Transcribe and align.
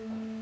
Mm-hmm. 0.00 0.33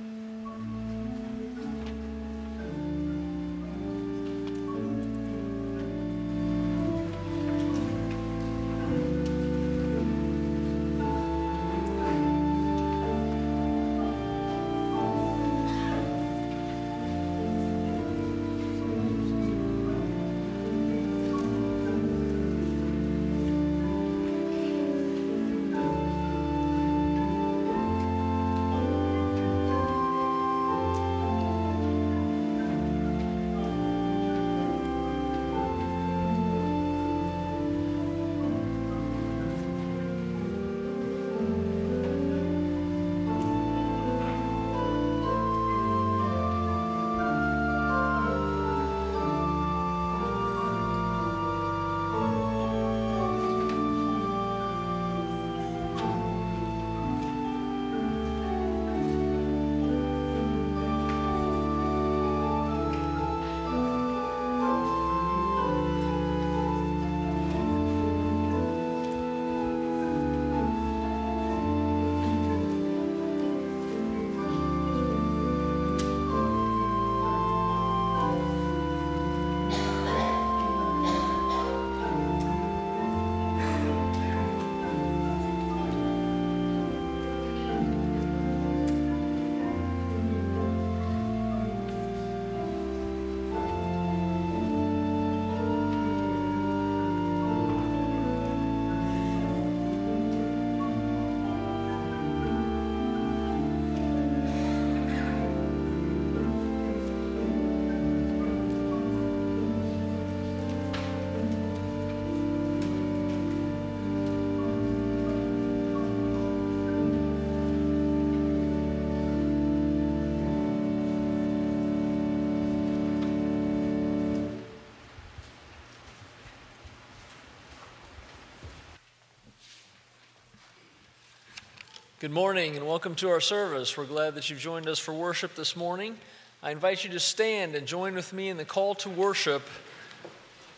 Good 132.22 132.30
morning 132.30 132.76
and 132.76 132.86
welcome 132.86 133.16
to 133.16 133.30
our 133.30 133.40
service. 133.40 133.96
We're 133.96 134.04
glad 134.04 134.36
that 134.36 134.48
you've 134.48 134.60
joined 134.60 134.86
us 134.86 135.00
for 135.00 135.12
worship 135.12 135.56
this 135.56 135.74
morning. 135.74 136.16
I 136.62 136.70
invite 136.70 137.02
you 137.02 137.10
to 137.10 137.18
stand 137.18 137.74
and 137.74 137.84
join 137.84 138.14
with 138.14 138.32
me 138.32 138.48
in 138.48 138.58
the 138.58 138.64
call 138.64 138.94
to 138.94 139.10
worship 139.10 139.62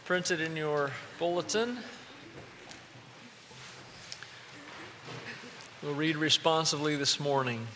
printed 0.06 0.40
in 0.40 0.56
your 0.56 0.92
bulletin. 1.18 1.76
We'll 5.82 5.92
read 5.92 6.16
responsively 6.16 6.96
this 6.96 7.20
morning. 7.20 7.66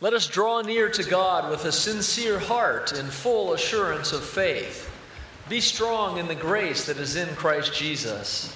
Let 0.00 0.12
us 0.12 0.28
draw 0.28 0.60
near 0.60 0.88
to 0.88 1.02
God 1.02 1.50
with 1.50 1.64
a 1.64 1.72
sincere 1.72 2.38
heart 2.38 2.92
and 2.92 3.08
full 3.08 3.54
assurance 3.54 4.12
of 4.12 4.22
faith. 4.22 4.88
Be 5.48 5.60
strong 5.60 6.18
in 6.18 6.28
the 6.28 6.36
grace 6.36 6.86
that 6.86 6.98
is 6.98 7.16
in 7.16 7.34
Christ 7.34 7.74
Jesus. 7.74 8.54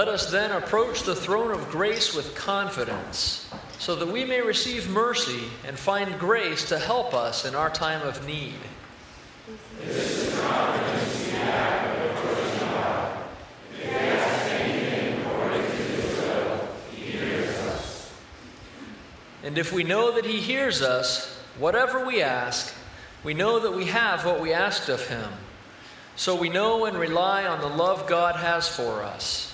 Let 0.00 0.08
us 0.08 0.30
then 0.30 0.50
approach 0.50 1.02
the 1.02 1.14
throne 1.14 1.50
of 1.50 1.68
grace 1.68 2.14
with 2.14 2.34
confidence, 2.34 3.46
so 3.78 3.94
that 3.96 4.08
we 4.08 4.24
may 4.24 4.40
receive 4.40 4.88
mercy 4.88 5.42
and 5.66 5.78
find 5.78 6.18
grace 6.18 6.66
to 6.70 6.78
help 6.78 7.12
us 7.12 7.44
in 7.44 7.54
our 7.54 7.68
time 7.68 8.00
of 8.08 8.26
need. 8.26 8.54
And 19.42 19.58
if 19.58 19.70
we 19.70 19.84
know 19.84 20.12
that 20.12 20.24
He 20.24 20.40
hears 20.40 20.80
us, 20.80 21.38
whatever 21.58 22.06
we 22.06 22.22
ask, 22.22 22.74
we 23.22 23.34
know 23.34 23.60
that 23.60 23.74
we 23.74 23.84
have 23.84 24.24
what 24.24 24.40
we 24.40 24.54
asked 24.54 24.88
of 24.88 25.06
Him. 25.08 25.30
So 26.16 26.34
we 26.34 26.48
know 26.48 26.86
and 26.86 26.98
rely 26.98 27.44
on 27.44 27.60
the 27.60 27.68
love 27.68 28.08
God 28.08 28.36
has 28.36 28.66
for 28.66 29.02
us. 29.02 29.49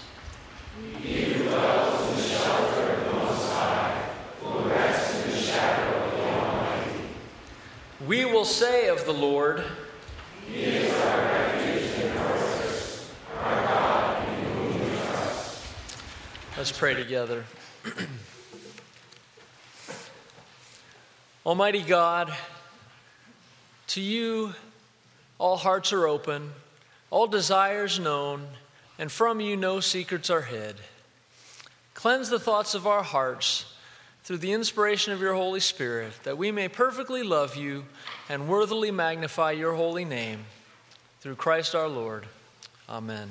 We 8.07 8.25
will 8.25 8.45
say 8.45 8.89
of 8.89 9.05
the 9.05 9.13
Lord, 9.13 9.65
He 10.49 10.61
is 10.61 10.93
our 10.93 11.23
refuge 11.23 12.05
and 12.05 12.13
fortress, 12.17 13.13
our 13.43 13.67
God 13.67 14.29
in 14.29 14.45
whom 14.45 14.75
we 14.75 14.97
trust. 14.97 15.65
Let's 16.57 16.71
pray 16.71 16.95
together. 16.95 17.45
Almighty 21.45 21.83
God, 21.83 22.33
to 23.89 24.01
you 24.01 24.55
all 25.39 25.57
hearts 25.57 25.93
are 25.93 26.07
open, 26.07 26.53
all 27.11 27.27
desires 27.27 27.99
known, 27.99 28.47
and 28.99 29.11
from 29.11 29.41
you 29.41 29.57
no 29.57 29.81
secrets 29.81 30.31
are 30.31 30.43
hid. 30.43 30.77
Cleanse 31.95 32.29
the 32.29 32.39
thoughts 32.39 32.75
of 32.75 32.87
our 32.87 33.03
hearts 33.03 33.75
through 34.25 34.39
the 34.39 34.53
inspiration 34.53 35.13
of 35.13 35.21
your 35.21 35.35
Holy 35.35 35.61
Spirit, 35.61 36.13
that 36.25 36.37
we 36.37 36.51
may 36.51 36.69
perfectly 36.69 37.23
love 37.23 37.57
you 37.57 37.85
and 38.29 38.49
worthily 38.49 38.91
magnify 38.91 39.53
your 39.53 39.75
holy 39.75 40.05
name. 40.05 40.45
Through 41.21 41.37
Christ 41.37 41.75
our 41.75 41.89
Lord. 41.89 42.27
Amen. 42.89 43.31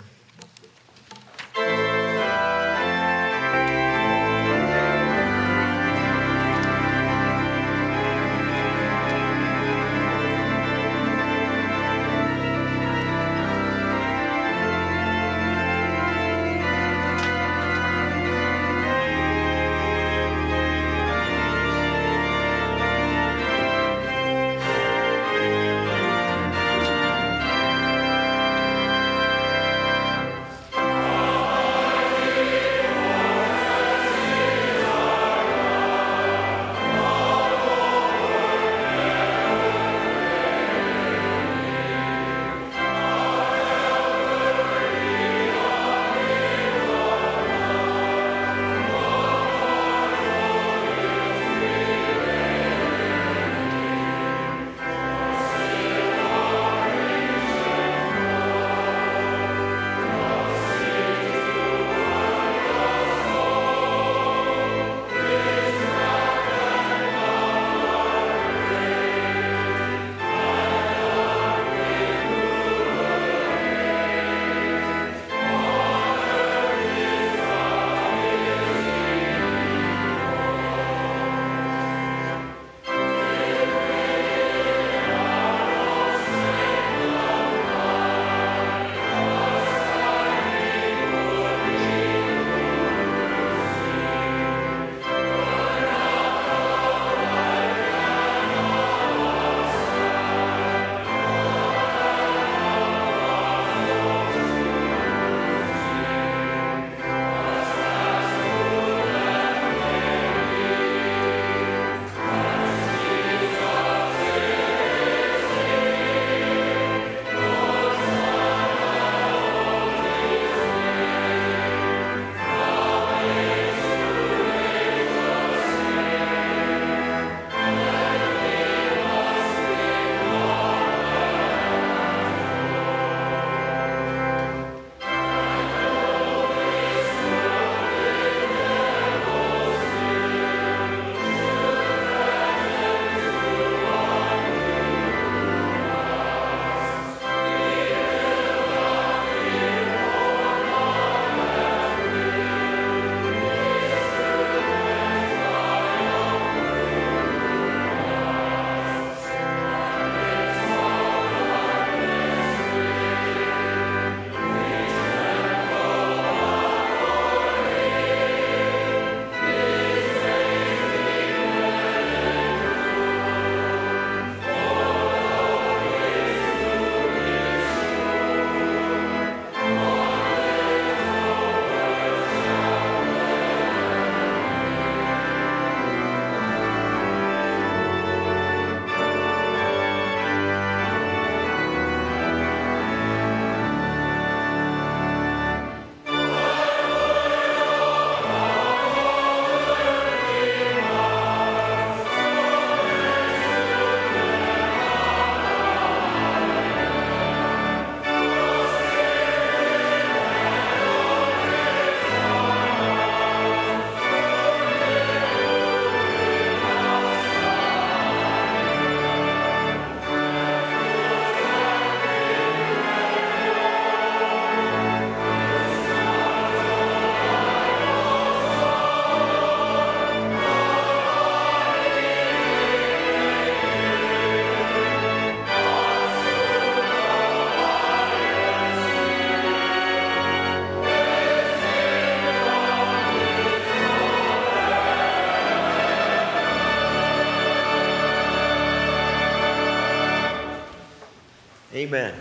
Amen. 251.86 252.16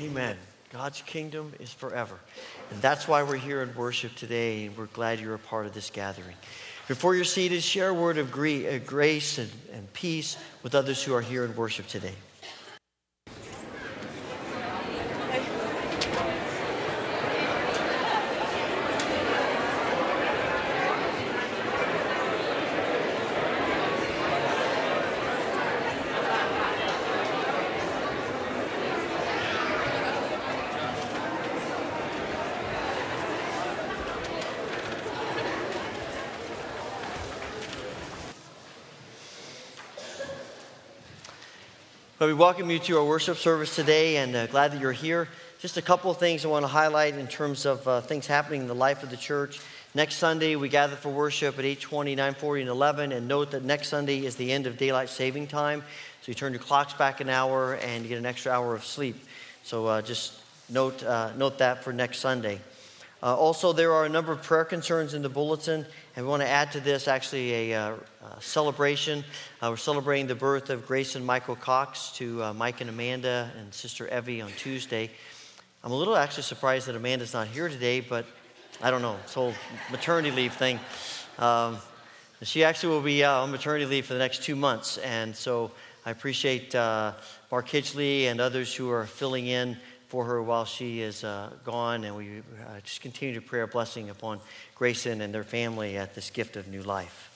Amen. 0.00 0.36
God's 0.72 1.02
kingdom 1.02 1.52
is 1.60 1.70
forever. 1.70 2.18
And 2.70 2.80
that's 2.80 3.06
why 3.06 3.22
we're 3.22 3.36
here 3.36 3.60
in 3.60 3.74
worship 3.74 4.14
today, 4.14 4.64
and 4.64 4.74
we're 4.78 4.86
glad 4.86 5.20
you're 5.20 5.34
a 5.34 5.38
part 5.38 5.66
of 5.66 5.74
this 5.74 5.90
gathering. 5.90 6.34
Before 6.88 7.14
you're 7.14 7.26
seated, 7.26 7.62
share 7.62 7.90
a 7.90 7.94
word 7.94 8.16
of 8.16 8.32
uh, 8.32 8.78
grace 8.78 9.36
and, 9.36 9.50
and 9.74 9.92
peace 9.92 10.38
with 10.62 10.74
others 10.74 11.02
who 11.02 11.12
are 11.12 11.20
here 11.20 11.44
in 11.44 11.54
worship 11.56 11.88
today. 11.88 12.14
But 42.20 42.26
we 42.26 42.34
welcome 42.34 42.70
you 42.70 42.78
to 42.80 42.98
our 42.98 43.04
worship 43.06 43.38
service 43.38 43.74
today 43.74 44.18
and 44.18 44.36
uh, 44.36 44.46
glad 44.48 44.72
that 44.72 44.80
you're 44.82 44.92
here. 44.92 45.26
Just 45.58 45.78
a 45.78 45.82
couple 45.82 46.10
of 46.10 46.18
things 46.18 46.44
I 46.44 46.48
want 46.48 46.64
to 46.64 46.68
highlight 46.68 47.14
in 47.14 47.26
terms 47.26 47.64
of 47.64 47.88
uh, 47.88 48.02
things 48.02 48.26
happening 48.26 48.60
in 48.60 48.66
the 48.66 48.74
life 48.74 49.02
of 49.02 49.08
the 49.08 49.16
church. 49.16 49.58
Next 49.94 50.16
Sunday, 50.16 50.54
we 50.54 50.68
gather 50.68 50.96
for 50.96 51.08
worship 51.08 51.58
at 51.58 51.64
8:20, 51.64 52.14
9:40, 52.16 52.60
and 52.60 52.68
11. 52.68 53.12
And 53.12 53.26
note 53.26 53.52
that 53.52 53.64
next 53.64 53.88
Sunday 53.88 54.26
is 54.26 54.36
the 54.36 54.52
end 54.52 54.66
of 54.66 54.76
daylight 54.76 55.08
saving 55.08 55.46
time. 55.46 55.80
So 56.20 56.26
you 56.26 56.34
turn 56.34 56.52
your 56.52 56.60
clocks 56.60 56.92
back 56.92 57.22
an 57.22 57.30
hour 57.30 57.76
and 57.76 58.02
you 58.02 58.10
get 58.10 58.18
an 58.18 58.26
extra 58.26 58.52
hour 58.52 58.74
of 58.74 58.84
sleep. 58.84 59.16
So 59.62 59.86
uh, 59.86 60.02
just 60.02 60.42
note, 60.68 61.02
uh, 61.02 61.30
note 61.38 61.56
that 61.56 61.82
for 61.82 61.94
next 61.94 62.18
Sunday. 62.18 62.60
Uh, 63.22 63.36
also, 63.36 63.74
there 63.74 63.92
are 63.92 64.06
a 64.06 64.08
number 64.08 64.32
of 64.32 64.42
prayer 64.42 64.64
concerns 64.64 65.12
in 65.12 65.20
the 65.20 65.28
bulletin, 65.28 65.84
and 66.16 66.24
we 66.24 66.30
want 66.30 66.40
to 66.40 66.48
add 66.48 66.72
to 66.72 66.80
this 66.80 67.06
actually 67.06 67.72
a, 67.72 67.74
uh, 67.74 67.94
a 68.38 68.40
celebration. 68.40 69.22
Uh, 69.60 69.66
we're 69.68 69.76
celebrating 69.76 70.26
the 70.26 70.34
birth 70.34 70.70
of 70.70 70.86
Grayson 70.86 71.22
Michael 71.22 71.56
Cox 71.56 72.12
to 72.12 72.42
uh, 72.42 72.52
Mike 72.54 72.80
and 72.80 72.88
Amanda 72.88 73.50
and 73.58 73.74
Sister 73.74 74.08
Evie 74.08 74.40
on 74.40 74.50
Tuesday. 74.52 75.10
I'm 75.84 75.92
a 75.92 75.94
little 75.94 76.16
actually 76.16 76.44
surprised 76.44 76.86
that 76.86 76.96
Amanda's 76.96 77.34
not 77.34 77.46
here 77.46 77.68
today, 77.68 78.00
but 78.00 78.24
I 78.80 78.90
don't 78.90 79.02
know, 79.02 79.18
this 79.22 79.34
whole 79.34 79.52
maternity 79.90 80.30
leave 80.30 80.54
thing. 80.54 80.80
Um, 81.38 81.76
she 82.40 82.64
actually 82.64 82.94
will 82.94 83.02
be 83.02 83.22
on 83.22 83.50
maternity 83.50 83.84
leave 83.84 84.06
for 84.06 84.14
the 84.14 84.18
next 84.18 84.44
two 84.44 84.56
months, 84.56 84.96
and 84.96 85.36
so 85.36 85.72
I 86.06 86.10
appreciate 86.10 86.74
uh, 86.74 87.12
Mark 87.50 87.68
Hitchley 87.68 88.24
and 88.24 88.40
others 88.40 88.74
who 88.74 88.90
are 88.90 89.04
filling 89.04 89.46
in 89.46 89.76
for 90.10 90.24
her 90.24 90.42
while 90.42 90.64
she 90.64 91.00
is 91.00 91.22
uh, 91.22 91.50
gone. 91.64 92.02
And 92.02 92.16
we 92.16 92.38
uh, 92.38 92.80
just 92.82 93.00
continue 93.00 93.36
to 93.36 93.40
pray 93.40 93.60
a 93.60 93.66
blessing 93.68 94.10
upon 94.10 94.40
Grayson 94.74 95.20
and 95.20 95.32
their 95.32 95.44
family 95.44 95.96
at 95.96 96.16
this 96.16 96.30
gift 96.30 96.56
of 96.56 96.66
new 96.66 96.82
life. 96.82 97.29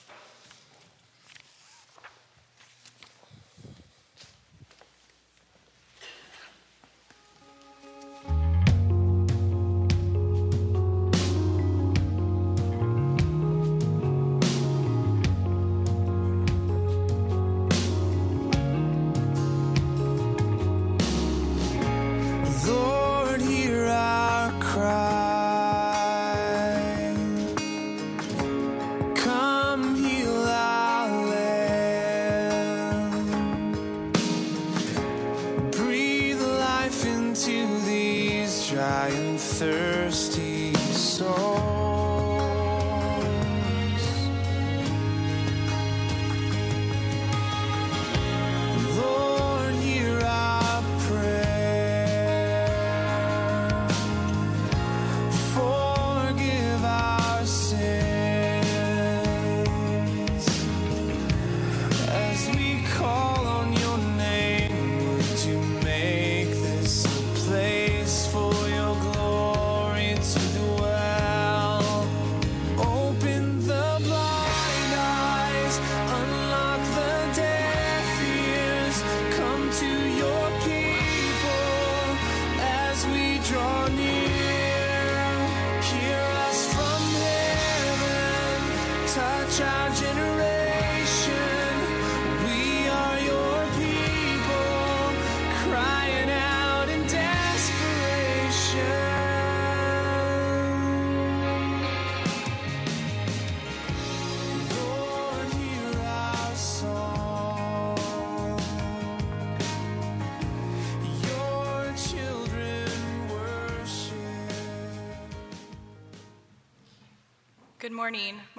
Good 89.57 90.54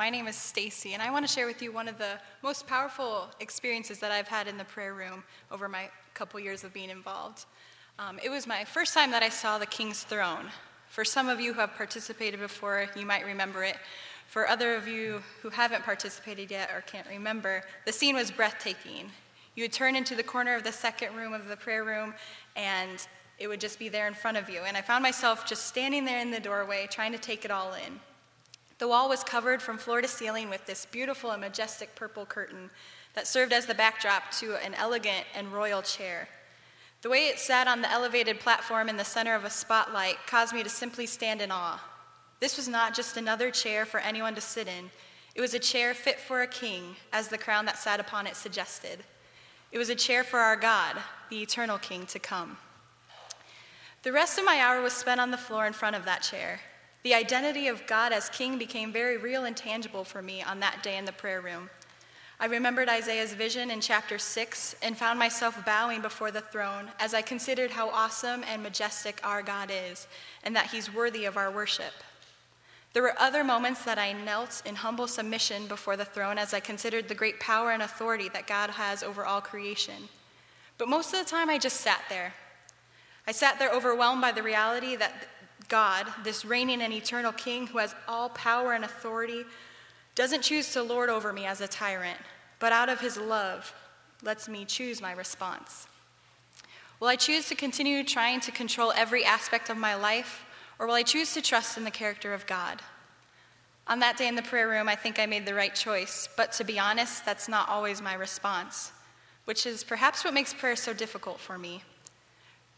My 0.06 0.10
name 0.10 0.28
is 0.28 0.36
Stacy, 0.36 0.94
and 0.94 1.02
I 1.02 1.10
want 1.10 1.26
to 1.26 1.32
share 1.32 1.48
with 1.48 1.60
you 1.60 1.72
one 1.72 1.88
of 1.88 1.98
the 1.98 2.20
most 2.40 2.68
powerful 2.68 3.26
experiences 3.40 3.98
that 3.98 4.12
I've 4.12 4.28
had 4.28 4.46
in 4.46 4.56
the 4.56 4.62
prayer 4.62 4.94
room 4.94 5.24
over 5.50 5.68
my 5.68 5.88
couple 6.14 6.38
years 6.38 6.62
of 6.62 6.72
being 6.72 6.90
involved. 6.90 7.46
Um, 7.98 8.20
it 8.22 8.30
was 8.30 8.46
my 8.46 8.64
first 8.64 8.94
time 8.94 9.10
that 9.10 9.24
I 9.24 9.28
saw 9.28 9.58
the 9.58 9.66
King's 9.66 10.04
Throne. 10.04 10.46
For 10.90 11.04
some 11.04 11.28
of 11.28 11.40
you 11.40 11.52
who 11.52 11.58
have 11.58 11.74
participated 11.74 12.38
before, 12.38 12.86
you 12.94 13.04
might 13.04 13.26
remember 13.26 13.64
it. 13.64 13.78
For 14.28 14.48
other 14.48 14.76
of 14.76 14.86
you 14.86 15.24
who 15.42 15.50
haven't 15.50 15.82
participated 15.82 16.52
yet 16.52 16.70
or 16.72 16.82
can't 16.82 17.08
remember, 17.08 17.64
the 17.84 17.92
scene 17.92 18.14
was 18.14 18.30
breathtaking. 18.30 19.10
You 19.56 19.64
would 19.64 19.72
turn 19.72 19.96
into 19.96 20.14
the 20.14 20.22
corner 20.22 20.54
of 20.54 20.62
the 20.62 20.70
second 20.70 21.16
room 21.16 21.32
of 21.32 21.48
the 21.48 21.56
prayer 21.56 21.82
room, 21.82 22.14
and 22.54 23.04
it 23.40 23.48
would 23.48 23.60
just 23.60 23.80
be 23.80 23.88
there 23.88 24.06
in 24.06 24.14
front 24.14 24.36
of 24.36 24.48
you. 24.48 24.60
And 24.60 24.76
I 24.76 24.82
found 24.82 25.02
myself 25.02 25.44
just 25.46 25.66
standing 25.66 26.04
there 26.04 26.20
in 26.20 26.30
the 26.30 26.38
doorway, 26.38 26.86
trying 26.88 27.10
to 27.10 27.18
take 27.18 27.44
it 27.44 27.50
all 27.50 27.74
in. 27.74 27.98
The 28.78 28.88
wall 28.88 29.08
was 29.08 29.24
covered 29.24 29.62
from 29.62 29.78
floor 29.78 30.02
to 30.02 30.08
ceiling 30.08 30.50
with 30.50 30.66
this 30.66 30.86
beautiful 30.86 31.30
and 31.30 31.40
majestic 31.40 31.94
purple 31.94 32.26
curtain 32.26 32.70
that 33.14 33.26
served 33.26 33.52
as 33.52 33.66
the 33.66 33.74
backdrop 33.74 34.30
to 34.32 34.56
an 34.56 34.74
elegant 34.74 35.24
and 35.34 35.52
royal 35.52 35.82
chair. 35.82 36.28
The 37.02 37.10
way 37.10 37.28
it 37.28 37.38
sat 37.38 37.68
on 37.68 37.80
the 37.80 37.90
elevated 37.90 38.40
platform 38.40 38.88
in 38.88 38.96
the 38.96 39.04
center 39.04 39.34
of 39.34 39.44
a 39.44 39.50
spotlight 39.50 40.16
caused 40.26 40.52
me 40.54 40.62
to 40.62 40.68
simply 40.68 41.06
stand 41.06 41.40
in 41.40 41.50
awe. 41.50 41.80
This 42.40 42.56
was 42.56 42.68
not 42.68 42.94
just 42.94 43.16
another 43.16 43.50
chair 43.50 43.86
for 43.86 44.00
anyone 44.00 44.34
to 44.34 44.40
sit 44.40 44.68
in, 44.68 44.90
it 45.34 45.42
was 45.42 45.52
a 45.52 45.58
chair 45.58 45.92
fit 45.92 46.18
for 46.18 46.40
a 46.40 46.46
king, 46.46 46.96
as 47.12 47.28
the 47.28 47.36
crown 47.36 47.66
that 47.66 47.76
sat 47.76 48.00
upon 48.00 48.26
it 48.26 48.36
suggested. 48.36 49.00
It 49.70 49.76
was 49.76 49.90
a 49.90 49.94
chair 49.94 50.24
for 50.24 50.38
our 50.38 50.56
God, 50.56 50.96
the 51.28 51.42
eternal 51.42 51.76
king, 51.76 52.06
to 52.06 52.18
come. 52.18 52.56
The 54.02 54.12
rest 54.12 54.38
of 54.38 54.46
my 54.46 54.60
hour 54.60 54.80
was 54.80 54.94
spent 54.94 55.20
on 55.20 55.30
the 55.30 55.36
floor 55.36 55.66
in 55.66 55.74
front 55.74 55.94
of 55.94 56.06
that 56.06 56.22
chair. 56.22 56.60
The 57.06 57.14
identity 57.14 57.68
of 57.68 57.86
God 57.86 58.12
as 58.12 58.28
king 58.30 58.58
became 58.58 58.92
very 58.92 59.16
real 59.16 59.44
and 59.44 59.56
tangible 59.56 60.02
for 60.02 60.20
me 60.20 60.42
on 60.42 60.58
that 60.58 60.82
day 60.82 60.96
in 60.96 61.04
the 61.04 61.12
prayer 61.12 61.40
room. 61.40 61.70
I 62.40 62.46
remembered 62.46 62.88
Isaiah's 62.88 63.32
vision 63.32 63.70
in 63.70 63.80
chapter 63.80 64.18
6 64.18 64.74
and 64.82 64.98
found 64.98 65.16
myself 65.16 65.64
bowing 65.64 66.02
before 66.02 66.32
the 66.32 66.40
throne 66.40 66.90
as 66.98 67.14
I 67.14 67.22
considered 67.22 67.70
how 67.70 67.90
awesome 67.90 68.42
and 68.50 68.60
majestic 68.60 69.20
our 69.22 69.40
God 69.40 69.70
is 69.72 70.08
and 70.42 70.56
that 70.56 70.66
he's 70.66 70.92
worthy 70.92 71.26
of 71.26 71.36
our 71.36 71.48
worship. 71.48 71.92
There 72.92 73.04
were 73.04 73.14
other 73.20 73.44
moments 73.44 73.84
that 73.84 74.00
I 74.00 74.12
knelt 74.12 74.60
in 74.66 74.74
humble 74.74 75.06
submission 75.06 75.68
before 75.68 75.96
the 75.96 76.04
throne 76.04 76.38
as 76.38 76.52
I 76.52 76.58
considered 76.58 77.06
the 77.06 77.14
great 77.14 77.38
power 77.38 77.70
and 77.70 77.84
authority 77.84 78.28
that 78.30 78.48
God 78.48 78.70
has 78.70 79.04
over 79.04 79.24
all 79.24 79.40
creation. 79.40 80.08
But 80.76 80.88
most 80.88 81.14
of 81.14 81.20
the 81.20 81.30
time, 81.30 81.50
I 81.50 81.58
just 81.58 81.82
sat 81.82 82.02
there, 82.08 82.34
I 83.28 83.32
sat 83.32 83.58
there 83.58 83.72
overwhelmed 83.72 84.22
by 84.22 84.32
the 84.32 84.42
reality 84.42 84.94
that 84.96 85.28
God, 85.66 86.06
this 86.24 86.44
reigning 86.44 86.82
and 86.82 86.92
eternal 86.92 87.32
King 87.32 87.66
who 87.66 87.78
has 87.78 87.94
all 88.08 88.28
power 88.30 88.72
and 88.72 88.84
authority, 88.84 89.44
doesn't 90.14 90.42
choose 90.42 90.72
to 90.72 90.82
lord 90.82 91.10
over 91.10 91.32
me 91.32 91.44
as 91.46 91.60
a 91.60 91.68
tyrant, 91.68 92.18
but 92.58 92.72
out 92.72 92.88
of 92.88 93.00
his 93.00 93.16
love 93.16 93.72
lets 94.22 94.48
me 94.48 94.64
choose 94.64 95.02
my 95.02 95.12
response. 95.12 95.86
Will 96.98 97.08
I 97.08 97.16
choose 97.16 97.48
to 97.48 97.54
continue 97.54 98.02
trying 98.02 98.40
to 98.40 98.50
control 98.50 98.92
every 98.96 99.24
aspect 99.24 99.68
of 99.68 99.76
my 99.76 99.94
life, 99.94 100.44
or 100.78 100.86
will 100.86 100.94
I 100.94 101.02
choose 101.02 101.34
to 101.34 101.42
trust 101.42 101.76
in 101.76 101.84
the 101.84 101.90
character 101.90 102.32
of 102.32 102.46
God? 102.46 102.80
On 103.88 103.98
that 104.00 104.16
day 104.16 104.26
in 104.26 104.34
the 104.34 104.42
prayer 104.42 104.68
room, 104.68 104.88
I 104.88 104.96
think 104.96 105.18
I 105.18 105.26
made 105.26 105.46
the 105.46 105.54
right 105.54 105.74
choice, 105.74 106.28
but 106.36 106.52
to 106.52 106.64
be 106.64 106.78
honest, 106.78 107.24
that's 107.24 107.48
not 107.48 107.68
always 107.68 108.00
my 108.00 108.14
response, 108.14 108.92
which 109.44 109.66
is 109.66 109.84
perhaps 109.84 110.24
what 110.24 110.34
makes 110.34 110.54
prayer 110.54 110.74
so 110.74 110.92
difficult 110.92 111.38
for 111.38 111.58
me. 111.58 111.82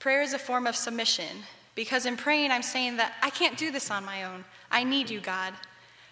Prayer 0.00 0.22
is 0.22 0.34
a 0.34 0.38
form 0.38 0.66
of 0.66 0.76
submission, 0.76 1.44
because 1.78 2.06
in 2.06 2.16
praying, 2.16 2.50
I'm 2.50 2.64
saying 2.64 2.96
that 2.96 3.12
I 3.22 3.30
can't 3.30 3.56
do 3.56 3.70
this 3.70 3.88
on 3.88 4.04
my 4.04 4.24
own. 4.24 4.44
I 4.68 4.82
need 4.82 5.08
you, 5.08 5.20
God. 5.20 5.54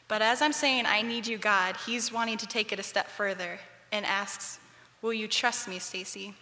But 0.06 0.22
as 0.22 0.40
I'm 0.40 0.52
saying, 0.52 0.86
I 0.86 1.02
need 1.02 1.26
you, 1.26 1.38
God, 1.38 1.76
He's 1.84 2.12
wanting 2.12 2.38
to 2.38 2.46
take 2.46 2.70
it 2.70 2.78
a 2.78 2.84
step 2.84 3.08
further 3.08 3.58
and 3.90 4.06
asks, 4.06 4.60
Will 5.02 5.12
you 5.12 5.26
trust 5.26 5.66
me, 5.66 5.80
Stacy? 5.80 6.34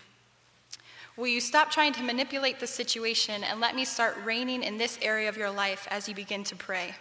Will 1.16 1.28
you 1.28 1.40
stop 1.40 1.70
trying 1.70 1.94
to 1.94 2.02
manipulate 2.02 2.60
the 2.60 2.66
situation 2.66 3.42
and 3.44 3.60
let 3.60 3.74
me 3.74 3.86
start 3.86 4.18
reigning 4.26 4.62
in 4.62 4.76
this 4.76 4.98
area 5.00 5.30
of 5.30 5.38
your 5.38 5.50
life 5.50 5.88
as 5.90 6.06
you 6.06 6.14
begin 6.14 6.44
to 6.44 6.54
pray? 6.54 6.94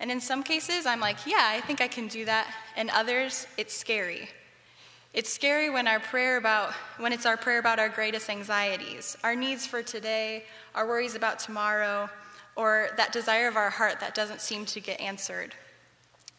And 0.00 0.10
in 0.10 0.20
some 0.20 0.42
cases, 0.42 0.84
I'm 0.84 1.00
like, 1.00 1.26
yeah, 1.26 1.48
I 1.50 1.62
think 1.62 1.80
I 1.80 1.88
can 1.88 2.08
do 2.08 2.26
that. 2.26 2.46
And 2.76 2.90
others, 2.90 3.46
it's 3.56 3.72
scary. 3.72 4.28
It's 5.14 5.30
scary 5.30 5.68
when 5.68 5.86
our 5.88 6.00
prayer 6.00 6.38
about 6.38 6.72
when 6.96 7.12
it's 7.12 7.26
our 7.26 7.36
prayer 7.36 7.58
about 7.58 7.78
our 7.78 7.90
greatest 7.90 8.30
anxieties, 8.30 9.14
our 9.22 9.36
needs 9.36 9.66
for 9.66 9.82
today, 9.82 10.44
our 10.74 10.86
worries 10.86 11.14
about 11.14 11.38
tomorrow, 11.38 12.08
or 12.56 12.88
that 12.96 13.12
desire 13.12 13.46
of 13.46 13.56
our 13.56 13.68
heart 13.68 14.00
that 14.00 14.14
doesn't 14.14 14.40
seem 14.40 14.64
to 14.66 14.80
get 14.80 14.98
answered. 15.00 15.54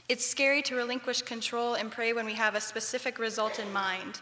It's 0.10 0.26
scary 0.26 0.64
to 0.64 0.76
relinquish 0.76 1.22
control 1.22 1.76
and 1.76 1.92
pray 1.92 2.14
when 2.14 2.26
we 2.26 2.34
have 2.34 2.56
a 2.56 2.62
specific 2.62 3.20
result 3.20 3.60
in 3.60 3.72
mind 3.72 4.22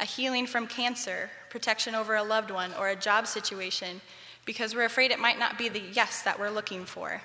a 0.00 0.04
healing 0.04 0.46
from 0.46 0.66
cancer, 0.66 1.28
protection 1.50 1.94
over 1.94 2.14
a 2.14 2.22
loved 2.22 2.52
one, 2.52 2.72
or 2.78 2.90
a 2.90 2.94
job 2.94 3.26
situation 3.26 4.00
because 4.44 4.74
we're 4.74 4.84
afraid 4.84 5.10
it 5.10 5.18
might 5.18 5.38
not 5.38 5.58
be 5.58 5.68
the 5.68 5.82
yes 5.92 6.22
that 6.22 6.38
we're 6.38 6.50
looking 6.50 6.84
for. 6.84 7.20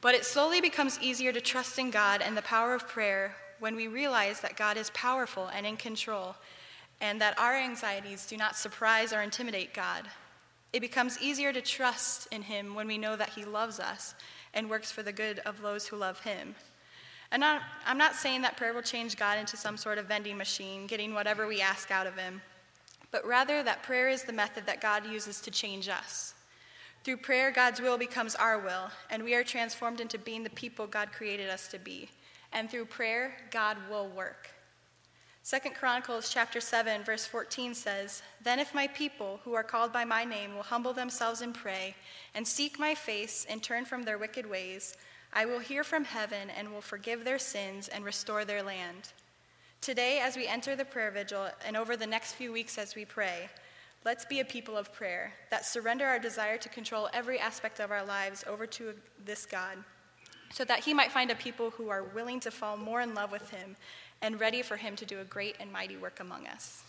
But 0.00 0.14
it 0.14 0.24
slowly 0.24 0.60
becomes 0.60 1.00
easier 1.00 1.32
to 1.32 1.40
trust 1.40 1.78
in 1.78 1.90
God 1.90 2.22
and 2.22 2.36
the 2.36 2.42
power 2.42 2.74
of 2.74 2.86
prayer 2.86 3.34
when 3.62 3.76
we 3.76 3.86
realize 3.86 4.40
that 4.40 4.56
God 4.56 4.76
is 4.76 4.90
powerful 4.90 5.46
and 5.54 5.64
in 5.64 5.76
control 5.76 6.34
and 7.00 7.20
that 7.20 7.38
our 7.38 7.54
anxieties 7.54 8.26
do 8.26 8.36
not 8.36 8.56
surprise 8.56 9.12
or 9.12 9.22
intimidate 9.22 9.72
God. 9.72 10.08
It 10.72 10.80
becomes 10.80 11.22
easier 11.22 11.52
to 11.52 11.60
trust 11.60 12.26
in 12.32 12.42
Him 12.42 12.74
when 12.74 12.88
we 12.88 12.98
know 12.98 13.14
that 13.14 13.28
He 13.28 13.44
loves 13.44 13.78
us 13.78 14.16
and 14.52 14.68
works 14.68 14.90
for 14.90 15.04
the 15.04 15.12
good 15.12 15.38
of 15.46 15.62
those 15.62 15.86
who 15.86 15.96
love 15.96 16.18
Him. 16.22 16.56
And 17.30 17.44
I'm 17.44 17.98
not 17.98 18.16
saying 18.16 18.42
that 18.42 18.56
prayer 18.56 18.74
will 18.74 18.82
change 18.82 19.16
God 19.16 19.38
into 19.38 19.56
some 19.56 19.76
sort 19.76 19.98
of 19.98 20.06
vending 20.06 20.36
machine, 20.36 20.88
getting 20.88 21.14
whatever 21.14 21.46
we 21.46 21.60
ask 21.60 21.92
out 21.92 22.08
of 22.08 22.16
Him, 22.16 22.42
but 23.12 23.24
rather 23.24 23.62
that 23.62 23.84
prayer 23.84 24.08
is 24.08 24.24
the 24.24 24.32
method 24.32 24.66
that 24.66 24.80
God 24.80 25.06
uses 25.06 25.40
to 25.42 25.52
change 25.52 25.88
us. 25.88 26.34
Through 27.04 27.18
prayer, 27.18 27.52
God's 27.52 27.80
will 27.80 27.96
becomes 27.96 28.34
our 28.34 28.58
will, 28.58 28.90
and 29.08 29.22
we 29.22 29.34
are 29.34 29.44
transformed 29.44 30.00
into 30.00 30.18
being 30.18 30.42
the 30.42 30.50
people 30.50 30.88
God 30.88 31.12
created 31.12 31.48
us 31.48 31.68
to 31.68 31.78
be. 31.78 32.08
And 32.52 32.70
through 32.70 32.86
prayer, 32.86 33.34
God 33.50 33.76
will 33.90 34.08
work. 34.08 34.50
Second 35.44 35.74
Chronicles 35.74 36.28
chapter 36.28 36.60
7 36.60 37.02
verse 37.02 37.26
14 37.26 37.74
says, 37.74 38.22
"Then 38.40 38.60
if 38.60 38.74
my 38.74 38.86
people 38.86 39.40
who 39.42 39.54
are 39.54 39.64
called 39.64 39.92
by 39.92 40.04
my 40.04 40.24
name 40.24 40.54
will 40.54 40.62
humble 40.62 40.92
themselves 40.92 41.40
and 41.40 41.52
pray 41.52 41.96
and 42.32 42.46
seek 42.46 42.78
my 42.78 42.94
face 42.94 43.44
and 43.46 43.62
turn 43.62 43.84
from 43.84 44.04
their 44.04 44.18
wicked 44.18 44.46
ways, 44.46 44.96
I 45.32 45.46
will 45.46 45.58
hear 45.58 45.82
from 45.82 46.04
heaven 46.04 46.48
and 46.50 46.72
will 46.72 46.82
forgive 46.82 47.24
their 47.24 47.38
sins 47.38 47.88
and 47.88 48.04
restore 48.04 48.44
their 48.44 48.62
land. 48.62 49.12
Today, 49.80 50.20
as 50.20 50.36
we 50.36 50.46
enter 50.46 50.76
the 50.76 50.84
prayer 50.84 51.10
vigil 51.10 51.50
and 51.64 51.76
over 51.76 51.96
the 51.96 52.06
next 52.06 52.34
few 52.34 52.52
weeks 52.52 52.78
as 52.78 52.94
we 52.94 53.04
pray, 53.04 53.50
let's 54.04 54.24
be 54.24 54.38
a 54.38 54.44
people 54.44 54.76
of 54.76 54.92
prayer 54.92 55.32
that 55.50 55.66
surrender 55.66 56.06
our 56.06 56.20
desire 56.20 56.58
to 56.58 56.68
control 56.68 57.08
every 57.12 57.40
aspect 57.40 57.80
of 57.80 57.90
our 57.90 58.04
lives 58.04 58.44
over 58.46 58.64
to 58.64 58.94
this 59.24 59.44
God, 59.44 59.82
so 60.52 60.64
that 60.64 60.80
He 60.80 60.94
might 60.94 61.10
find 61.10 61.30
a 61.30 61.34
people 61.34 61.70
who 61.70 61.88
are 61.88 62.02
willing 62.02 62.40
to 62.40 62.50
fall 62.50 62.76
more 62.76 63.00
in 63.00 63.14
love 63.14 63.32
with 63.32 63.50
Him 63.50 63.76
and 64.20 64.38
ready 64.38 64.62
for 64.62 64.76
Him 64.76 64.96
to 64.96 65.04
do 65.04 65.20
a 65.20 65.24
great 65.24 65.56
and 65.58 65.72
mighty 65.72 65.96
work 65.96 66.20
among 66.20 66.46
us. 66.46 66.82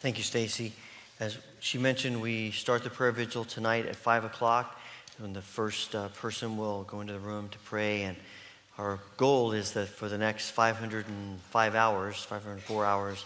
Thank 0.00 0.18
you, 0.18 0.24
Stacy. 0.24 0.72
As 1.20 1.38
she 1.60 1.78
mentioned, 1.78 2.20
we 2.20 2.50
start 2.50 2.82
the 2.82 2.90
prayer 2.90 3.12
vigil 3.12 3.44
tonight 3.44 3.86
at 3.86 3.94
5 3.94 4.24
o'clock, 4.24 4.76
when 5.18 5.32
the 5.32 5.42
first 5.42 5.94
uh, 5.94 6.08
person 6.08 6.56
will 6.56 6.82
go 6.82 7.00
into 7.00 7.12
the 7.12 7.20
room 7.20 7.48
to 7.50 7.58
pray. 7.60 8.02
And 8.02 8.16
our 8.78 8.98
goal 9.16 9.52
is 9.52 9.70
that 9.72 9.86
for 9.86 10.08
the 10.08 10.18
next 10.18 10.50
505 10.50 11.74
hours, 11.76 12.16
504 12.16 12.84
hours, 12.84 13.24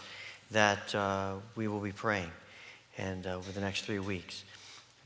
that 0.51 0.93
uh, 0.93 1.33
we 1.55 1.67
will 1.67 1.79
be 1.79 1.91
praying, 1.91 2.29
and 2.97 3.25
uh, 3.25 3.37
over 3.37 3.51
the 3.51 3.61
next 3.61 3.85
three 3.85 3.97
weeks. 3.97 4.43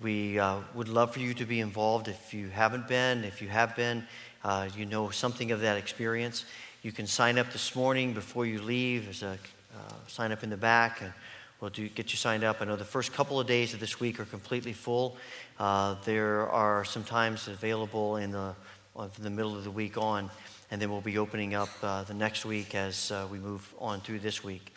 We 0.02 0.40
uh, 0.40 0.62
would 0.74 0.90
love 0.90 1.14
for 1.14 1.20
you 1.20 1.36
to 1.36 1.46
be 1.46 1.60
involved 1.60 2.08
if 2.08 2.34
you 2.34 2.50
haven't 2.50 2.88
been. 2.88 3.24
If 3.24 3.40
you 3.40 3.50
have 3.50 3.76
been, 3.76 4.08
uh, 4.44 4.68
you 4.76 4.88
know 4.88 5.12
something 5.12 5.52
of 5.52 5.62
that 5.62 5.78
experience. 5.78 6.46
You 6.82 6.92
can 6.92 7.06
sign 7.06 7.38
up 7.38 7.52
this 7.52 7.76
morning 7.76 8.12
before 8.14 8.48
you 8.48 8.64
leave. 8.64 9.04
There's 9.04 9.22
a 9.22 9.38
uh, 9.76 9.94
sign 10.08 10.32
up 10.32 10.42
in 10.42 10.50
the 10.50 10.58
back. 10.58 11.02
And, 11.02 11.14
We'll 11.60 11.70
do, 11.70 11.88
get 11.90 12.12
you 12.12 12.18
signed 12.18 12.44
up. 12.44 12.60
I 12.60 12.66
know 12.66 12.76
the 12.76 12.84
first 12.84 13.14
couple 13.14 13.40
of 13.40 13.46
days 13.46 13.76
of 13.76 13.80
this 13.80 14.00
week 14.00 14.20
are 14.20 14.26
completely 14.26 14.74
full. 14.74 15.16
Uh, 15.60 15.94
there 16.06 16.50
are 16.50 16.84
some 16.84 17.04
times 17.04 17.48
available 17.48 18.18
in 18.18 18.32
the, 18.32 18.56
uh, 18.96 19.08
from 19.10 19.24
the 19.24 19.30
middle 19.30 19.56
of 19.56 19.64
the 19.64 19.70
week 19.70 19.96
on, 19.96 20.32
and 20.72 20.82
then 20.82 20.90
we'll 20.90 21.02
be 21.02 21.20
opening 21.20 21.54
up 21.54 21.70
uh, 21.84 22.02
the 22.02 22.16
next 22.16 22.46
week 22.46 22.74
as 22.74 23.14
we 23.32 23.38
move 23.38 23.76
on 23.78 24.02
through 24.02 24.18
this 24.22 24.44
week. 24.44 24.74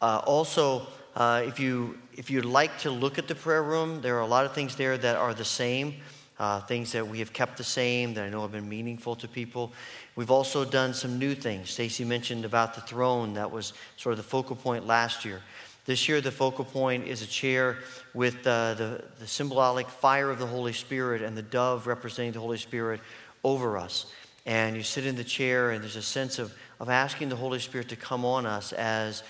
Uh, 0.00 0.20
also, 0.26 0.86
uh, 1.14 1.42
if, 1.46 1.58
you, 1.58 1.98
if 2.12 2.30
you'd 2.30 2.44
like 2.44 2.78
to 2.80 2.90
look 2.90 3.18
at 3.18 3.28
the 3.28 3.34
prayer 3.34 3.62
room, 3.62 4.00
there 4.02 4.16
are 4.16 4.20
a 4.20 4.26
lot 4.26 4.44
of 4.44 4.52
things 4.52 4.76
there 4.76 4.98
that 4.98 5.16
are 5.16 5.34
the 5.34 5.44
same. 5.44 5.94
Uh, 6.38 6.60
things 6.60 6.92
that 6.92 7.08
we 7.08 7.18
have 7.18 7.32
kept 7.32 7.56
the 7.56 7.64
same 7.64 8.12
that 8.12 8.24
I 8.24 8.28
know 8.28 8.42
have 8.42 8.52
been 8.52 8.68
meaningful 8.68 9.16
to 9.16 9.26
people. 9.26 9.72
We've 10.16 10.30
also 10.30 10.66
done 10.66 10.92
some 10.92 11.18
new 11.18 11.34
things. 11.34 11.70
Stacy 11.70 12.04
mentioned 12.04 12.44
about 12.44 12.74
the 12.74 12.82
throne, 12.82 13.32
that 13.34 13.50
was 13.50 13.72
sort 13.96 14.12
of 14.12 14.18
the 14.18 14.22
focal 14.22 14.54
point 14.54 14.86
last 14.86 15.24
year. 15.24 15.40
This 15.86 16.08
year, 16.08 16.20
the 16.20 16.30
focal 16.30 16.66
point 16.66 17.06
is 17.06 17.22
a 17.22 17.26
chair 17.26 17.78
with 18.12 18.46
uh, 18.46 18.74
the, 18.74 19.04
the 19.18 19.26
symbolic 19.26 19.88
fire 19.88 20.30
of 20.30 20.38
the 20.38 20.46
Holy 20.46 20.74
Spirit 20.74 21.22
and 21.22 21.34
the 21.34 21.42
dove 21.42 21.86
representing 21.86 22.32
the 22.32 22.40
Holy 22.40 22.58
Spirit 22.58 23.00
over 23.42 23.78
us. 23.78 24.12
And 24.44 24.76
you 24.76 24.82
sit 24.82 25.06
in 25.06 25.16
the 25.16 25.24
chair, 25.24 25.70
and 25.70 25.82
there's 25.82 25.96
a 25.96 26.02
sense 26.02 26.38
of, 26.38 26.52
of 26.80 26.90
asking 26.90 27.30
the 27.30 27.36
Holy 27.36 27.60
Spirit 27.60 27.88
to 27.88 27.96
come 27.96 28.26
on 28.26 28.44
us 28.44 28.74
as, 28.74 29.22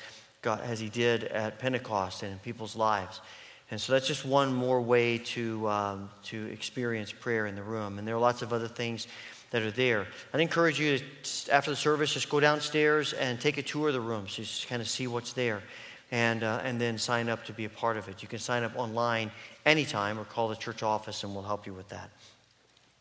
God, 0.47 0.61
as 0.61 0.79
He 0.79 0.89
did 0.89 1.25
at 1.25 1.59
Pentecost 1.59 2.23
and 2.23 2.31
in 2.31 2.39
people's 2.39 2.77
lives. 2.77 3.21
And 3.73 3.81
so 3.81 3.93
that's 3.93 4.07
just 4.07 4.25
one 4.25 4.55
more 4.55 4.81
way 4.81 5.19
to, 5.19 5.69
um, 5.69 6.09
to 6.27 6.47
experience 6.53 7.11
prayer 7.11 7.47
in 7.47 7.57
the 7.57 7.65
room. 7.65 7.99
And 7.99 8.07
there 8.07 8.15
are 8.15 8.21
lots 8.21 8.43
of 8.43 8.53
other 8.53 8.69
things 8.69 9.09
that 9.51 9.63
are 9.63 9.73
there. 9.73 10.07
I'd 10.33 10.41
encourage 10.41 10.79
you 10.79 10.99
to, 10.99 11.53
after 11.53 11.73
the 11.73 11.77
service, 11.77 12.15
just 12.15 12.31
go 12.31 12.39
downstairs 12.39 13.13
and 13.13 13.41
take 13.41 13.59
a 13.59 13.63
tour 13.63 13.89
of 13.89 13.95
the 13.95 14.01
room 14.01 14.29
so 14.29 14.43
you 14.43 14.45
just 14.45 14.69
kind 14.69 14.81
of 14.81 14.89
see 14.89 15.09
what's 15.09 15.33
there 15.33 15.65
and, 16.13 16.45
uh, 16.45 16.61
and 16.63 16.81
then 16.81 16.97
sign 16.97 17.29
up 17.29 17.45
to 17.47 17.53
be 17.53 17.65
a 17.65 17.69
part 17.69 17.97
of 17.97 18.09
it. 18.09 18.23
You 18.23 18.29
can 18.29 18.39
sign 18.39 18.63
up 18.63 18.79
online 18.79 19.33
anytime 19.65 20.17
or 20.17 20.25
call 20.25 20.47
the 20.47 20.55
church 20.55 20.85
office 20.85 21.25
and 21.25 21.35
we'll 21.35 21.43
help 21.43 21.67
you 21.67 21.75
with 21.75 21.89
that. 21.89 22.09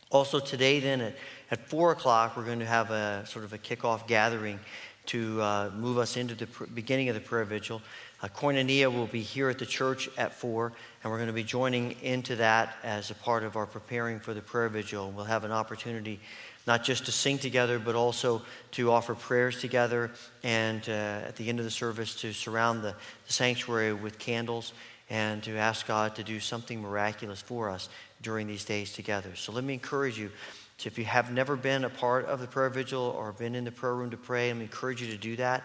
Also, 0.10 0.40
today, 0.40 0.80
then 0.80 1.00
at, 1.00 1.16
at 1.52 1.70
4 1.70 1.92
o'clock, 1.92 2.36
we're 2.36 2.46
going 2.46 2.58
to 2.58 2.66
have 2.66 2.90
a 2.90 3.24
sort 3.28 3.46
of 3.46 3.54
a 3.54 3.60
kickoff 3.60 4.08
gathering 4.08 4.60
to 5.08 5.42
uh, 5.42 5.72
move 5.76 5.98
us 5.98 6.18
into 6.18 6.36
the 6.36 6.48
pr- 6.48 6.66
beginning 6.66 7.10
of 7.10 7.16
the 7.16 7.22
prayer 7.22 7.46
vigil. 7.46 7.82
Uh, 8.22 8.28
Koinonia 8.28 8.94
will 8.94 9.08
be 9.08 9.22
here 9.22 9.50
at 9.50 9.60
the 9.60 9.66
church 9.66 10.10
at 10.18 10.34
4, 10.34 10.72
and 11.04 11.12
we're 11.12 11.18
going 11.18 11.28
to 11.28 11.34
be 11.34 11.44
joining 11.44 11.92
into 12.02 12.36
that 12.38 12.78
as 12.84 13.12
a 13.12 13.16
part 13.16 13.44
of 13.44 13.56
our 13.56 13.66
preparing 13.66 14.20
for 14.20 14.34
the 14.34 14.42
prayer 14.42 14.70
vigil. 14.70 15.12
We'll 15.12 15.26
have 15.26 15.44
an 15.44 15.52
opportunity 15.52 16.20
not 16.68 16.84
just 16.84 17.06
to 17.06 17.12
sing 17.12 17.38
together, 17.38 17.78
but 17.78 17.96
also 17.96 18.42
to 18.72 18.92
offer 18.92 19.14
prayers 19.14 19.62
together, 19.62 20.12
and 20.44 20.88
uh, 20.90 20.92
at 21.28 21.36
the 21.36 21.48
end 21.50 21.60
of 21.60 21.66
the 21.66 21.72
service, 21.72 22.16
to 22.22 22.34
surround 22.34 22.82
the, 22.84 22.96
the 23.28 23.34
sanctuary 23.34 23.94
with 23.94 24.18
candles 24.18 24.74
and 25.10 25.44
to 25.44 25.56
ask 25.58 25.86
God 25.86 26.16
to 26.16 26.24
do 26.24 26.40
something 26.40 26.82
miraculous 26.82 27.42
for 27.42 27.70
us 27.70 27.90
during 28.22 28.48
these 28.48 28.66
days 28.66 28.94
together. 28.94 29.36
So 29.36 29.52
let 29.52 29.64
me 29.64 29.74
encourage 29.74 30.18
you. 30.18 30.32
To, 30.80 30.90
if 30.90 30.98
you 30.98 31.06
have 31.06 31.32
never 31.32 31.56
been 31.56 31.86
a 31.86 31.90
part 31.90 32.26
of 32.26 32.42
the 32.42 32.48
prayer 32.48 32.70
vigil 32.70 33.02
or 33.02 33.32
been 33.32 33.56
in 33.56 33.64
the 33.64 33.72
prayer 33.72 33.96
room 33.96 34.12
to 34.12 34.18
pray, 34.18 34.52
me 34.54 34.62
encourage 34.62 35.02
you 35.02 35.08
to 35.08 35.18
do 35.18 35.36
that. 35.38 35.64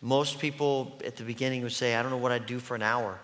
Most 0.00 0.38
people 0.38 1.00
at 1.04 1.16
the 1.16 1.24
beginning 1.24 1.62
would 1.62 1.72
say, 1.72 1.94
I 1.96 2.02
don't 2.02 2.10
know 2.10 2.18
what 2.18 2.32
I'd 2.32 2.46
do 2.46 2.58
for 2.58 2.74
an 2.74 2.82
hour. 2.82 3.18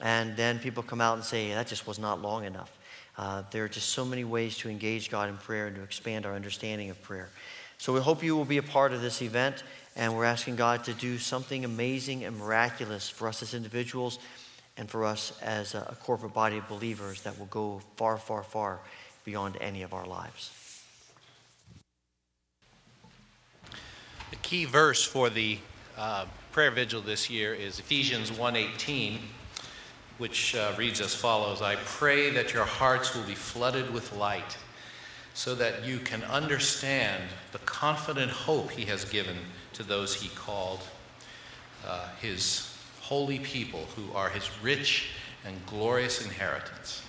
And 0.00 0.36
then 0.36 0.58
people 0.58 0.82
come 0.82 1.00
out 1.00 1.14
and 1.16 1.24
say, 1.24 1.52
that 1.52 1.66
just 1.66 1.86
was 1.86 1.98
not 1.98 2.22
long 2.22 2.44
enough. 2.44 2.70
Uh, 3.16 3.42
there 3.50 3.64
are 3.64 3.68
just 3.68 3.88
so 3.88 4.04
many 4.04 4.22
ways 4.22 4.56
to 4.58 4.70
engage 4.70 5.10
God 5.10 5.28
in 5.28 5.36
prayer 5.38 5.66
and 5.66 5.76
to 5.76 5.82
expand 5.82 6.24
our 6.24 6.34
understanding 6.34 6.90
of 6.90 7.02
prayer. 7.02 7.30
So 7.78 7.92
we 7.92 8.00
hope 8.00 8.22
you 8.22 8.36
will 8.36 8.44
be 8.44 8.58
a 8.58 8.62
part 8.62 8.92
of 8.92 9.00
this 9.00 9.22
event, 9.22 9.62
and 9.96 10.16
we're 10.16 10.24
asking 10.24 10.56
God 10.56 10.84
to 10.84 10.94
do 10.94 11.18
something 11.18 11.64
amazing 11.64 12.24
and 12.24 12.38
miraculous 12.38 13.08
for 13.08 13.26
us 13.26 13.42
as 13.42 13.54
individuals 13.54 14.18
and 14.76 14.88
for 14.88 15.04
us 15.04 15.32
as 15.42 15.74
a 15.74 15.96
corporate 16.02 16.34
body 16.34 16.58
of 16.58 16.68
believers 16.68 17.22
that 17.22 17.38
will 17.38 17.46
go 17.46 17.80
far, 17.96 18.16
far, 18.18 18.44
far 18.44 18.80
beyond 19.24 19.56
any 19.60 19.82
of 19.82 19.92
our 19.92 20.06
lives. 20.06 20.67
The 24.30 24.36
key 24.36 24.66
verse 24.66 25.04
for 25.04 25.30
the 25.30 25.58
uh, 25.96 26.26
prayer 26.52 26.70
vigil 26.70 27.00
this 27.00 27.30
year 27.30 27.54
is 27.54 27.78
Ephesians 27.78 28.30
1:18, 28.30 29.20
which 30.18 30.54
uh, 30.54 30.74
reads 30.76 31.00
as 31.00 31.14
follows: 31.14 31.62
"I 31.62 31.76
pray 31.76 32.28
that 32.30 32.52
your 32.52 32.66
hearts 32.66 33.14
will 33.14 33.22
be 33.22 33.34
flooded 33.34 33.90
with 33.90 34.12
light, 34.12 34.58
so 35.32 35.54
that 35.54 35.84
you 35.84 35.98
can 35.98 36.22
understand 36.24 37.24
the 37.52 37.58
confident 37.60 38.30
hope 38.30 38.72
He 38.72 38.84
has 38.84 39.06
given 39.06 39.38
to 39.72 39.82
those 39.82 40.16
He 40.16 40.28
called, 40.28 40.80
uh, 41.86 42.08
His 42.20 42.70
holy 43.00 43.38
people, 43.38 43.86
who 43.96 44.14
are 44.14 44.28
His 44.28 44.50
rich 44.62 45.06
and 45.42 45.64
glorious 45.64 46.22
inheritance." 46.22 47.02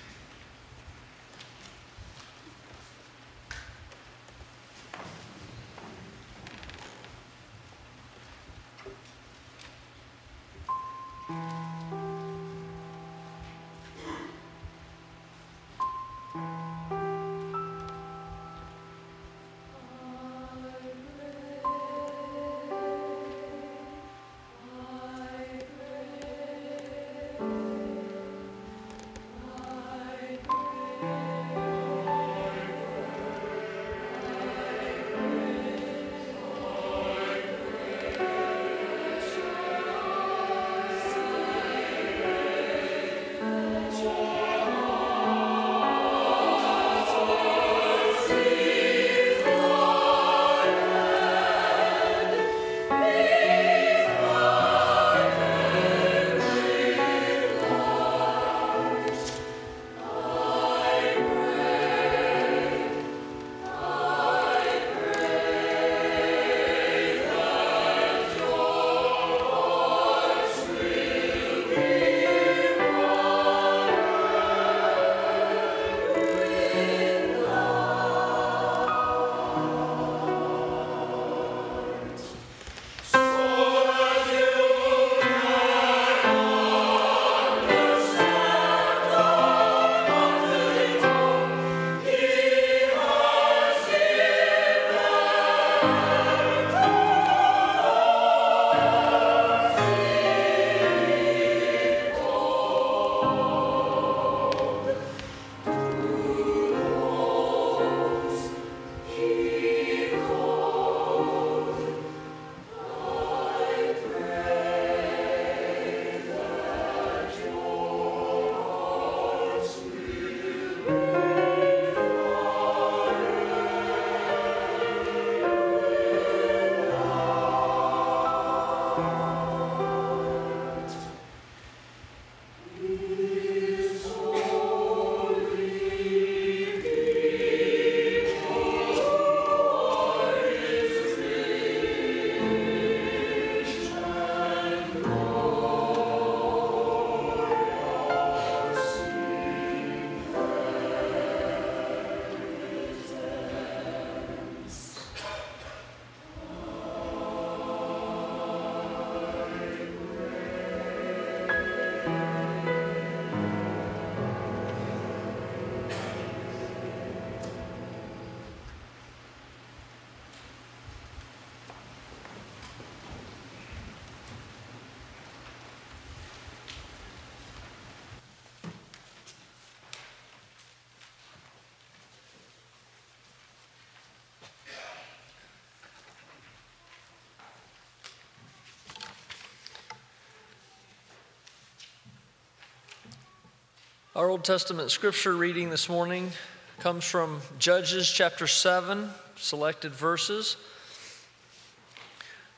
Our 194.19 194.29
Old 194.29 194.43
Testament 194.43 194.91
scripture 194.91 195.33
reading 195.33 195.69
this 195.69 195.87
morning 195.87 196.33
comes 196.79 197.05
from 197.05 197.39
Judges 197.57 198.11
chapter 198.11 198.47
7, 198.47 199.09
selected 199.37 199.93
verses. 199.93 200.57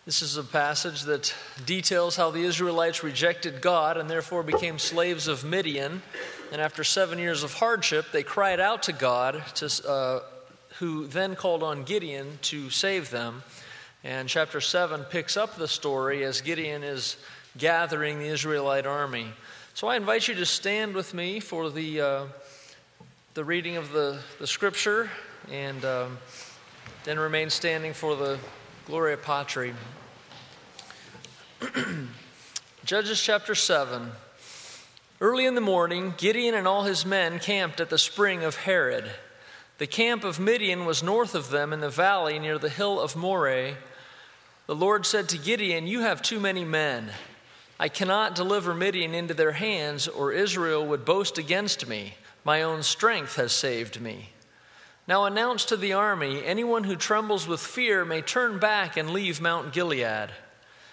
This 0.04 0.24
is 0.24 0.38
a 0.38 0.44
passage 0.44 1.04
that 1.04 1.36
details 1.64 2.16
how 2.16 2.32
the 2.32 2.42
Israelites 2.42 3.04
rejected 3.04 3.62
God 3.62 3.98
and 3.98 4.10
therefore 4.10 4.42
became 4.42 4.80
slaves 4.80 5.28
of 5.28 5.44
Midian. 5.44 6.02
And 6.52 6.60
after 6.60 6.84
seven 6.84 7.20
years 7.20 7.44
of 7.44 7.54
hardship, 7.54 8.08
they 8.12 8.24
cried 8.24 8.60
out 8.60 8.82
to 8.84 8.92
God, 8.92 9.44
to, 9.58 9.88
uh, 9.88 10.20
who 10.80 11.06
then 11.06 11.36
called 11.36 11.62
on 11.62 11.84
Gideon 11.84 12.40
to 12.42 12.72
save 12.72 13.12
them. 13.12 13.44
And 14.04 14.28
chapter 14.28 14.62
7 14.62 15.04
picks 15.12 15.38
up 15.38 15.58
the 15.58 15.68
story 15.68 16.24
as 16.24 16.42
Gideon 16.42 16.82
is 16.84 17.18
gathering 17.56 18.18
the 18.18 18.30
Israelite 18.30 18.88
army. 18.88 19.28
So 19.74 19.88
I 19.88 19.96
invite 19.96 20.28
you 20.28 20.36
to 20.36 20.46
stand 20.46 20.94
with 20.94 21.14
me 21.14 21.40
for 21.40 21.70
the, 21.70 22.02
uh, 22.02 22.26
the 23.34 23.46
reading 23.46 23.78
of 23.78 23.92
the, 23.94 24.20
the 24.38 24.46
scripture 24.46 25.10
and 25.50 25.84
um, 25.86 26.18
then 27.06 27.18
remain 27.18 27.50
standing 27.50 27.94
for 27.94 28.16
the 28.16 28.38
Gloria 28.86 29.16
Patri. 29.16 29.74
Judges 32.86 33.22
chapter 33.22 33.56
7. 33.56 34.12
Early 35.22 35.46
in 35.46 35.56
the 35.56 35.62
morning, 35.62 36.14
Gideon 36.18 36.54
and 36.54 36.68
all 36.68 36.84
his 36.84 37.06
men 37.06 37.40
camped 37.40 37.80
at 37.80 37.90
the 37.90 37.98
spring 37.98 38.44
of 38.44 38.58
Harod. 38.58 39.10
The 39.78 39.88
camp 39.88 40.26
of 40.26 40.40
Midian 40.40 40.86
was 40.86 41.02
north 41.02 41.34
of 41.34 41.50
them 41.50 41.72
in 41.72 41.80
the 41.80 41.90
valley 41.90 42.40
near 42.40 42.58
the 42.58 42.70
hill 42.70 43.00
of 43.00 43.16
Moreh. 43.16 43.76
The 44.68 44.76
Lord 44.76 45.06
said 45.06 45.30
to 45.30 45.38
Gideon, 45.38 45.88
You 45.88 46.02
have 46.02 46.22
too 46.22 46.42
many 46.42 46.66
men. 46.66 47.12
I 47.82 47.90
cannot 47.90 48.36
deliver 48.36 48.76
Midian 48.76 49.16
into 49.16 49.34
their 49.34 49.54
hands, 49.54 50.08
or 50.08 50.32
Israel 50.32 50.86
would 50.86 51.04
boast 51.04 51.40
against 51.40 51.88
me. 51.88 52.14
My 52.44 52.62
own 52.62 52.84
strength 52.84 53.38
has 53.38 53.54
saved 53.54 54.00
me. 54.00 54.30
Now 55.08 55.26
announce 55.26 55.66
to 55.66 55.78
the 55.78 55.94
army 55.94 56.46
anyone 56.46 56.84
who 56.84 56.96
trembles 56.96 57.48
with 57.48 57.60
fear 57.60 58.06
may 58.06 58.22
turn 58.22 58.60
back 58.60 58.98
and 58.98 59.10
leave 59.10 59.42
Mount 59.42 59.74
Gilead. 59.74 60.30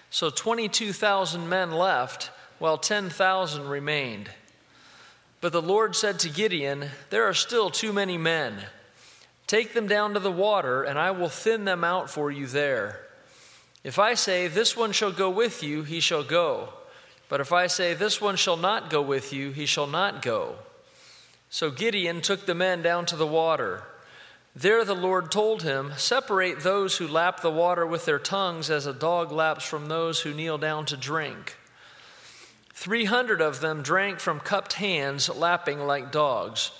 So 0.09 0.31
22,000 0.31 1.47
men 1.47 1.73
left, 1.73 2.31
while 2.57 2.79
10,000 2.79 3.69
remained. 3.69 4.31
But 5.41 5.51
the 5.51 5.61
Lord 5.61 5.95
said 5.95 6.17
to 6.21 6.29
Gideon, 6.29 6.89
There 7.11 7.25
are 7.25 7.35
still 7.35 7.69
too 7.69 7.93
many 7.93 8.17
men. 8.17 8.63
Take 9.45 9.73
them 9.73 9.85
down 9.85 10.15
to 10.15 10.19
the 10.19 10.31
water, 10.31 10.81
and 10.81 10.97
I 10.97 11.11
will 11.11 11.29
thin 11.29 11.65
them 11.65 11.83
out 11.83 12.09
for 12.09 12.31
you 12.31 12.47
there. 12.47 12.99
If 13.83 13.99
I 13.99 14.15
say, 14.15 14.47
This 14.47 14.75
one 14.75 14.91
shall 14.91 15.11
go 15.11 15.29
with 15.29 15.61
you, 15.61 15.83
he 15.83 15.99
shall 15.99 16.23
go. 16.23 16.73
But 17.29 17.39
if 17.39 17.53
I 17.53 17.67
say, 17.67 17.93
This 17.93 18.19
one 18.19 18.35
shall 18.35 18.57
not 18.57 18.89
go 18.89 19.01
with 19.01 19.31
you, 19.31 19.51
he 19.51 19.65
shall 19.65 19.87
not 19.87 20.21
go. 20.21 20.55
So 21.49 21.71
Gideon 21.71 22.21
took 22.21 22.45
the 22.45 22.55
men 22.55 22.81
down 22.81 23.05
to 23.07 23.15
the 23.15 23.27
water. 23.27 23.83
There 24.55 24.83
the 24.83 24.95
Lord 24.95 25.31
told 25.31 25.63
him, 25.63 25.93
Separate 25.95 26.61
those 26.61 26.97
who 26.97 27.07
lap 27.07 27.41
the 27.41 27.51
water 27.51 27.85
with 27.85 28.05
their 28.05 28.19
tongues 28.19 28.69
as 28.69 28.85
a 28.85 28.93
dog 28.93 29.31
laps 29.31 29.63
from 29.63 29.87
those 29.87 30.21
who 30.21 30.33
kneel 30.33 30.57
down 30.57 30.85
to 30.87 30.97
drink. 30.97 31.55
Three 32.73 33.05
hundred 33.05 33.41
of 33.41 33.61
them 33.61 33.83
drank 33.83 34.19
from 34.19 34.39
cupped 34.39 34.73
hands, 34.73 35.29
lapping 35.29 35.79
like 35.81 36.11
dogs. 36.11 36.71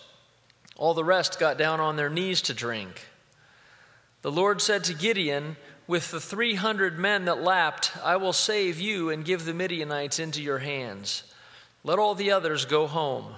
All 0.76 0.94
the 0.94 1.04
rest 1.04 1.40
got 1.40 1.58
down 1.58 1.80
on 1.80 1.96
their 1.96 2.10
knees 2.10 2.42
to 2.44 2.54
drink. 2.54 3.08
The 4.22 4.32
Lord 4.32 4.62
said 4.62 4.84
to 4.86 4.94
Gideon, 4.94 5.58
With 5.90 6.12
the 6.12 6.22
three 6.22 6.54
hundred 6.54 7.00
men 7.00 7.26
that 7.26 7.42
lapped, 7.42 7.98
I 8.04 8.16
will 8.18 8.32
save 8.32 8.80
you 8.80 9.10
and 9.10 9.26
give 9.26 9.44
the 9.44 9.56
Midianites 9.56 10.20
into 10.20 10.40
your 10.40 10.60
hands. 10.60 11.24
Let 11.84 11.98
all 11.98 12.14
the 12.14 12.30
others 12.30 12.66
go 12.66 12.86
home. 12.86 13.34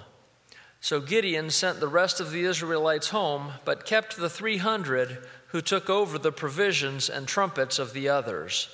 So 0.78 1.00
Gideon 1.00 1.48
sent 1.48 1.80
the 1.80 1.88
rest 1.88 2.20
of 2.20 2.30
the 2.30 2.44
Israelites 2.44 3.08
home, 3.08 3.52
but 3.64 3.86
kept 3.86 4.18
the 4.18 4.28
300 4.28 5.26
who 5.46 5.62
took 5.62 5.88
over 5.88 6.18
the 6.18 6.30
provisions 6.30 7.08
and 7.08 7.26
trumpets 7.26 7.78
of 7.78 7.94
the 7.94 8.10
others. 8.10 8.68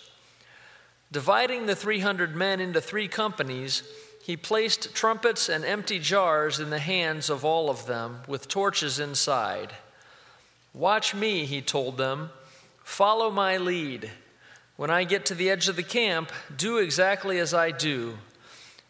Dividing 1.13 1.67
the 1.67 1.77
300 1.77 2.35
men 2.35 2.59
into 2.59 2.81
three 2.81 3.07
companies, 3.07 3.85
he 4.25 4.37
placed 4.37 4.93
trumpets 4.93 5.49
and 5.49 5.65
empty 5.65 6.01
jars 6.01 6.59
in 6.59 6.71
the 6.71 6.81
hands 6.81 7.31
of 7.31 7.45
all 7.45 7.71
of 7.71 7.87
them, 7.87 8.23
with 8.27 8.49
torches 8.49 8.99
inside. 8.99 9.73
Watch 10.75 11.15
me, 11.15 11.45
he 11.45 11.63
told 11.63 11.97
them. 11.97 12.31
Follow 12.89 13.31
my 13.31 13.59
lead. 13.59 14.11
When 14.77 14.91
I 14.91 15.05
get 15.05 15.27
to 15.27 15.35
the 15.35 15.51
edge 15.51 15.69
of 15.69 15.77
the 15.77 15.85
camp, 15.85 16.33
do 16.57 16.79
exactly 16.79 17.39
as 17.39 17.53
I 17.55 17.71
do. 17.71 18.19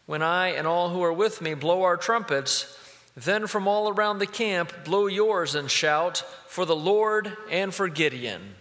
When 0.07 0.23
I 0.23 0.47
and 0.47 0.65
all 0.65 0.89
who 0.89 1.03
are 1.03 1.13
with 1.13 1.41
me 1.41 1.53
blow 1.53 1.83
our 1.83 1.97
trumpets, 1.97 2.75
then 3.15 3.45
from 3.45 3.67
all 3.67 3.89
around 3.89 4.17
the 4.17 4.25
camp, 4.25 4.85
blow 4.85 5.05
yours 5.05 5.53
and 5.53 5.69
shout, 5.69 6.23
For 6.47 6.65
the 6.65 6.77
Lord 6.77 7.37
and 7.51 7.71
for 7.71 7.87
Gideon. 7.87 8.55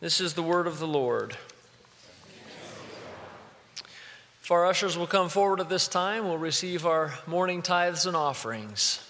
This 0.00 0.20
is 0.20 0.34
the 0.34 0.42
word 0.42 0.66
of 0.66 0.78
the 0.78 0.88
Lord. 0.88 1.36
If 4.42 4.50
our 4.50 4.66
ushers 4.66 4.98
will 4.98 5.06
come 5.06 5.28
forward 5.30 5.60
at 5.60 5.70
this 5.70 5.86
time, 5.88 6.24
we'll 6.24 6.36
receive 6.38 6.84
our 6.84 7.14
morning 7.26 7.62
tithes 7.62 8.04
and 8.04 8.16
offerings. 8.16 9.09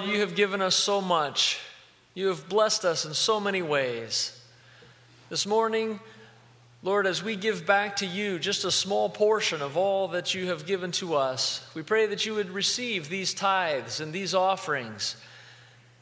Father, 0.00 0.12
you 0.14 0.20
have 0.20 0.34
given 0.34 0.62
us 0.62 0.76
so 0.76 1.02
much. 1.02 1.60
You 2.14 2.28
have 2.28 2.48
blessed 2.48 2.86
us 2.86 3.04
in 3.04 3.12
so 3.12 3.38
many 3.38 3.60
ways. 3.60 4.34
This 5.28 5.46
morning, 5.46 6.00
Lord, 6.82 7.06
as 7.06 7.22
we 7.22 7.36
give 7.36 7.66
back 7.66 7.96
to 7.96 8.06
you 8.06 8.38
just 8.38 8.64
a 8.64 8.70
small 8.70 9.10
portion 9.10 9.60
of 9.60 9.76
all 9.76 10.08
that 10.08 10.32
you 10.32 10.46
have 10.46 10.64
given 10.64 10.90
to 10.92 11.16
us, 11.16 11.68
we 11.74 11.82
pray 11.82 12.06
that 12.06 12.24
you 12.24 12.34
would 12.34 12.48
receive 12.48 13.10
these 13.10 13.34
tithes 13.34 14.00
and 14.00 14.10
these 14.10 14.34
offerings. 14.34 15.16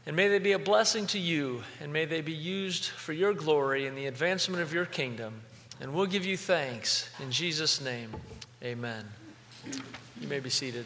And 0.06 0.14
may 0.14 0.28
they 0.28 0.38
be 0.38 0.52
a 0.52 0.60
blessing 0.60 1.08
to 1.08 1.18
you, 1.18 1.64
and 1.80 1.92
may 1.92 2.04
they 2.04 2.20
be 2.20 2.32
used 2.32 2.84
for 2.84 3.12
your 3.12 3.34
glory 3.34 3.88
and 3.88 3.98
the 3.98 4.06
advancement 4.06 4.62
of 4.62 4.72
your 4.72 4.86
kingdom. 4.86 5.40
And 5.80 5.92
we'll 5.92 6.06
give 6.06 6.24
you 6.24 6.36
thanks. 6.36 7.10
In 7.20 7.32
Jesus' 7.32 7.80
name, 7.80 8.12
amen. 8.62 9.04
You 10.20 10.28
may 10.28 10.38
be 10.38 10.50
seated. 10.50 10.84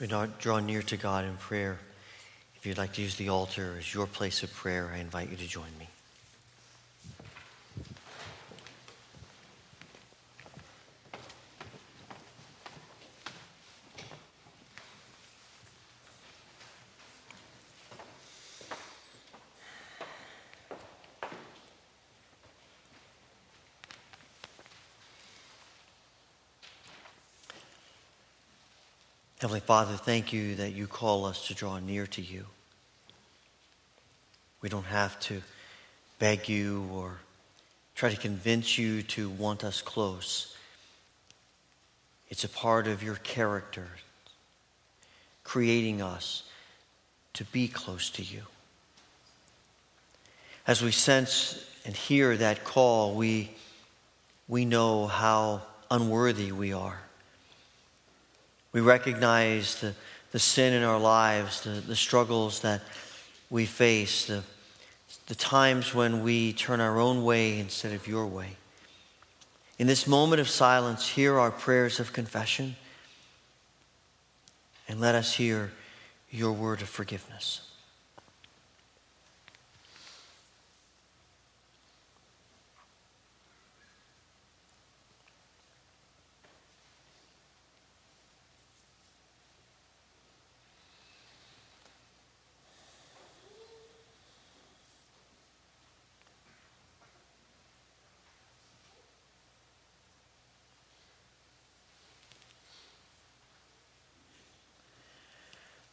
We 0.00 0.06
draw 0.06 0.60
near 0.60 0.82
to 0.82 0.96
God 0.96 1.24
in 1.24 1.36
prayer, 1.36 1.78
if 2.56 2.66
you'd 2.66 2.78
like 2.78 2.92
to 2.94 3.02
use 3.02 3.16
the 3.16 3.28
altar 3.30 3.76
as 3.78 3.92
your 3.92 4.06
place 4.06 4.42
of 4.42 4.52
prayer, 4.52 4.90
I 4.94 4.98
invite 4.98 5.30
you 5.30 5.36
to 5.36 5.46
join 5.46 5.70
me. 5.78 5.88
Heavenly 29.40 29.60
Father, 29.78 29.94
thank 29.94 30.32
you 30.32 30.56
that 30.56 30.72
you 30.72 30.88
call 30.88 31.24
us 31.24 31.46
to 31.46 31.54
draw 31.54 31.78
near 31.78 32.04
to 32.08 32.20
you. 32.20 32.46
We 34.60 34.68
don't 34.68 34.86
have 34.86 35.20
to 35.20 35.40
beg 36.18 36.48
you 36.48 36.88
or 36.92 37.18
try 37.94 38.10
to 38.10 38.16
convince 38.16 38.76
you 38.76 39.04
to 39.04 39.30
want 39.30 39.62
us 39.62 39.80
close. 39.80 40.56
It's 42.28 42.42
a 42.42 42.48
part 42.48 42.88
of 42.88 43.04
your 43.04 43.14
character, 43.14 43.86
creating 45.44 46.02
us 46.02 46.42
to 47.34 47.44
be 47.44 47.68
close 47.68 48.10
to 48.10 48.24
you. 48.24 48.42
As 50.66 50.82
we 50.82 50.90
sense 50.90 51.64
and 51.84 51.94
hear 51.94 52.36
that 52.36 52.64
call, 52.64 53.14
we, 53.14 53.52
we 54.48 54.64
know 54.64 55.06
how 55.06 55.62
unworthy 55.88 56.50
we 56.50 56.72
are. 56.72 57.00
We 58.72 58.80
recognize 58.80 59.80
the, 59.80 59.94
the 60.32 60.38
sin 60.38 60.72
in 60.72 60.82
our 60.82 60.98
lives, 60.98 61.62
the, 61.62 61.70
the 61.70 61.96
struggles 61.96 62.60
that 62.60 62.82
we 63.50 63.66
face, 63.66 64.26
the, 64.26 64.42
the 65.26 65.34
times 65.34 65.94
when 65.94 66.22
we 66.22 66.52
turn 66.52 66.80
our 66.80 66.98
own 66.98 67.24
way 67.24 67.58
instead 67.58 67.92
of 67.92 68.06
your 68.06 68.26
way. 68.26 68.56
In 69.78 69.86
this 69.86 70.06
moment 70.06 70.40
of 70.40 70.48
silence, 70.48 71.08
hear 71.08 71.38
our 71.38 71.50
prayers 71.50 72.00
of 72.00 72.12
confession 72.12 72.76
and 74.88 75.00
let 75.00 75.14
us 75.14 75.34
hear 75.34 75.72
your 76.30 76.52
word 76.52 76.82
of 76.82 76.88
forgiveness. 76.88 77.67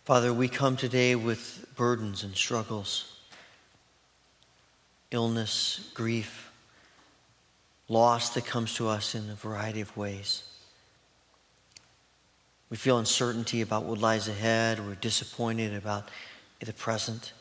Father, 0.05 0.31
we 0.31 0.47
come 0.47 0.77
today 0.77 1.15
with 1.15 1.65
burdens 1.75 2.23
and 2.23 2.35
struggles, 2.35 3.11
illness, 5.09 5.89
grief, 5.95 6.51
loss 7.89 8.29
that 8.35 8.45
comes 8.45 8.75
to 8.75 8.87
us 8.87 9.15
in 9.15 9.27
a 9.31 9.33
variety 9.33 9.81
of 9.81 9.97
ways. 9.97 10.43
We 12.69 12.77
feel 12.77 12.99
uncertainty 12.99 13.61
about 13.61 13.85
what 13.85 13.97
lies 13.97 14.27
ahead. 14.27 14.79
We're 14.79 14.93
disappointed 14.93 15.73
about 15.73 16.09
the 16.59 16.73
present. 16.73 17.33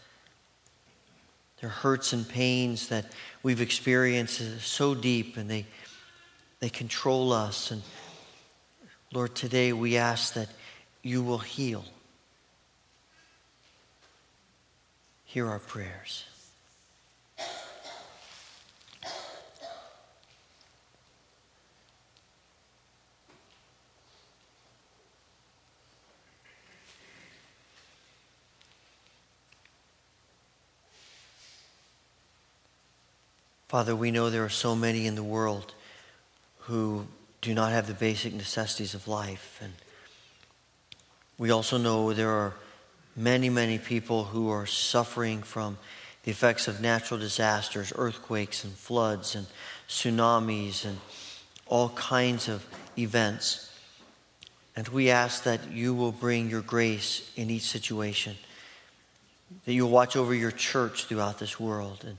There 1.61 1.69
are 1.69 1.71
hurts 1.71 2.15
and 2.15 2.27
pains 2.27 2.89
that 2.89 3.13
we've 3.43 3.61
experienced 3.61 4.63
so 4.63 4.95
deep 4.95 5.37
and 5.37 5.51
they, 5.51 5.67
they 6.61 6.71
control 6.71 7.31
us. 7.31 7.71
And 7.71 7.83
Lord, 9.13 9.35
today 9.35 9.75
we 9.75 9.99
ask 9.99 10.33
that 10.33 10.49
you 11.03 11.23
will 11.23 11.41
heal. 11.41 11.85
Hear 15.35 15.49
our 15.49 15.59
prayers. 15.59 16.27
Father, 33.67 33.97
we 33.97 34.13
know 34.13 34.31
there 34.31 34.45
are 34.45 34.49
so 34.49 34.77
many 34.77 35.05
in 35.09 35.17
the 35.17 35.25
world 35.25 35.75
who 36.59 37.09
do 37.41 37.53
not 37.53 37.73
have 37.73 37.89
the 37.89 37.95
basic 37.95 38.33
necessities 38.33 38.95
of 38.95 39.09
life. 39.09 39.59
And 39.61 39.73
we 41.39 41.51
also 41.51 41.77
know 41.77 42.13
there 42.13 42.31
are 42.31 42.55
many, 43.17 43.49
many 43.49 43.79
people 43.79 44.25
who 44.25 44.51
are 44.51 44.67
suffering 44.67 45.43
from 45.43 45.79
the 46.25 46.31
effects 46.31 46.69
of 46.69 46.81
natural 46.81 47.21
disasters, 47.21 47.93
earthquakes 47.97 48.65
and 48.65 48.73
floods 48.73 49.35
and 49.35 49.47
tsunamis 49.89 50.85
and 50.85 50.99
all 51.67 51.91
kinds 51.91 52.49
of 52.49 52.65
events. 52.99 53.71
And 54.77 54.89
we 54.89 55.11
ask 55.11 55.45
that 55.45 55.71
you 55.71 55.95
will 55.95 56.13
bring 56.13 56.51
your 56.51 56.63
grace 56.63 57.31
in 57.37 57.51
each 57.51 57.63
situation, 57.63 58.37
that 59.65 59.73
you'll 59.73 59.91
watch 59.91 60.17
over 60.17 60.35
your 60.35 60.51
church 60.51 61.05
throughout 61.05 61.39
this 61.39 61.61
world 61.61 62.05
and 62.07 62.17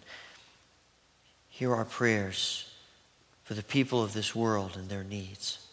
hear 1.49 1.73
our 1.73 1.85
prayers 1.85 2.71
for 3.43 3.53
the 3.53 3.63
people 3.63 4.03
of 4.03 4.13
this 4.13 4.35
world 4.35 4.75
and 4.75 4.89
their 4.89 5.03
needs. 5.03 5.64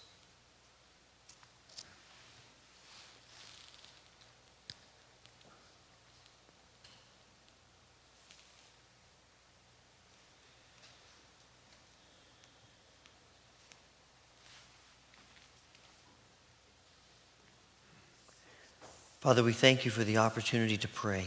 Father, 19.22 19.44
we 19.44 19.52
thank 19.52 19.84
you 19.84 19.92
for 19.92 20.02
the 20.02 20.18
opportunity 20.18 20.76
to 20.76 20.88
pray. 20.88 21.26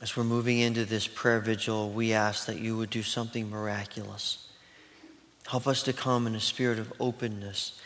As 0.00 0.16
we're 0.16 0.24
moving 0.24 0.58
into 0.58 0.86
this 0.86 1.06
prayer 1.06 1.38
vigil, 1.38 1.90
we 1.90 2.14
ask 2.14 2.46
that 2.46 2.58
you 2.58 2.78
would 2.78 2.88
do 2.88 3.02
something 3.02 3.50
miraculous. 3.50 4.48
Help 5.46 5.66
us 5.66 5.82
to 5.82 5.92
come 5.92 6.26
in 6.26 6.34
a 6.34 6.40
spirit 6.40 6.78
of 6.78 6.90
openness, 6.98 7.78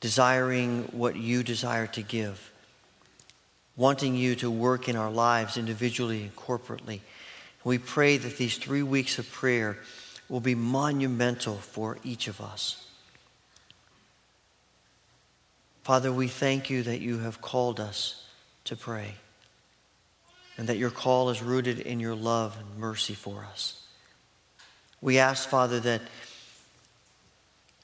desiring 0.00 0.84
what 0.84 1.16
you 1.16 1.42
desire 1.42 1.86
to 1.88 2.00
give, 2.00 2.50
wanting 3.76 4.14
you 4.16 4.34
to 4.36 4.50
work 4.50 4.88
in 4.88 4.96
our 4.96 5.10
lives 5.10 5.58
individually 5.58 6.22
and 6.22 6.34
corporately. 6.34 7.00
We 7.62 7.76
pray 7.76 8.16
that 8.16 8.38
these 8.38 8.56
three 8.56 8.82
weeks 8.82 9.18
of 9.18 9.30
prayer 9.30 9.76
will 10.30 10.40
be 10.40 10.54
monumental 10.54 11.56
for 11.56 11.98
each 12.02 12.26
of 12.26 12.40
us. 12.40 12.87
Father, 15.88 16.12
we 16.12 16.28
thank 16.28 16.68
you 16.68 16.82
that 16.82 17.00
you 17.00 17.20
have 17.20 17.40
called 17.40 17.80
us 17.80 18.26
to 18.64 18.76
pray 18.76 19.14
and 20.58 20.68
that 20.68 20.76
your 20.76 20.90
call 20.90 21.30
is 21.30 21.42
rooted 21.42 21.80
in 21.80 21.98
your 21.98 22.14
love 22.14 22.58
and 22.60 22.78
mercy 22.78 23.14
for 23.14 23.46
us. 23.50 23.86
We 25.00 25.18
ask, 25.18 25.48
Father, 25.48 25.80
that 25.80 26.02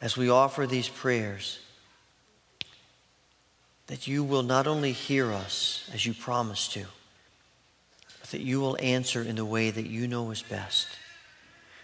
as 0.03 0.19
we 0.19 0.29
offer 0.29 0.67
these 0.67 0.87
prayers, 0.87 1.59
that 3.87 4.07
you 4.07 4.23
will 4.23 4.43
not 4.43 4.67
only 4.67 4.93
hear 4.93 5.33
us 5.33 5.89
as 5.95 6.05
you 6.05 6.13
promised 6.13 6.73
to, 6.73 6.85
but 8.21 8.33
that 8.33 8.43
you 8.43 8.61
will 8.61 8.77
answer 8.83 9.23
in 9.23 9.37
the 9.37 9.47
way 9.47 9.71
that 9.71 9.87
you 9.87 10.07
know 10.07 10.31
is 10.31 10.43
best. 10.43 10.89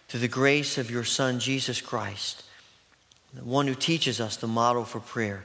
Through 0.08 0.20
the 0.20 0.28
grace 0.28 0.76
of 0.76 0.90
your 0.90 1.04
Son, 1.04 1.40
Jesus 1.40 1.80
Christ, 1.80 2.44
the 3.32 3.42
one 3.42 3.66
who 3.66 3.74
teaches 3.74 4.20
us 4.20 4.36
the 4.36 4.46
model 4.46 4.84
for 4.84 5.00
prayer, 5.00 5.44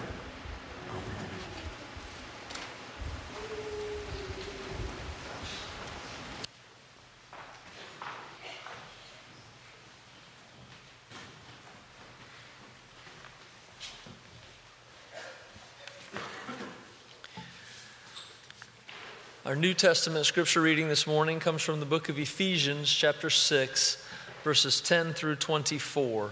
Our 19.51 19.57
New 19.57 19.73
Testament 19.73 20.25
scripture 20.25 20.61
reading 20.61 20.87
this 20.87 21.05
morning 21.05 21.41
comes 21.41 21.61
from 21.61 21.81
the 21.81 21.85
book 21.85 22.07
of 22.07 22.17
Ephesians, 22.17 22.89
chapter 22.89 23.29
6, 23.29 24.01
verses 24.45 24.79
10 24.79 25.11
through 25.11 25.35
24. 25.35 26.31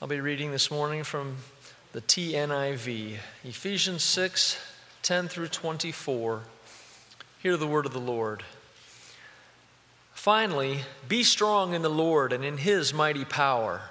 I'll 0.00 0.06
be 0.06 0.20
reading 0.20 0.52
this 0.52 0.70
morning 0.70 1.02
from 1.02 1.38
the 1.90 2.02
TNIV, 2.02 3.16
Ephesians 3.42 4.04
6, 4.04 4.56
10 5.02 5.26
through 5.26 5.48
24. 5.48 6.42
Hear 7.42 7.56
the 7.56 7.66
word 7.66 7.84
of 7.84 7.92
the 7.92 7.98
Lord. 7.98 8.44
Finally, 10.12 10.82
be 11.08 11.24
strong 11.24 11.74
in 11.74 11.82
the 11.82 11.90
Lord 11.90 12.32
and 12.32 12.44
in 12.44 12.58
his 12.58 12.94
mighty 12.94 13.24
power. 13.24 13.90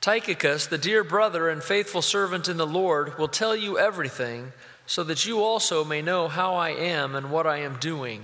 Tychicus, 0.00 0.66
the 0.66 0.78
dear 0.78 1.04
brother 1.04 1.50
and 1.50 1.62
faithful 1.62 2.00
servant 2.00 2.48
in 2.48 2.56
the 2.56 2.66
Lord, 2.66 3.18
will 3.18 3.28
tell 3.28 3.54
you 3.54 3.78
everything, 3.78 4.52
so 4.86 5.04
that 5.04 5.26
you 5.26 5.42
also 5.42 5.84
may 5.84 6.00
know 6.00 6.26
how 6.26 6.54
I 6.54 6.70
am 6.70 7.14
and 7.14 7.30
what 7.30 7.46
I 7.46 7.58
am 7.58 7.76
doing. 7.76 8.22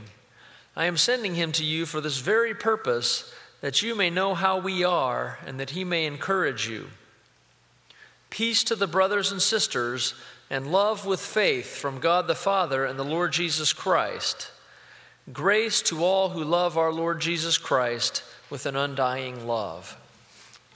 I 0.74 0.86
am 0.86 0.96
sending 0.96 1.34
him 1.34 1.52
to 1.52 1.64
you 1.64 1.84
for 1.84 2.00
this 2.00 2.18
very 2.18 2.54
purpose, 2.54 3.30
that 3.60 3.82
you 3.82 3.94
may 3.94 4.08
know 4.08 4.34
how 4.34 4.58
we 4.58 4.84
are, 4.84 5.38
and 5.46 5.60
that 5.60 5.70
he 5.70 5.84
may 5.84 6.06
encourage 6.06 6.66
you. 6.66 6.86
Peace 8.30 8.64
to 8.64 8.74
the 8.74 8.86
brothers 8.86 9.30
and 9.30 9.42
sisters, 9.42 10.14
and 10.48 10.72
love 10.72 11.04
with 11.04 11.20
faith 11.20 11.76
from 11.76 11.98
God 11.98 12.26
the 12.26 12.34
Father 12.34 12.86
and 12.86 12.98
the 12.98 13.04
Lord 13.04 13.32
Jesus 13.32 13.74
Christ. 13.74 14.50
Grace 15.30 15.82
to 15.82 16.02
all 16.04 16.30
who 16.30 16.42
love 16.42 16.78
our 16.78 16.92
Lord 16.92 17.20
Jesus 17.20 17.58
Christ 17.58 18.22
with 18.48 18.64
an 18.64 18.76
undying 18.76 19.46
love. 19.46 19.98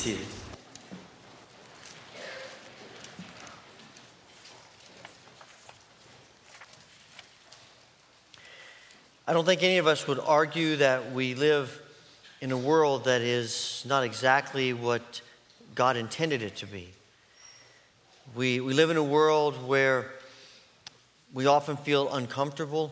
Seated. 0.00 0.26
I 9.28 9.34
don't 9.34 9.44
think 9.44 9.62
any 9.62 9.76
of 9.76 9.86
us 9.86 10.06
would 10.06 10.18
argue 10.18 10.76
that 10.76 11.12
we 11.12 11.34
live 11.34 11.78
in 12.40 12.50
a 12.50 12.56
world 12.56 13.04
that 13.04 13.20
is 13.20 13.84
not 13.86 14.02
exactly 14.02 14.72
what 14.72 15.20
God 15.74 15.98
intended 15.98 16.40
it 16.40 16.56
to 16.56 16.66
be. 16.66 16.88
We, 18.34 18.60
we 18.60 18.72
live 18.72 18.88
in 18.88 18.96
a 18.96 19.04
world 19.04 19.68
where 19.68 20.10
we 21.34 21.44
often 21.44 21.76
feel 21.76 22.10
uncomfortable, 22.10 22.90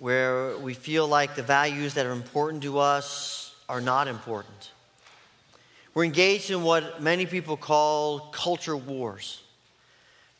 where 0.00 0.58
we 0.58 0.74
feel 0.74 1.06
like 1.06 1.36
the 1.36 1.44
values 1.44 1.94
that 1.94 2.04
are 2.04 2.10
important 2.10 2.64
to 2.64 2.80
us 2.80 3.54
are 3.68 3.80
not 3.80 4.08
important. 4.08 4.72
We're 5.92 6.04
engaged 6.04 6.50
in 6.50 6.62
what 6.62 7.02
many 7.02 7.26
people 7.26 7.56
call 7.56 8.20
culture 8.30 8.76
wars, 8.76 9.42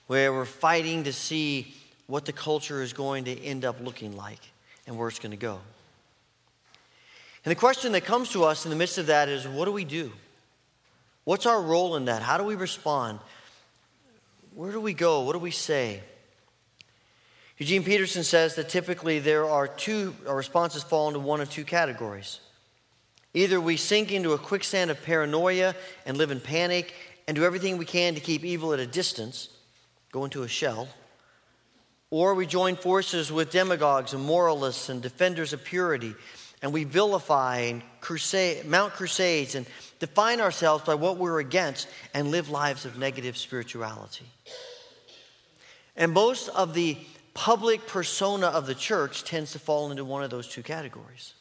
where 0.07 0.33
we're 0.33 0.45
fighting 0.45 1.05
to 1.05 1.13
see 1.13 1.75
what 2.07 2.25
the 2.25 2.33
culture 2.33 2.83
is 2.83 2.93
going 2.93 3.25
to 3.25 3.43
end 3.43 3.65
up 3.65 3.81
looking 3.81 4.17
like 4.17 4.41
and 4.87 4.97
where 4.97 5.09
it's 5.09 5.19
going 5.19 5.33
to 5.33 5.37
go. 5.37 5.59
And 7.45 7.51
the 7.51 7.57
question 7.57 7.93
that 7.93 8.05
comes 8.05 8.31
to 8.31 8.45
us 8.45 8.65
in 8.65 8.71
the 8.71 8.77
midst 8.77 8.99
of 8.99 9.07
that 9.07 9.29
is 9.29 9.49
what 9.49 9.65
do 9.65 9.73
we 9.73 9.85
do? 9.85 10.13
What's 11.25 11.47
our 11.47 11.61
role 11.61 11.97
in 11.97 12.05
that? 12.07 12.23
How 12.23 12.39
do 12.39 12.45
we 12.45 12.55
respond? 12.55 13.19
Where 14.55 14.73
do 14.73 14.81
we 14.81 14.95
go? 14.95 15.23
What 15.23 15.33
do 15.33 15.39
we 15.39 15.51
say? 15.51 16.01
Eugene 17.59 17.85
Peterson 17.85 18.25
says 18.25 18.55
that 18.55 18.69
typically 18.69 19.19
there 19.19 19.49
are 19.49 19.69
two 19.69 20.15
our 20.27 20.37
responses 20.37 20.83
fall 20.83 21.09
into 21.09 21.21
one 21.21 21.41
of 21.41 21.51
two 21.51 21.65
categories. 21.65 22.41
Either 23.33 23.61
we 23.61 23.77
sink 23.77 24.13
into 24.13 24.33
a 24.33 24.39
quicksand 24.39 24.91
of 24.91 25.03
paranoia 25.03 25.75
and 26.05 26.17
live 26.17 26.31
in 26.31 26.41
panic 26.41 26.93
and 27.29 27.37
do 27.37 27.45
everything 27.45 27.79
we 27.79 27.85
can 27.85 28.15
to 28.15 28.21
keep 28.21 28.45
evil 28.45 28.73
at 28.73 28.81
a 28.81 28.87
distance, 28.87 29.49
go 30.11 30.25
into 30.25 30.43
a 30.43 30.49
shell, 30.49 30.89
or 32.11 32.35
we 32.35 32.45
join 32.45 32.75
forces 32.75 33.31
with 33.31 33.53
demagogues 33.53 34.15
and 34.15 34.25
moralists 34.25 34.89
and 34.89 35.01
defenders 35.01 35.53
of 35.53 35.65
purity, 35.65 36.15
and 36.61 36.73
we 36.73 36.83
vilify 36.83 37.59
and 37.59 37.83
crusade, 38.01 38.67
mount 38.67 38.93
crusades 38.95 39.55
and 39.55 39.65
define 40.01 40.41
ourselves 40.41 40.85
by 40.85 40.95
what 40.95 41.17
we're 41.17 41.39
against 41.39 41.87
and 42.13 42.33
live 42.33 42.51
lives 42.51 42.85
of 42.85 42.99
negative 42.99 43.37
spirituality. 43.37 44.27
And 45.97 46.13
most 46.13 46.49
of 46.49 46.75
the 46.75 46.99
public 47.33 47.87
persona 47.87 48.49
of 48.49 48.67
the 48.67 48.75
church 48.75 49.23
tends 49.23 49.53
to 49.53 49.61
fall 49.61 49.91
into 49.93 50.05
one 50.05 50.25
of 50.25 50.31
those 50.31 50.49
two 50.49 50.65
categories. 50.65 51.35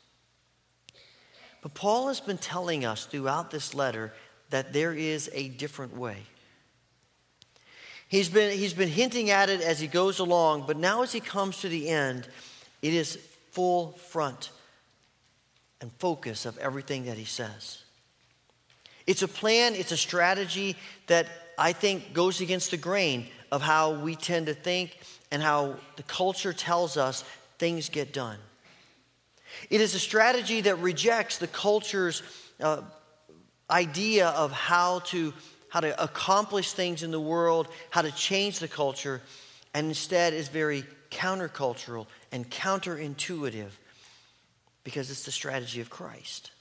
But 1.61 1.73
Paul 1.73 2.07
has 2.07 2.19
been 2.19 2.37
telling 2.37 2.85
us 2.85 3.05
throughout 3.05 3.51
this 3.51 3.73
letter 3.73 4.13
that 4.49 4.73
there 4.73 4.93
is 4.93 5.29
a 5.33 5.49
different 5.49 5.95
way. 5.95 6.17
He's 8.07 8.29
been, 8.29 8.57
he's 8.57 8.73
been 8.73 8.89
hinting 8.89 9.29
at 9.29 9.49
it 9.49 9.61
as 9.61 9.79
he 9.79 9.87
goes 9.87 10.19
along, 10.19 10.65
but 10.65 10.77
now 10.77 11.03
as 11.03 11.11
he 11.11 11.19
comes 11.19 11.61
to 11.61 11.69
the 11.69 11.89
end, 11.89 12.27
it 12.81 12.93
is 12.93 13.17
full 13.51 13.91
front 13.91 14.49
and 15.81 15.91
focus 15.99 16.45
of 16.45 16.57
everything 16.57 17.05
that 17.05 17.17
he 17.17 17.25
says. 17.25 17.83
It's 19.05 19.21
a 19.21 19.27
plan, 19.27 19.75
it's 19.75 19.91
a 19.91 19.97
strategy 19.97 20.75
that 21.07 21.27
I 21.57 21.73
think 21.73 22.13
goes 22.13 22.41
against 22.41 22.71
the 22.71 22.77
grain 22.77 23.27
of 23.51 23.61
how 23.61 23.91
we 23.91 24.15
tend 24.15 24.47
to 24.47 24.53
think 24.53 24.97
and 25.31 25.41
how 25.41 25.75
the 25.95 26.03
culture 26.03 26.53
tells 26.53 26.97
us 26.97 27.23
things 27.57 27.89
get 27.89 28.13
done. 28.13 28.37
It 29.69 29.81
is 29.81 29.95
a 29.95 29.99
strategy 29.99 30.61
that 30.61 30.75
rejects 30.75 31.37
the 31.37 31.47
culture's 31.47 32.23
uh, 32.59 32.81
idea 33.69 34.29
of 34.29 34.51
how 34.51 34.99
to 34.99 35.33
how 35.69 35.79
to 35.79 36.03
accomplish 36.03 36.73
things 36.73 37.03
in 37.03 37.11
the 37.11 37.19
world, 37.19 37.67
how 37.91 38.01
to 38.01 38.11
change 38.11 38.57
the 38.57 38.67
culture, 38.67 39.21
and 39.73 39.87
instead 39.87 40.33
is 40.33 40.47
very 40.47 40.83
countercultural 41.11 42.07
and 42.31 42.49
counterintuitive 42.49 43.69
because 44.83 45.11
it's 45.11 45.25
the 45.25 45.31
strategy 45.31 45.79
of 45.79 45.89
Christ. 45.89 46.51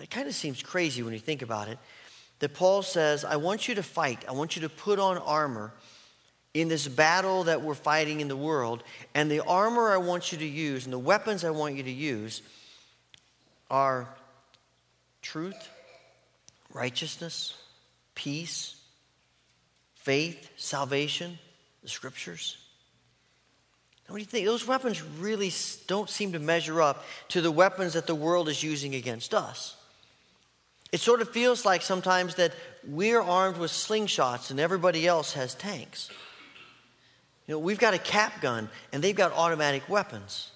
It 0.00 0.08
kind 0.08 0.26
of 0.26 0.34
seems 0.34 0.62
crazy 0.62 1.02
when 1.02 1.12
you 1.12 1.18
think 1.18 1.42
about 1.42 1.68
it 1.68 1.78
that 2.38 2.54
Paul 2.54 2.82
says, 2.82 3.24
I 3.24 3.36
want 3.36 3.68
you 3.68 3.74
to 3.74 3.82
fight, 3.82 4.24
I 4.26 4.32
want 4.32 4.56
you 4.56 4.62
to 4.62 4.68
put 4.68 4.98
on 4.98 5.18
armor 5.18 5.72
in 6.54 6.68
this 6.68 6.86
battle 6.86 7.44
that 7.44 7.62
we're 7.62 7.74
fighting 7.74 8.20
in 8.20 8.28
the 8.28 8.36
world, 8.36 8.82
and 9.14 9.30
the 9.30 9.40
armor 9.40 9.90
I 9.90 9.96
want 9.96 10.32
you 10.32 10.38
to 10.38 10.46
use 10.46 10.84
and 10.84 10.92
the 10.92 10.98
weapons 10.98 11.44
I 11.44 11.50
want 11.50 11.76
you 11.76 11.82
to 11.82 11.90
use 11.90 12.42
are 13.70 14.08
truth 15.22 15.68
righteousness, 16.74 17.54
peace, 18.14 18.76
faith, 19.94 20.50
salvation, 20.56 21.38
the 21.82 21.88
scriptures. 21.88 22.56
what 24.08 24.16
do 24.16 24.22
you 24.22 24.26
think? 24.26 24.46
Those 24.46 24.66
weapons 24.66 25.02
really 25.02 25.52
don't 25.86 26.08
seem 26.08 26.32
to 26.32 26.38
measure 26.38 26.80
up 26.80 27.04
to 27.28 27.40
the 27.40 27.50
weapons 27.50 27.92
that 27.92 28.06
the 28.06 28.14
world 28.14 28.48
is 28.48 28.62
using 28.62 28.94
against 28.94 29.34
us. 29.34 29.76
It 30.92 31.00
sort 31.00 31.22
of 31.22 31.30
feels 31.30 31.64
like 31.64 31.82
sometimes 31.82 32.34
that 32.36 32.52
we're 32.86 33.20
armed 33.20 33.56
with 33.56 33.70
slingshots 33.70 34.50
and 34.50 34.58
everybody 34.60 35.06
else 35.06 35.32
has 35.34 35.54
tanks. 35.54 36.10
You 37.46 37.54
know, 37.54 37.58
we've 37.58 37.78
got 37.78 37.94
a 37.94 37.98
cap 37.98 38.40
gun 38.40 38.68
and 38.92 39.02
they've 39.02 39.16
got 39.16 39.32
automatic 39.32 39.88
weapons. 39.88 40.50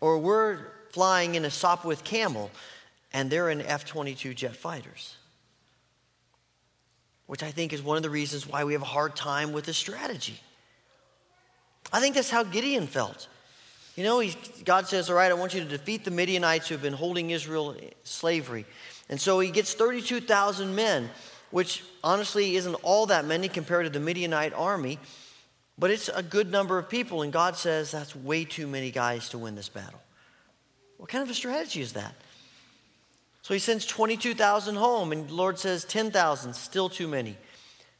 Or 0.00 0.18
we're 0.18 0.58
flying 0.90 1.34
in 1.34 1.44
a 1.44 1.48
Sopwith 1.48 2.04
Camel 2.04 2.50
and 3.12 3.30
they're 3.30 3.50
in 3.50 3.60
F 3.60 3.84
22 3.84 4.34
jet 4.34 4.56
fighters 4.56 5.16
which 7.30 7.44
I 7.44 7.52
think 7.52 7.72
is 7.72 7.80
one 7.80 7.96
of 7.96 8.02
the 8.02 8.10
reasons 8.10 8.44
why 8.44 8.64
we 8.64 8.72
have 8.72 8.82
a 8.82 8.86
hard 8.86 9.14
time 9.14 9.52
with 9.52 9.64
this 9.64 9.76
strategy. 9.76 10.34
I 11.92 12.00
think 12.00 12.16
that's 12.16 12.28
how 12.28 12.42
Gideon 12.42 12.88
felt. 12.88 13.28
You 13.94 14.02
know, 14.02 14.20
God 14.64 14.88
says, 14.88 15.08
All 15.08 15.14
right, 15.14 15.30
I 15.30 15.34
want 15.34 15.54
you 15.54 15.60
to 15.60 15.68
defeat 15.68 16.04
the 16.04 16.10
Midianites 16.10 16.66
who 16.66 16.74
have 16.74 16.82
been 16.82 16.92
holding 16.92 17.30
Israel 17.30 17.70
in 17.70 17.88
slavery. 18.02 18.66
And 19.08 19.20
so 19.20 19.38
he 19.38 19.52
gets 19.52 19.74
32,000 19.74 20.74
men, 20.74 21.08
which 21.52 21.84
honestly 22.02 22.56
isn't 22.56 22.74
all 22.82 23.06
that 23.06 23.24
many 23.24 23.46
compared 23.46 23.86
to 23.86 23.90
the 23.90 24.04
Midianite 24.04 24.52
army, 24.52 24.98
but 25.80 25.90
it's 25.90 26.10
a 26.10 26.22
good 26.22 26.52
number 26.52 26.78
of 26.78 26.90
people. 26.90 27.22
And 27.22 27.32
God 27.32 27.56
says, 27.56 27.90
That's 27.90 28.14
way 28.14 28.44
too 28.44 28.66
many 28.66 28.90
guys 28.90 29.30
to 29.30 29.38
win 29.38 29.54
this 29.54 29.70
battle. 29.70 30.00
What 30.98 31.08
kind 31.08 31.24
of 31.24 31.30
a 31.30 31.34
strategy 31.34 31.80
is 31.80 31.94
that? 31.94 32.14
So 33.40 33.54
he 33.54 33.60
sends 33.60 33.86
22,000 33.86 34.76
home, 34.76 35.10
and 35.10 35.28
the 35.28 35.34
Lord 35.34 35.58
says 35.58 35.84
10,000, 35.86 36.54
still 36.54 36.90
too 36.90 37.08
many. 37.08 37.38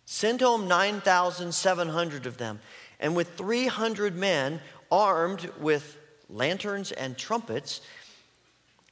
Send 0.05 0.43
home 0.43 0.69
9,700 0.69 2.27
of 2.27 2.37
them. 2.37 2.61
And 3.01 3.17
with 3.17 3.37
300 3.37 4.15
men 4.15 4.61
armed 4.93 5.51
with 5.59 5.97
lanterns 6.29 6.93
and 6.93 7.17
trumpets, 7.17 7.81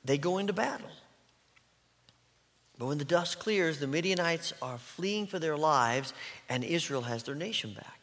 they 0.04 0.16
go 0.16 0.38
into 0.38 0.54
battle. 0.54 0.88
But 2.78 2.86
when 2.86 2.98
the 2.98 3.04
dust 3.04 3.38
clears, 3.38 3.78
the 3.78 3.86
Midianites 3.86 4.54
are 4.62 4.78
fleeing 4.78 5.26
for 5.26 5.38
their 5.38 5.56
lives, 5.56 6.14
and 6.48 6.64
Israel 6.64 7.02
has 7.02 7.24
their 7.24 7.34
nation 7.34 7.74
back. 7.74 7.97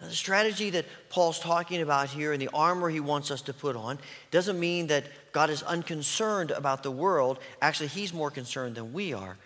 Now, 0.00 0.08
the 0.08 0.14
strategy 0.14 0.70
that 0.70 0.86
Paul's 1.08 1.38
talking 1.38 1.80
about 1.80 2.08
here 2.08 2.32
and 2.32 2.42
the 2.42 2.50
armor 2.52 2.88
he 2.90 3.00
wants 3.00 3.30
us 3.30 3.42
to 3.42 3.52
put 3.52 3.76
on 3.76 3.98
doesn't 4.30 4.58
mean 4.58 4.88
that 4.88 5.04
God 5.32 5.50
is 5.50 5.62
unconcerned 5.62 6.50
about 6.50 6.82
the 6.82 6.90
world. 6.90 7.38
Actually, 7.62 7.88
he's 7.88 8.12
more 8.12 8.30
concerned 8.30 8.74
than 8.74 8.92
we 8.92 9.12
are. 9.12 9.36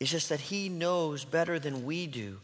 It's 0.00 0.10
just 0.10 0.28
that 0.28 0.40
he 0.40 0.68
knows 0.68 1.24
better 1.24 1.58
than 1.58 1.84
we 1.84 2.06
do 2.06 2.38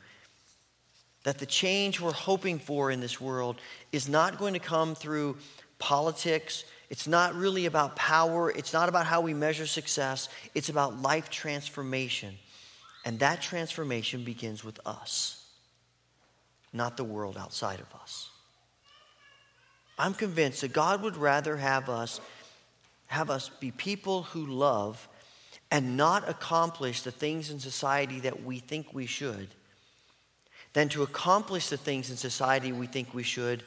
that 1.23 1.39
the 1.39 1.47
change 1.47 2.01
we're 2.01 2.13
hoping 2.13 2.59
for 2.59 2.91
in 2.91 3.01
this 3.01 3.21
world 3.21 3.57
is 3.93 4.09
not 4.09 4.39
going 4.39 4.55
to 4.55 4.61
come 4.61 4.95
through 4.95 5.37
politics. 5.79 6.65
It's 6.89 7.07
not 7.07 7.35
really 7.35 7.67
about 7.67 7.97
power. 7.97 8.51
It's 8.51 8.73
not 8.73 8.89
about 8.89 9.07
how 9.07 9.21
we 9.21 9.35
measure 9.35 9.67
success. 9.67 10.31
It's 10.55 10.71
about 10.71 11.03
life 11.03 11.29
transformation. 11.29 12.37
And 13.05 13.19
that 13.19 13.43
transformation 13.43 14.25
begins 14.25 14.65
with 14.65 14.81
us 14.87 15.40
not 16.73 16.97
the 16.97 17.05
world 17.05 17.37
outside 17.37 17.81
of 17.81 18.01
us. 18.01 18.31
I'm 19.99 20.15
convinced 20.15 20.63
that 20.63 20.73
God 20.73 21.03
would 21.03 21.17
rather 21.17 21.57
have 21.57 21.89
us 21.89 22.21
have 23.11 23.29
us 23.29 23.49
be 23.49 23.73
people 23.73 24.23
who 24.23 24.47
love 24.47 25.09
and 25.69 25.97
not 25.97 26.29
accomplish 26.29 27.03
the 27.03 27.11
things 27.11 27.51
in 27.51 27.59
society 27.59 28.21
that 28.21 28.45
we 28.45 28.61
think 28.61 28.95
we 28.95 29.05
should 29.05 29.49
than 30.73 30.89
to 30.89 31.03
accomplish 31.03 31.69
the 31.69 31.77
things 31.77 32.11
in 32.11 32.17
society 32.17 32.71
we 32.71 32.87
think 32.87 33.13
we 33.13 33.25
should 33.25 33.65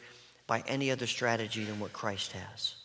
by 0.48 0.64
any 0.66 0.92
other 0.92 1.08
strategy 1.08 1.66
than 1.66 1.78
what 1.80 1.92
Christ 1.92 2.32
has. 2.32 2.76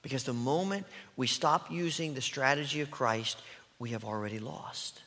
Because 0.00 0.22
the 0.22 0.32
moment 0.32 0.86
we 1.16 1.26
stop 1.26 1.70
using 1.72 2.14
the 2.14 2.20
strategy 2.20 2.80
of 2.80 2.90
Christ, 2.90 3.42
we 3.80 3.90
have 3.90 4.04
already 4.04 4.38
lost. 4.38 5.00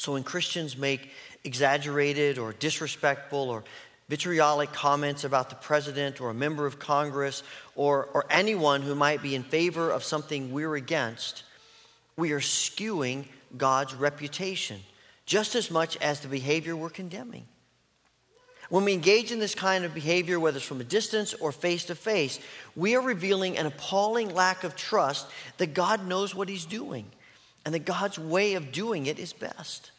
So 0.00 0.12
when 0.12 0.22
Christians 0.22 0.78
make 0.78 1.10
exaggerated 1.44 2.38
or 2.38 2.54
disrespectful 2.54 3.50
or 3.50 3.64
vitriolic 4.08 4.72
comments 4.72 5.24
about 5.24 5.50
the 5.50 5.56
president 5.56 6.22
or 6.22 6.30
a 6.30 6.34
member 6.34 6.64
of 6.64 6.78
Congress 6.78 7.42
or, 7.74 8.06
or 8.14 8.24
anyone 8.30 8.80
who 8.80 8.94
might 8.94 9.22
be 9.22 9.34
in 9.34 9.42
favor 9.42 9.90
of 9.90 10.02
something 10.02 10.52
we're 10.52 10.74
against, 10.74 11.42
we 12.16 12.32
are 12.32 12.40
skewing 12.40 13.26
God's 13.58 13.94
reputation 13.94 14.80
just 15.26 15.54
as 15.54 15.70
much 15.70 15.98
as 15.98 16.20
the 16.20 16.28
behavior 16.28 16.74
we're 16.74 16.88
condemning. 16.88 17.46
When 18.70 18.84
we 18.84 18.94
engage 18.94 19.32
in 19.32 19.38
this 19.38 19.54
kind 19.54 19.84
of 19.84 19.92
behavior, 19.92 20.40
whether 20.40 20.56
it's 20.56 20.66
from 20.66 20.80
a 20.80 20.84
distance 20.84 21.34
or 21.34 21.52
face 21.52 21.84
to 21.84 21.94
face, 21.94 22.40
we 22.74 22.96
are 22.96 23.02
revealing 23.02 23.58
an 23.58 23.66
appalling 23.66 24.32
lack 24.32 24.64
of 24.64 24.76
trust 24.76 25.26
that 25.58 25.74
God 25.74 26.06
knows 26.06 26.34
what 26.34 26.48
He's 26.48 26.64
doing 26.64 27.04
and 27.64 27.74
that 27.74 27.84
God's 27.84 28.18
way 28.18 28.54
of 28.54 28.72
doing 28.72 29.06
it 29.06 29.18
is 29.18 29.32
best. 29.32 29.90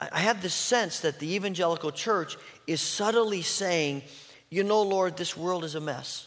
I 0.00 0.20
have 0.20 0.42
this 0.42 0.54
sense 0.54 1.00
that 1.00 1.18
the 1.18 1.34
evangelical 1.34 1.90
church 1.90 2.36
is 2.66 2.80
subtly 2.80 3.42
saying, 3.42 4.02
You 4.50 4.64
know, 4.64 4.82
Lord, 4.82 5.16
this 5.16 5.36
world 5.36 5.64
is 5.64 5.74
a 5.74 5.80
mess. 5.80 6.26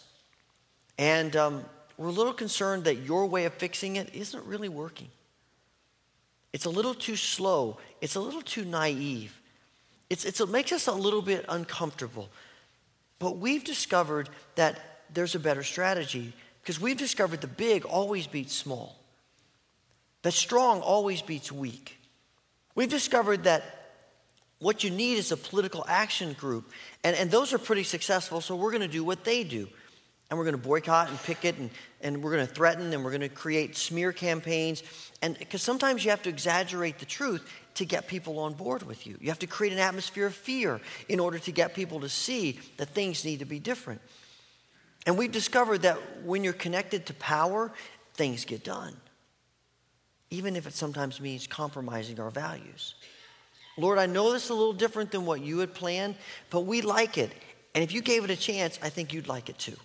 And 0.98 1.36
um, 1.36 1.66
we're 1.98 2.08
a 2.08 2.12
little 2.12 2.34
concerned 2.34 2.86
that 2.86 2.96
your 2.98 3.26
way 3.26 3.46
of 3.46 3.54
fixing 3.54 3.98
it 3.98 4.14
isn't 4.16 4.44
really 4.46 4.70
working. 4.70 5.10
It's 6.54 6.66
a 6.66 6.70
little 6.70 6.94
too 6.94 7.16
slow, 7.16 7.78
it's 8.02 8.16
a 8.16 8.20
little 8.20 8.42
too 8.42 8.66
naive. 8.66 9.40
It's, 10.10 10.24
it's, 10.24 10.40
it 10.40 10.50
makes 10.50 10.72
us 10.72 10.88
a 10.88 10.94
little 10.94 11.22
bit 11.22 11.46
uncomfortable. 11.50 12.30
But 13.20 13.38
we've 13.38 13.64
discovered 13.64 14.30
that 14.56 14.80
there's 15.14 15.36
a 15.36 15.40
better 15.40 15.64
strategy 15.64 16.34
because 16.62 16.80
we've 16.80 16.98
discovered 16.98 17.42
the 17.42 17.48
big 17.48 17.86
always 17.86 18.28
beats 18.28 18.54
small, 18.54 18.97
that 20.28 20.34
strong 20.34 20.82
always 20.82 21.22
beats 21.22 21.54
weak. 21.54 21.98
We've 22.76 22.90
discovered 22.90 23.46
that 23.46 23.64
what 24.60 24.84
you 24.84 24.90
need 24.90 25.14
is 25.18 25.32
a 25.32 25.38
political 25.38 25.86
action 25.88 26.34
group. 26.34 26.70
And, 27.06 27.16
and 27.16 27.32
those 27.32 27.54
are 27.54 27.58
pretty 27.58 27.84
successful, 27.84 28.42
so 28.42 28.54
we're 28.58 28.72
going 28.72 28.82
to 28.82 28.90
do 28.90 29.06
what 29.06 29.24
they 29.24 29.46
do. 29.46 29.70
And 30.30 30.38
we're 30.38 30.44
going 30.44 30.58
to 30.58 30.62
boycott 30.62 31.08
and 31.08 31.18
picket, 31.24 31.58
and, 31.58 31.70
and 32.02 32.22
we're 32.22 32.34
going 32.36 32.46
to 32.46 32.54
threaten, 32.54 32.94
and 32.94 33.06
we're 33.06 33.12
going 33.12 33.22
to 33.22 33.30
create 33.30 33.78
smear 33.78 34.12
campaigns. 34.12 34.84
And 35.22 35.40
because 35.40 35.62
sometimes 35.62 36.04
you 36.04 36.10
have 36.10 36.24
to 36.24 36.30
exaggerate 36.30 37.00
the 37.00 37.06
truth 37.06 37.50
to 37.76 37.86
get 37.86 38.10
people 38.10 38.40
on 38.40 38.52
board 38.52 38.84
with 38.84 39.08
you. 39.08 39.16
You 39.22 39.30
have 39.30 39.40
to 39.40 39.48
create 39.48 39.72
an 39.72 39.80
atmosphere 39.80 40.26
of 40.26 40.36
fear 40.36 40.82
in 41.08 41.22
order 41.22 41.40
to 41.40 41.54
get 41.54 41.74
people 41.74 42.02
to 42.02 42.10
see 42.10 42.60
that 42.76 42.90
things 42.90 43.24
need 43.24 43.40
to 43.40 43.46
be 43.46 43.60
different. 43.60 44.02
And 45.06 45.18
we've 45.18 45.32
discovered 45.32 45.84
that 45.84 46.26
when 46.26 46.44
you're 46.44 46.52
connected 46.52 47.06
to 47.06 47.14
power, 47.14 47.72
things 48.14 48.44
get 48.44 48.66
done 48.66 48.98
even 50.30 50.56
if 50.56 50.68
it 50.68 50.74
sometimes 50.74 51.22
means 51.22 51.48
compromising 51.48 52.20
our 52.20 52.30
values. 52.30 52.96
Lord, 53.78 54.00
I 54.00 54.08
know 54.08 54.34
this 54.34 54.46
is 54.46 54.50
a 54.50 54.56
little 54.56 54.74
different 54.74 55.12
than 55.12 55.26
what 55.26 55.42
you 55.42 55.60
had 55.60 55.74
planned, 55.74 56.16
but 56.50 56.62
we 56.62 56.82
like 56.82 57.18
it. 57.18 57.32
And 57.76 57.84
if 57.84 57.92
you 57.92 58.02
gave 58.02 58.24
it 58.24 58.32
a 58.32 58.36
chance, 58.36 58.80
I 58.82 58.90
think 58.90 59.14
you'd 59.14 59.28
like 59.28 59.50
it 59.50 59.58
too. 59.60 59.78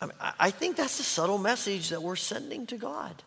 I, 0.00 0.06
mean, 0.06 0.14
I 0.38 0.50
think 0.50 0.76
that's 0.76 0.98
the 0.98 1.02
subtle 1.02 1.38
message 1.38 1.88
that 1.88 2.02
we're 2.02 2.16
sending 2.16 2.66
to 2.66 2.76
God. 2.76 3.22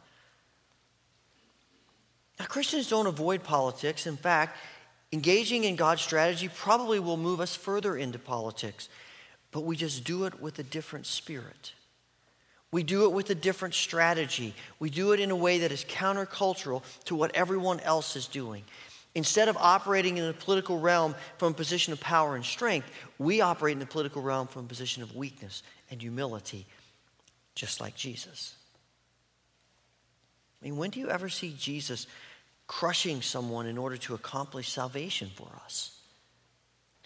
Now, 2.40 2.46
Christians 2.46 2.90
don't 2.90 3.08
avoid 3.08 3.44
politics. 3.44 4.08
In 4.08 4.18
fact, 4.18 4.58
engaging 5.12 5.64
in 5.64 5.76
God's 5.76 6.02
strategy 6.02 6.48
probably 6.48 7.00
will 7.00 7.18
move 7.18 7.42
us 7.42 7.56
further 7.56 7.98
into 7.98 8.20
politics, 8.20 8.88
but 9.52 9.62
we 9.62 9.76
just 9.76 10.04
do 10.04 10.24
it 10.26 10.42
with 10.42 10.60
a 10.60 10.64
different 10.64 11.06
spirit. 11.06 11.74
We 12.72 12.84
do 12.84 13.04
it 13.04 13.12
with 13.12 13.30
a 13.30 13.36
different 13.36 13.74
strategy. 13.74 14.54
We 14.80 14.90
do 14.90 15.12
it 15.12 15.20
in 15.20 15.30
a 15.30 15.36
way 15.36 15.60
that 15.60 15.72
is 15.72 15.84
countercultural 15.84 16.84
to 17.06 17.16
what 17.16 17.36
everyone 17.36 17.82
else 17.82 18.16
is 18.16 18.28
doing. 18.28 18.64
Instead 19.14 19.50
of 19.50 19.58
operating 19.58 20.18
in 20.18 20.26
the 20.26 20.34
political 20.34 20.80
realm 20.80 21.16
from 21.38 21.52
a 21.52 21.56
position 21.56 21.92
of 21.92 22.00
power 22.00 22.36
and 22.36 22.46
strength, 22.46 22.90
we 23.20 23.42
operate 23.42 23.74
in 23.74 23.80
the 23.80 23.86
political 23.86 24.22
realm 24.22 24.48
from 24.48 24.66
a 24.66 24.68
position 24.68 25.04
of 25.04 25.14
weakness 25.16 25.64
and 25.90 26.02
humility, 26.02 26.66
just 27.56 27.82
like 27.82 27.94
Jesus. 27.94 28.56
I 30.62 30.66
mean, 30.66 30.78
when 30.78 30.92
do 30.92 31.02
you 31.02 31.10
ever 31.10 31.28
see 31.28 31.54
Jesus 31.58 32.08
crushing 32.68 33.22
someone 33.22 33.66
in 33.66 33.78
order 33.78 33.98
to 33.98 34.14
accomplish 34.14 34.72
salvation 34.72 35.30
for 35.36 35.50
us? 35.66 36.01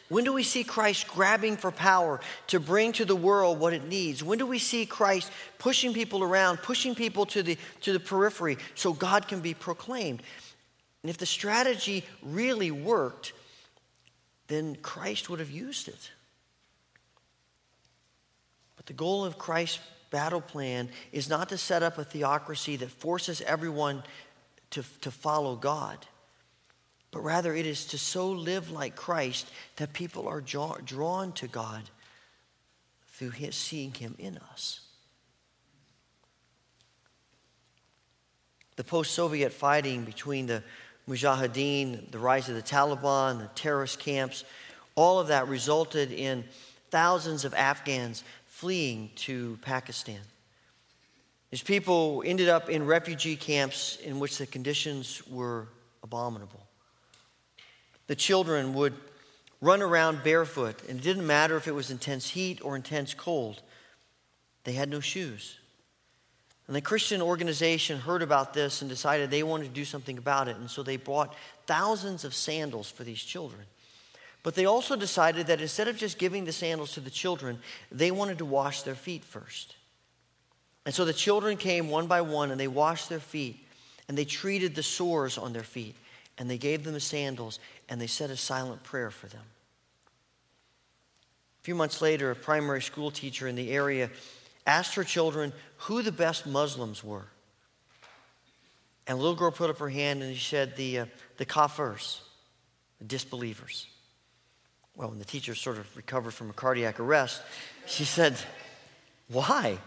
When 0.08 0.24
do 0.24 0.34
we 0.34 0.44
see 0.44 0.64
Christ 0.64 1.08
grabbing 1.08 1.58
for 1.58 1.72
power 1.72 2.20
to 2.48 2.60
bring 2.60 2.92
to 2.94 3.06
the 3.06 3.16
world 3.16 3.60
what 3.60 3.74
it 3.74 3.88
needs? 3.88 4.24
When 4.24 4.38
do 4.38 4.46
we 4.46 4.60
see 4.60 4.86
Christ 4.86 5.32
pushing 5.58 5.94
people 5.94 6.24
around, 6.24 6.58
pushing 6.58 6.94
people 6.94 7.26
to 7.28 7.42
the, 7.42 7.58
to 7.82 7.92
the 7.92 8.00
periphery 8.00 8.58
so 8.76 8.94
God 8.94 9.28
can 9.28 9.40
be 9.40 9.56
proclaimed? 9.56 10.22
And 11.02 11.10
if 11.10 11.18
the 11.18 11.26
strategy 11.26 12.06
really 12.22 12.70
worked, 12.70 13.34
then 14.48 14.76
Christ 14.76 15.30
would 15.30 15.40
have 15.40 15.50
used 15.50 15.88
it. 15.88 16.12
But 18.76 18.86
the 18.86 18.94
goal 18.94 19.26
of 19.26 19.40
Christ's 19.40 19.80
battle 20.12 20.42
plan 20.42 20.90
is 21.12 21.30
not 21.30 21.50
to 21.50 21.58
set 21.58 21.82
up 21.82 21.98
a 21.98 22.04
theocracy 22.04 22.76
that 22.78 22.92
forces 22.92 23.42
everyone 23.42 24.04
to, 24.72 24.84
to 25.02 25.10
follow 25.10 25.56
God 25.56 26.06
but 27.16 27.24
rather 27.24 27.56
it 27.56 27.66
is 27.66 27.86
to 27.86 27.98
so 27.98 28.30
live 28.30 28.72
like 28.72 28.98
Christ 28.98 29.48
that 29.78 29.94
people 29.94 30.28
are 30.28 30.42
drawn 30.42 31.32
to 31.32 31.48
God 31.48 31.84
through 33.08 33.30
his 33.30 33.56
seeing 33.56 33.94
him 33.94 34.16
in 34.20 34.38
us. 34.52 34.82
The 38.76 38.84
post 38.84 39.14
Soviet 39.14 39.54
fighting 39.54 40.04
between 40.04 40.46
the 40.46 40.62
Mujahideen, 41.08 42.12
the 42.12 42.20
rise 42.20 42.50
of 42.50 42.56
the 42.56 42.62
Taliban, 42.62 43.40
the 43.40 43.50
terrorist 43.56 43.98
camps, 43.98 44.44
all 44.96 45.18
of 45.22 45.28
that 45.28 45.48
resulted 45.48 46.12
in 46.12 46.44
thousands 46.92 47.46
of 47.46 47.54
Afghans 47.54 48.26
fleeing 48.46 49.10
to 49.16 49.58
Pakistan. 49.62 50.20
These 51.50 51.64
people 51.64 52.24
ended 52.26 52.50
up 52.50 52.70
in 52.70 52.86
refugee 52.86 53.38
camps 53.38 54.00
in 54.04 54.20
which 54.20 54.38
the 54.38 54.46
conditions 54.46 55.26
were 55.30 55.70
abominable. 56.04 56.65
The 58.08 58.16
children 58.16 58.74
would 58.74 58.94
run 59.62 59.82
around 59.82 60.24
barefoot, 60.24 60.82
and 60.88 61.00
it 61.00 61.04
didn't 61.04 61.26
matter 61.26 61.58
if 61.58 61.68
it 61.68 61.74
was 61.74 61.90
intense 61.92 62.30
heat 62.30 62.64
or 62.64 62.76
intense 62.76 63.14
cold. 63.14 63.62
They 64.64 64.74
had 64.74 64.90
no 64.90 65.00
shoes. 65.00 65.58
And 66.68 66.76
the 66.76 66.82
Christian 66.82 67.22
organization 67.22 68.00
heard 68.00 68.22
about 68.22 68.54
this 68.54 68.82
and 68.82 68.90
decided 68.90 69.30
they 69.30 69.44
wanted 69.44 69.66
to 69.66 69.74
do 69.74 69.86
something 69.86 70.18
about 70.18 70.48
it. 70.48 70.58
And 70.58 70.70
so 70.70 70.82
they 70.82 70.98
bought 70.98 71.36
thousands 71.68 72.26
of 72.26 72.34
sandals 72.34 72.90
for 72.90 73.04
these 73.04 73.24
children. 73.24 73.62
But 74.42 74.56
they 74.56 74.66
also 74.66 74.96
decided 74.96 75.48
that 75.48 75.62
instead 75.62 75.88
of 75.88 75.98
just 75.98 76.18
giving 76.18 76.46
the 76.46 76.52
sandals 76.52 76.94
to 76.94 77.00
the 77.00 77.10
children, 77.10 77.60
they 77.92 78.12
wanted 78.12 78.40
to 78.40 78.46
wash 78.46 78.82
their 78.82 78.96
feet 78.96 79.24
first. 79.24 79.76
And 80.86 80.94
so 80.94 81.06
the 81.06 81.14
children 81.14 81.58
came 81.58 81.90
one 81.90 82.08
by 82.08 82.22
one 82.22 82.52
and 82.52 82.60
they 82.60 82.68
washed 82.68 83.10
their 83.10 83.20
feet 83.20 83.68
and 84.08 84.18
they 84.18 84.26
treated 84.26 84.76
the 84.76 84.84
sores 84.84 85.38
on 85.38 85.54
their 85.54 85.64
feet 85.64 85.96
and 86.38 86.50
they 86.50 86.58
gave 86.58 86.84
them 86.84 86.94
the 86.94 87.00
sandals 87.00 87.60
and 87.90 88.00
they 88.00 88.08
said 88.08 88.30
a 88.30 88.38
silent 88.38 88.84
prayer 88.84 89.12
for 89.12 89.28
them. 89.28 89.44
A 91.62 91.64
few 91.64 91.76
months 91.76 92.02
later, 92.02 92.32
a 92.32 92.36
primary 92.36 92.82
school 92.82 93.12
teacher 93.12 93.48
in 93.48 93.56
the 93.56 93.72
area 93.72 94.10
asked 94.68 94.96
her 94.96 95.04
children 95.04 95.54
who 95.78 96.02
the 96.02 96.12
best 96.12 96.46
Muslims 96.46 97.04
were. 97.04 97.26
And 99.08 99.18
a 99.18 99.22
little 99.22 99.36
girl 99.36 99.52
put 99.52 99.70
up 99.70 99.78
her 99.80 99.90
hand 99.90 100.24
and 100.24 100.36
she 100.36 100.44
said, 100.44 100.76
The, 100.76 101.00
uh, 101.00 101.06
the 101.38 101.46
kafirs, 101.46 102.20
the 103.00 103.06
disbelievers. 103.06 103.88
Well, 104.96 105.10
when 105.10 105.20
the 105.20 105.26
teacher 105.26 105.54
sort 105.56 105.78
of 105.78 105.96
recovered 105.96 106.32
from 106.34 106.50
a 106.50 106.54
cardiac 106.54 107.00
arrest, 107.00 107.42
she 107.86 108.06
said, 108.06 108.36
Why? 109.28 109.78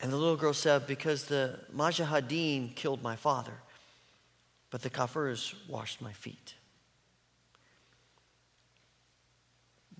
And 0.00 0.12
the 0.12 0.16
little 0.16 0.36
girl 0.36 0.52
said, 0.52 0.86
Because 0.86 1.24
the 1.24 1.58
Mujahideen 1.74 2.76
killed 2.76 3.02
my 3.02 3.16
father, 3.16 3.54
but 4.70 4.82
the 4.82 4.90
kafirs 4.90 5.54
washed 5.68 6.00
my 6.00 6.12
feet. 6.12 6.54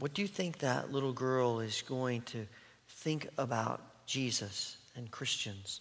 What 0.02 0.14
do 0.14 0.22
you 0.22 0.26
think 0.26 0.58
that 0.58 0.90
little 0.90 1.12
girl 1.12 1.60
is 1.60 1.82
going 1.82 2.22
to 2.22 2.44
think 2.88 3.28
about 3.38 4.04
Jesus 4.04 4.76
and 4.96 5.08
Christians? 5.08 5.80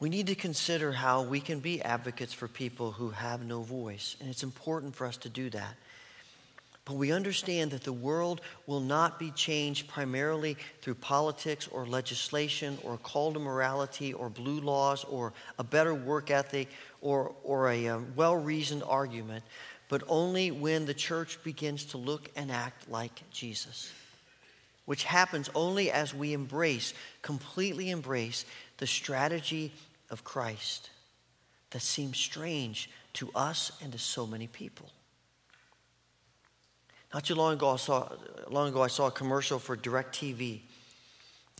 We 0.00 0.10
need 0.10 0.26
to 0.26 0.34
consider 0.34 0.92
how 0.92 1.22
we 1.22 1.40
can 1.40 1.60
be 1.60 1.80
advocates 1.80 2.34
for 2.34 2.46
people 2.46 2.92
who 2.92 3.08
have 3.08 3.42
no 3.42 3.62
voice, 3.62 4.16
and 4.20 4.28
it's 4.28 4.42
important 4.42 4.94
for 4.94 5.06
us 5.06 5.16
to 5.16 5.30
do 5.30 5.48
that. 5.48 5.76
But 6.84 6.96
we 6.96 7.12
understand 7.12 7.70
that 7.70 7.84
the 7.84 7.92
world 7.92 8.40
will 8.66 8.80
not 8.80 9.18
be 9.18 9.30
changed 9.30 9.88
primarily 9.88 10.56
through 10.80 10.96
politics 10.96 11.68
or 11.68 11.86
legislation 11.86 12.76
or 12.82 12.94
a 12.94 12.98
call 12.98 13.32
to 13.32 13.38
morality 13.38 14.12
or 14.12 14.28
blue 14.28 14.60
laws 14.60 15.04
or 15.04 15.32
a 15.58 15.64
better 15.64 15.94
work 15.94 16.30
ethic 16.30 16.68
or, 17.00 17.34
or 17.44 17.70
a, 17.70 17.86
a 17.86 17.96
um, 17.96 18.12
well 18.16 18.36
reasoned 18.36 18.82
argument, 18.82 19.44
but 19.92 20.02
only 20.08 20.50
when 20.50 20.86
the 20.86 20.94
church 20.94 21.38
begins 21.44 21.84
to 21.84 21.98
look 21.98 22.30
and 22.34 22.50
act 22.50 22.88
like 22.88 23.30
Jesus, 23.30 23.92
which 24.86 25.04
happens 25.04 25.50
only 25.54 25.90
as 25.90 26.14
we 26.14 26.32
embrace, 26.32 26.94
completely 27.20 27.90
embrace, 27.90 28.46
the 28.78 28.86
strategy 28.86 29.70
of 30.08 30.24
Christ. 30.24 30.88
that 31.72 31.82
seems 31.82 32.16
strange 32.16 32.88
to 33.12 33.30
us 33.34 33.70
and 33.82 33.92
to 33.92 33.98
so 33.98 34.26
many 34.26 34.46
people. 34.46 34.88
Not 37.12 37.24
too 37.24 37.34
long 37.34 37.52
ago, 37.52 37.68
I 37.68 37.76
saw, 37.76 38.08
long 38.48 38.70
ago, 38.70 38.82
I 38.82 38.86
saw 38.88 39.08
a 39.08 39.10
commercial 39.10 39.58
for 39.58 39.76
DirecTV. 39.76 40.60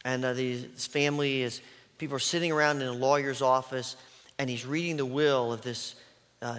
And 0.07 0.25
uh, 0.25 0.33
this 0.33 0.87
family 0.87 1.43
is, 1.43 1.61
people 1.99 2.17
are 2.17 2.19
sitting 2.19 2.51
around 2.51 2.81
in 2.81 2.89
a 2.89 2.93
lawyer's 2.93 3.43
office, 3.43 3.95
and 4.39 4.49
he's 4.49 4.65
reading 4.65 4.97
the 4.97 5.05
will 5.05 5.53
of 5.53 5.61
this 5.61 5.97
uh, 6.43 6.59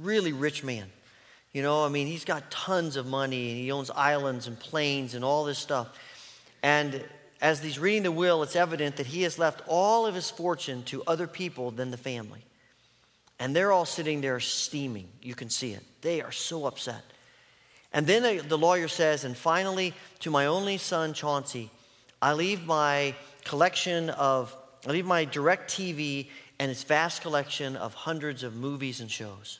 really 0.00 0.32
rich 0.32 0.62
man. 0.62 0.86
You 1.52 1.62
know, 1.62 1.84
I 1.84 1.88
mean, 1.88 2.06
he's 2.06 2.24
got 2.24 2.50
tons 2.50 2.96
of 2.96 3.06
money, 3.06 3.50
and 3.50 3.58
he 3.58 3.72
owns 3.72 3.90
islands 3.90 4.46
and 4.46 4.58
planes 4.58 5.14
and 5.14 5.24
all 5.24 5.44
this 5.44 5.58
stuff. 5.58 5.88
And 6.62 7.04
as 7.40 7.62
he's 7.62 7.78
reading 7.78 8.04
the 8.04 8.12
will, 8.12 8.42
it's 8.42 8.56
evident 8.56 8.96
that 8.96 9.06
he 9.06 9.22
has 9.22 9.38
left 9.38 9.62
all 9.66 10.06
of 10.06 10.14
his 10.14 10.30
fortune 10.30 10.82
to 10.84 11.02
other 11.06 11.26
people 11.26 11.70
than 11.70 11.90
the 11.90 11.96
family. 11.96 12.44
And 13.38 13.54
they're 13.56 13.72
all 13.72 13.84
sitting 13.84 14.20
there 14.20 14.38
steaming. 14.38 15.08
You 15.20 15.34
can 15.34 15.50
see 15.50 15.72
it. 15.72 15.82
They 16.00 16.22
are 16.22 16.30
so 16.30 16.66
upset. 16.66 17.02
And 17.92 18.06
then 18.06 18.46
the 18.46 18.56
lawyer 18.56 18.88
says, 18.88 19.24
and 19.24 19.36
finally, 19.36 19.92
to 20.20 20.30
my 20.30 20.46
only 20.46 20.78
son, 20.78 21.12
Chauncey, 21.12 21.70
I 22.22 22.34
leave 22.34 22.64
my 22.64 23.14
collection 23.44 24.10
of, 24.10 24.56
I 24.86 24.92
leave 24.92 25.04
my 25.04 25.26
DirecTV 25.26 26.28
and 26.62 26.70
its 26.70 26.84
vast 26.84 27.22
collection 27.22 27.74
of 27.74 27.92
hundreds 27.92 28.44
of 28.44 28.54
movies 28.54 29.00
and 29.00 29.10
shows. 29.10 29.58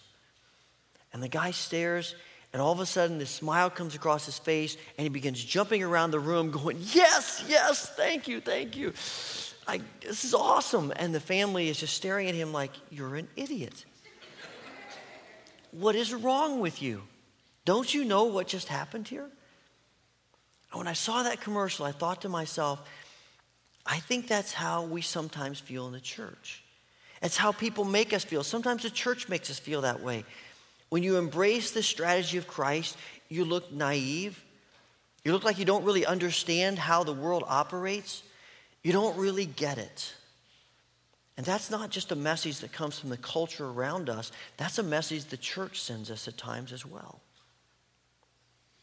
And 1.13 1.21
the 1.21 1.27
guy 1.27 1.51
stares, 1.51 2.15
and 2.53 2.63
all 2.63 2.71
of 2.71 2.79
a 2.79 2.87
sudden, 2.87 3.19
this 3.19 3.29
smile 3.29 3.71
comes 3.71 3.97
across 3.97 4.25
his 4.25 4.39
face, 4.39 4.77
and 4.97 5.03
he 5.03 5.09
begins 5.09 5.43
jumping 5.43 5.83
around 5.83 6.13
the 6.13 6.21
room, 6.21 6.53
going, 6.53 6.77
Yes, 6.79 7.45
yes, 7.49 7.91
thank 7.97 8.29
you, 8.29 8.41
thank 8.41 8.77
you. 8.77 8.93
I, 9.67 9.81
this 10.01 10.25
is 10.25 10.33
awesome. 10.33 10.93
And 10.95 11.13
the 11.13 11.19
family 11.19 11.69
is 11.69 11.81
just 11.81 11.95
staring 11.95 12.29
at 12.29 12.37
him 12.37 12.53
like, 12.53 12.71
You're 12.89 13.17
an 13.17 13.27
idiot. 13.35 13.85
what 15.73 15.97
is 15.97 16.15
wrong 16.15 16.61
with 16.61 16.81
you? 16.83 17.03
Don't 17.65 17.93
you 17.93 18.05
know 18.05 18.27
what 18.27 18.47
just 18.47 18.69
happened 18.69 19.09
here? 19.09 19.29
And 20.71 20.79
when 20.79 20.87
I 20.87 20.93
saw 20.93 21.25
that 21.25 21.41
commercial, 21.41 21.85
I 21.85 21.91
thought 21.91 22.23
to 22.23 22.29
myself, 22.29 22.81
I 23.85 23.99
think 23.99 24.29
that's 24.29 24.53
how 24.53 24.85
we 24.85 25.03
sometimes 25.03 25.59
feel 25.59 25.89
in 25.89 25.93
the 25.93 26.01
church. 26.01 26.63
It's 27.23 27.37
how 27.37 27.53
people 27.53 27.85
make 27.85 28.13
us 28.13 28.25
feel. 28.25 28.43
Sometimes 28.43 28.83
the 28.83 28.91
church 28.91 29.29
makes 29.29 29.51
us 29.51 29.59
feel 29.59 29.83
that 29.83 30.03
way. 30.03 30.25
When 30.89 31.03
you 31.03 31.17
embrace 31.17 31.71
the 31.71 31.83
strategy 31.83 32.37
of 32.37 32.47
Christ, 32.47 32.97
you 33.29 33.45
look 33.45 33.73
naive. 33.73 34.43
You 35.25 35.33
look 35.33 35.45
like 35.45 35.59
you 35.59 35.65
don't 35.65 35.85
really 35.85 36.05
understand 36.05 36.79
how 36.79 37.05
the 37.05 37.13
world 37.13 37.45
operates. 37.47 38.23
You 38.83 38.93
don't 38.93 39.17
really 39.17 39.47
get 39.47 39.79
it. 39.79 40.15
And 41.37 41.47
that's 41.47 41.71
not 41.71 41.91
just 41.91 42.13
a 42.13 42.17
message 42.17 42.59
that 42.59 42.73
comes 42.73 42.99
from 42.99 43.11
the 43.11 43.17
culture 43.17 43.67
around 43.67 44.11
us, 44.11 44.33
that's 44.57 44.79
a 44.79 44.83
message 44.83 45.25
the 45.25 45.37
church 45.37 45.81
sends 45.81 46.11
us 46.11 46.29
at 46.29 46.37
times 46.37 46.73
as 46.73 46.85
well. 46.85 47.21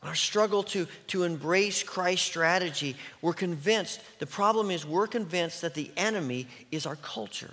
Our 0.01 0.15
struggle 0.15 0.63
to, 0.63 0.87
to 1.07 1.23
embrace 1.23 1.83
Christ's 1.83 2.25
strategy, 2.25 2.95
we're 3.21 3.33
convinced, 3.33 3.99
the 4.19 4.25
problem 4.25 4.71
is 4.71 4.85
we're 4.85 5.07
convinced 5.07 5.61
that 5.61 5.73
the 5.73 5.91
enemy 5.97 6.47
is 6.71 6.85
our 6.85 6.95
culture. 6.95 7.51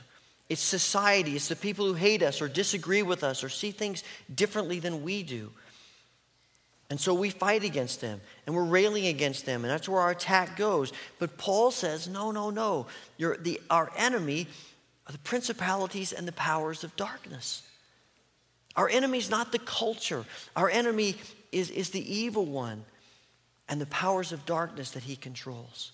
It's 0.48 0.62
society, 0.62 1.34
it's 1.34 1.48
the 1.48 1.56
people 1.56 1.86
who 1.86 1.94
hate 1.94 2.22
us 2.22 2.40
or 2.40 2.48
disagree 2.48 3.02
with 3.02 3.24
us 3.24 3.42
or 3.42 3.48
see 3.48 3.72
things 3.72 4.04
differently 4.32 4.78
than 4.78 5.02
we 5.02 5.22
do. 5.22 5.50
And 6.88 7.00
so 7.00 7.14
we 7.14 7.30
fight 7.30 7.64
against 7.64 8.00
them 8.00 8.20
and 8.46 8.54
we're 8.54 8.64
railing 8.64 9.06
against 9.06 9.44
them, 9.44 9.64
and 9.64 9.70
that's 9.70 9.88
where 9.88 10.00
our 10.00 10.10
attack 10.10 10.56
goes. 10.56 10.92
But 11.18 11.36
Paul 11.36 11.72
says, 11.72 12.08
no, 12.08 12.30
no, 12.30 12.50
no. 12.50 12.86
The, 13.18 13.60
our 13.70 13.90
enemy 13.96 14.46
are 15.08 15.12
the 15.12 15.18
principalities 15.18 16.12
and 16.12 16.28
the 16.28 16.32
powers 16.32 16.84
of 16.84 16.94
darkness. 16.94 17.62
Our 18.76 18.88
enemy 18.88 19.18
is 19.18 19.30
not 19.30 19.52
the 19.52 19.58
culture, 19.58 20.24
our 20.54 20.70
enemy 20.70 21.16
is, 21.50 21.70
is 21.70 21.90
the 21.90 22.14
evil 22.14 22.44
one 22.44 22.84
and 23.68 23.80
the 23.80 23.86
powers 23.86 24.32
of 24.32 24.46
darkness 24.46 24.92
that 24.92 25.02
he 25.02 25.16
controls. 25.16 25.92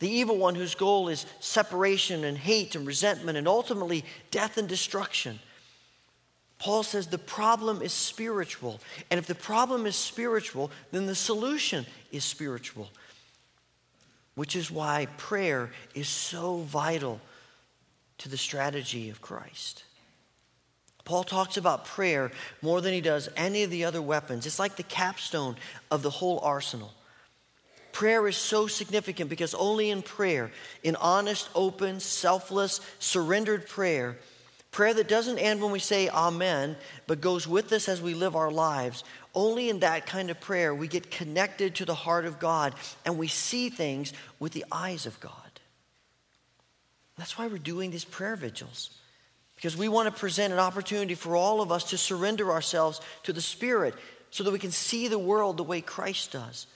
The 0.00 0.08
evil 0.08 0.36
one 0.36 0.54
whose 0.54 0.74
goal 0.74 1.08
is 1.08 1.26
separation 1.40 2.24
and 2.24 2.36
hate 2.36 2.74
and 2.74 2.86
resentment 2.86 3.38
and 3.38 3.46
ultimately 3.46 4.04
death 4.30 4.58
and 4.58 4.68
destruction. 4.68 5.38
Paul 6.58 6.82
says 6.82 7.06
the 7.06 7.18
problem 7.18 7.82
is 7.82 7.92
spiritual. 7.92 8.80
And 9.10 9.18
if 9.18 9.26
the 9.26 9.34
problem 9.34 9.86
is 9.86 9.96
spiritual, 9.96 10.70
then 10.92 11.06
the 11.06 11.14
solution 11.14 11.86
is 12.10 12.24
spiritual. 12.24 12.90
Which 14.34 14.56
is 14.56 14.70
why 14.70 15.06
prayer 15.16 15.70
is 15.94 16.08
so 16.08 16.58
vital 16.58 17.20
to 18.18 18.28
the 18.28 18.36
strategy 18.36 19.10
of 19.10 19.20
Christ. 19.20 19.84
Paul 21.04 21.22
talks 21.22 21.56
about 21.56 21.84
prayer 21.84 22.32
more 22.62 22.80
than 22.80 22.94
he 22.94 23.00
does 23.00 23.28
any 23.36 23.62
of 23.62 23.70
the 23.70 23.84
other 23.84 24.00
weapons. 24.00 24.46
It's 24.46 24.58
like 24.58 24.76
the 24.76 24.82
capstone 24.82 25.56
of 25.90 26.02
the 26.02 26.10
whole 26.10 26.40
arsenal. 26.42 26.94
Prayer 27.94 28.26
is 28.26 28.36
so 28.36 28.66
significant 28.66 29.30
because 29.30 29.54
only 29.54 29.90
in 29.90 30.02
prayer, 30.02 30.50
in 30.82 30.96
honest, 30.96 31.48
open, 31.54 32.00
selfless, 32.00 32.80
surrendered 32.98 33.68
prayer, 33.68 34.16
prayer 34.72 34.92
that 34.94 35.06
doesn't 35.06 35.38
end 35.38 35.62
when 35.62 35.70
we 35.70 35.78
say 35.78 36.08
amen, 36.08 36.74
but 37.06 37.20
goes 37.20 37.46
with 37.46 37.72
us 37.72 37.88
as 37.88 38.02
we 38.02 38.12
live 38.12 38.34
our 38.34 38.50
lives, 38.50 39.04
only 39.32 39.68
in 39.68 39.78
that 39.78 40.06
kind 40.06 40.28
of 40.28 40.40
prayer 40.40 40.74
we 40.74 40.88
get 40.88 41.12
connected 41.12 41.76
to 41.76 41.84
the 41.84 41.94
heart 41.94 42.24
of 42.24 42.40
God 42.40 42.74
and 43.06 43.16
we 43.16 43.28
see 43.28 43.68
things 43.68 44.12
with 44.40 44.50
the 44.50 44.64
eyes 44.72 45.06
of 45.06 45.20
God. 45.20 45.32
That's 47.16 47.38
why 47.38 47.46
we're 47.46 47.58
doing 47.58 47.92
these 47.92 48.04
prayer 48.04 48.34
vigils 48.34 48.90
because 49.54 49.76
we 49.76 49.88
want 49.88 50.12
to 50.12 50.20
present 50.20 50.52
an 50.52 50.58
opportunity 50.58 51.14
for 51.14 51.36
all 51.36 51.60
of 51.60 51.70
us 51.70 51.90
to 51.90 51.96
surrender 51.96 52.50
ourselves 52.50 53.00
to 53.22 53.32
the 53.32 53.40
Spirit 53.40 53.94
so 54.32 54.42
that 54.42 54.50
we 54.50 54.58
can 54.58 54.72
see 54.72 55.06
the 55.06 55.16
world 55.16 55.58
the 55.58 55.62
way 55.62 55.80
Christ 55.80 56.32
does. 56.32 56.66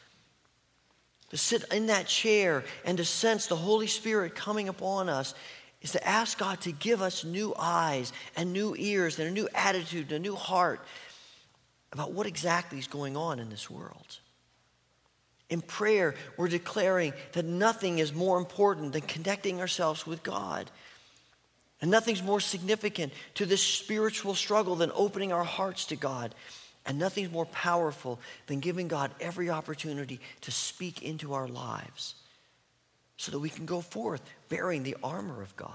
To 1.30 1.36
sit 1.36 1.64
in 1.72 1.86
that 1.86 2.06
chair 2.06 2.64
and 2.84 2.96
to 2.98 3.04
sense 3.04 3.46
the 3.46 3.56
Holy 3.56 3.86
Spirit 3.86 4.34
coming 4.34 4.68
upon 4.68 5.08
us 5.08 5.34
is 5.82 5.92
to 5.92 6.06
ask 6.06 6.38
God 6.38 6.60
to 6.62 6.72
give 6.72 7.02
us 7.02 7.24
new 7.24 7.54
eyes 7.58 8.12
and 8.36 8.52
new 8.52 8.74
ears 8.76 9.18
and 9.18 9.28
a 9.28 9.32
new 9.32 9.48
attitude 9.54 10.10
and 10.10 10.12
a 10.12 10.18
new 10.18 10.34
heart 10.34 10.80
about 11.92 12.12
what 12.12 12.26
exactly 12.26 12.78
is 12.78 12.86
going 12.86 13.16
on 13.16 13.38
in 13.38 13.50
this 13.50 13.70
world. 13.70 14.18
In 15.50 15.62
prayer, 15.62 16.14
we're 16.36 16.48
declaring 16.48 17.14
that 17.32 17.44
nothing 17.44 17.98
is 17.98 18.12
more 18.12 18.38
important 18.38 18.92
than 18.92 19.02
connecting 19.02 19.60
ourselves 19.60 20.06
with 20.06 20.22
God. 20.22 20.70
And 21.80 21.90
nothing's 21.90 22.22
more 22.22 22.40
significant 22.40 23.12
to 23.34 23.46
this 23.46 23.62
spiritual 23.62 24.34
struggle 24.34 24.74
than 24.74 24.90
opening 24.94 25.32
our 25.32 25.44
hearts 25.44 25.86
to 25.86 25.96
God. 25.96 26.34
And 26.88 26.98
nothing's 26.98 27.30
more 27.30 27.44
powerful 27.44 28.18
than 28.46 28.60
giving 28.60 28.88
God 28.88 29.10
every 29.20 29.50
opportunity 29.50 30.20
to 30.40 30.50
speak 30.50 31.02
into 31.02 31.34
our 31.34 31.46
lives 31.46 32.14
so 33.18 33.30
that 33.30 33.38
we 33.38 33.50
can 33.50 33.66
go 33.66 33.82
forth 33.82 34.22
bearing 34.48 34.82
the 34.82 34.96
armor 35.02 35.42
of 35.42 35.54
God. 35.54 35.70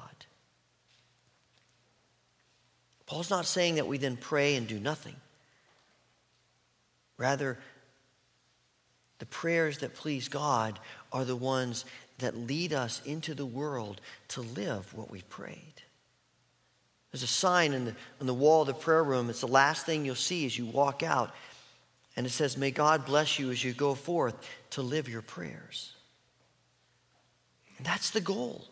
Paul's 3.05 3.29
not 3.29 3.45
saying 3.45 3.75
that 3.75 3.87
we 3.87 3.99
then 3.99 4.17
pray 4.17 4.55
and 4.55 4.67
do 4.67 4.79
nothing. 4.79 5.15
Rather, 7.17 7.59
the 9.19 9.27
prayers 9.27 9.77
that 9.79 9.93
please 9.93 10.29
God 10.29 10.79
are 11.11 11.25
the 11.25 11.35
ones 11.35 11.85
that 12.17 12.35
lead 12.35 12.73
us 12.73 13.03
into 13.05 13.35
the 13.35 13.45
world 13.45 14.01
to 14.29 14.41
live 14.41 14.91
what 14.95 15.11
we've 15.11 15.29
prayed. 15.29 15.82
There's 17.13 17.23
a 17.23 17.27
sign 17.27 17.73
in 17.73 17.85
the, 17.85 17.95
on 18.19 18.25
the 18.25 18.33
wall 18.33 18.61
of 18.61 18.67
the 18.67 18.73
prayer 18.73 19.03
room. 19.03 19.29
It's 19.29 19.41
the 19.41 19.47
last 19.47 19.85
thing 19.85 20.03
you'll 20.03 20.15
see 20.15 20.47
as 20.47 20.57
you 20.57 20.65
walk 20.65 21.03
out. 21.03 21.31
And 22.17 22.25
it 22.25 22.31
says, 22.31 22.57
May 22.57 22.71
God 22.71 23.05
bless 23.05 23.37
you 23.37 23.51
as 23.51 23.63
you 23.63 23.71
go 23.71 23.93
forth 23.93 24.35
to 24.71 24.81
live 24.81 25.07
your 25.07 25.21
prayers. 25.21 25.93
And 27.77 27.85
that's 27.85 28.09
the 28.09 28.19
goal. 28.19 28.65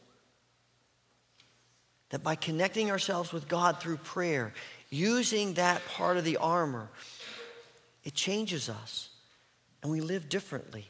That 2.10 2.24
by 2.24 2.34
connecting 2.34 2.90
ourselves 2.90 3.32
with 3.32 3.48
God 3.48 3.80
through 3.80 3.98
prayer, 3.98 4.54
using 4.90 5.54
that 5.54 5.86
part 5.86 6.18
of 6.18 6.24
the 6.24 6.38
armor, 6.38 6.90
it 8.04 8.16
changes 8.16 8.70
us. 8.70 9.10
And 9.84 9.92
we 9.92 10.02
live 10.02 10.30
differently. 10.30 10.88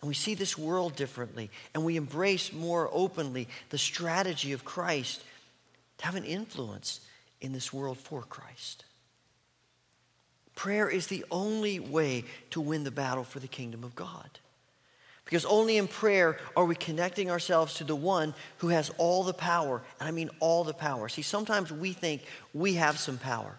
And 0.00 0.08
we 0.08 0.14
see 0.14 0.34
this 0.34 0.58
world 0.58 0.96
differently. 0.96 1.50
And 1.72 1.84
we 1.84 1.96
embrace 1.96 2.52
more 2.52 2.90
openly 2.92 3.46
the 3.70 3.78
strategy 3.78 4.52
of 4.52 4.64
Christ 4.64 5.22
have 6.04 6.16
an 6.16 6.24
influence 6.24 7.00
in 7.40 7.52
this 7.52 7.72
world 7.72 7.98
for 7.98 8.22
Christ. 8.22 8.84
Prayer 10.54 10.88
is 10.88 11.06
the 11.06 11.24
only 11.30 11.80
way 11.80 12.24
to 12.50 12.60
win 12.60 12.84
the 12.84 12.90
battle 12.90 13.24
for 13.24 13.40
the 13.40 13.48
kingdom 13.48 13.82
of 13.82 13.94
God. 13.96 14.28
Because 15.24 15.46
only 15.46 15.78
in 15.78 15.88
prayer 15.88 16.36
are 16.54 16.66
we 16.66 16.74
connecting 16.74 17.30
ourselves 17.30 17.74
to 17.74 17.84
the 17.84 17.96
one 17.96 18.34
who 18.58 18.68
has 18.68 18.90
all 18.98 19.22
the 19.24 19.32
power, 19.32 19.82
and 19.98 20.06
I 20.06 20.12
mean 20.12 20.28
all 20.40 20.62
the 20.62 20.74
power. 20.74 21.08
See, 21.08 21.22
sometimes 21.22 21.72
we 21.72 21.94
think 21.94 22.22
we 22.52 22.74
have 22.74 22.98
some 22.98 23.16
power. 23.16 23.56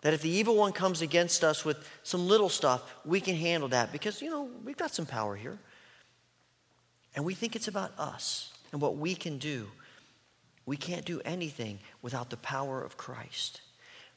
That 0.00 0.14
if 0.14 0.22
the 0.22 0.30
evil 0.30 0.56
one 0.56 0.72
comes 0.72 1.02
against 1.02 1.44
us 1.44 1.64
with 1.66 1.76
some 2.02 2.26
little 2.26 2.48
stuff, 2.48 2.82
we 3.04 3.20
can 3.20 3.36
handle 3.36 3.68
that 3.68 3.92
because, 3.92 4.22
you 4.22 4.30
know, 4.30 4.48
we've 4.64 4.76
got 4.76 4.94
some 4.94 5.06
power 5.06 5.36
here. 5.36 5.58
And 7.14 7.26
we 7.26 7.34
think 7.34 7.54
it's 7.54 7.68
about 7.68 7.92
us 7.98 8.52
and 8.72 8.80
what 8.80 8.96
we 8.96 9.14
can 9.14 9.36
do. 9.36 9.68
We 10.66 10.76
can't 10.76 11.04
do 11.04 11.20
anything 11.24 11.80
without 12.02 12.30
the 12.30 12.36
power 12.36 12.82
of 12.82 12.96
Christ. 12.96 13.60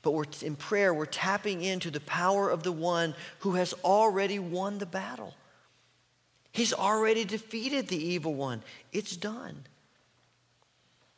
But 0.02 0.12
we're, 0.12 0.26
in 0.44 0.56
prayer, 0.56 0.94
we're 0.94 1.06
tapping 1.06 1.64
into 1.64 1.90
the 1.90 2.00
power 2.00 2.50
of 2.50 2.62
the 2.62 2.72
one 2.72 3.16
who 3.40 3.54
has 3.54 3.74
already 3.84 4.38
won 4.38 4.78
the 4.78 4.86
battle. 4.86 5.34
He's 6.52 6.74
already 6.74 7.26
defeated 7.26 7.88
the 7.88 7.98
evil 7.98 8.34
one. 8.34 8.62
It's 8.94 9.18
done. 9.18 9.64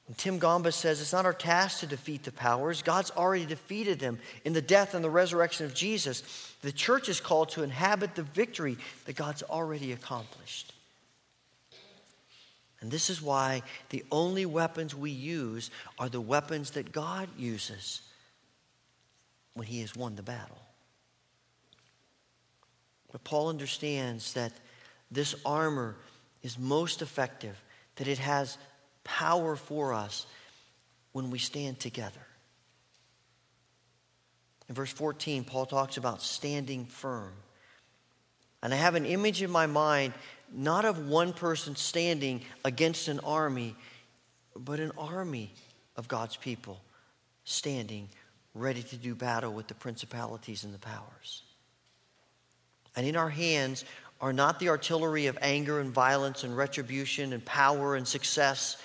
And 0.08 0.18
Tim 0.18 0.40
Gombis 0.40 0.74
says 0.74 1.02
it's 1.02 1.12
not 1.12 1.26
our 1.26 1.34
task 1.34 1.82
to 1.82 1.86
defeat 1.86 2.24
the 2.24 2.32
powers. 2.32 2.82
God's 2.82 3.12
already 3.12 3.46
defeated 3.46 4.00
them 4.00 4.20
in 4.46 4.54
the 4.54 4.62
death 4.62 4.94
and 4.94 5.04
the 5.04 5.10
resurrection 5.10 5.66
of 5.66 5.74
Jesus. 5.74 6.24
The 6.62 6.72
church 6.72 7.10
is 7.10 7.20
called 7.20 7.50
to 7.50 7.64
inhabit 7.64 8.16
the 8.16 8.24
victory 8.24 8.78
that 9.06 9.18
God's 9.18 9.44
already 9.44 9.92
accomplished. 9.92 10.74
And 12.82 12.92
this 12.92 13.10
is 13.10 13.22
why 13.22 13.64
the 13.90 14.06
only 14.12 14.46
weapons 14.46 14.94
we 14.94 15.12
use 15.12 15.72
are 15.98 16.10
the 16.10 16.22
weapons 16.22 16.72
that 16.72 16.92
God 16.92 17.28
uses 17.38 18.02
when 19.54 19.68
He 19.68 19.82
has 19.82 19.96
won 19.96 20.16
the 20.16 20.24
battle. 20.24 20.62
But 23.12 23.24
Paul 23.24 23.50
understands 23.50 24.34
that 24.34 24.52
this 25.10 25.34
armor 25.46 25.96
is 26.44 26.60
most 26.60 27.02
effective, 27.02 27.60
that 27.96 28.08
it 28.08 28.20
has 28.20 28.58
power 29.04 29.56
for 29.56 29.94
us 29.94 30.28
when 31.14 31.32
we 31.32 31.40
stand 31.40 31.80
together. 31.80 32.20
In 34.70 34.76
verse 34.76 34.92
14, 34.92 35.46
Paul 35.46 35.66
talks 35.66 35.98
about 35.98 36.22
standing 36.22 36.86
firm. 36.86 37.34
And 38.68 38.74
I 38.74 38.78
have 38.80 38.96
an 38.96 39.06
image 39.06 39.42
in 39.42 39.50
my 39.50 39.66
mind, 39.66 40.14
not 40.52 40.84
of 40.84 41.08
one 41.08 41.32
person 41.32 41.78
standing 41.78 42.42
against 42.66 43.08
an 43.08 43.22
army, 43.22 43.78
but 44.58 44.82
an 44.82 44.92
army 44.98 45.54
of 45.96 46.10
God's 46.10 46.36
people 46.36 46.82
standing 47.46 48.10
ready 48.54 48.84
to 48.84 48.98
do 48.98 49.16
battle 49.16 49.54
with 49.54 49.68
the 49.70 49.74
principalities 49.74 50.66
and 50.66 50.74
the 50.74 50.80
powers. 50.80 51.44
And 52.98 53.08
in 53.08 53.16
our 53.16 53.30
hands 53.30 53.86
are 54.20 54.34
not 54.34 54.60
the 54.60 54.68
artillery 54.68 55.28
of 55.28 55.38
anger 55.42 55.80
and 55.80 55.90
violence 55.90 56.44
and 56.44 56.58
retribution 56.58 57.32
and 57.32 57.46
power 57.46 57.96
and 57.96 58.06
success, 58.06 58.76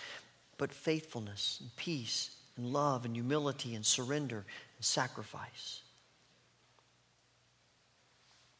but 0.59 0.72
faithfulness 0.72 1.59
and 1.61 1.74
peace 1.74 2.30
and 2.57 2.72
love 2.72 3.05
and 3.05 3.16
humility 3.16 3.74
and 3.74 3.85
surrender 3.85 4.45
and 4.76 4.85
sacrifice. 4.85 5.82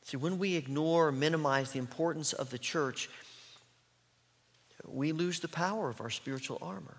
See, 0.05 0.17
when 0.17 0.39
we 0.39 0.57
ignore 0.57 1.09
or 1.09 1.13
minimize 1.13 1.73
the 1.73 1.79
importance 1.79 2.33
of 2.33 2.51
the 2.51 2.59
church, 2.59 3.09
we 4.87 5.13
lose 5.13 5.41
the 5.41 5.49
power 5.49 5.89
of 5.89 6.01
our 6.01 6.11
spiritual 6.11 6.59
armor. 6.61 6.97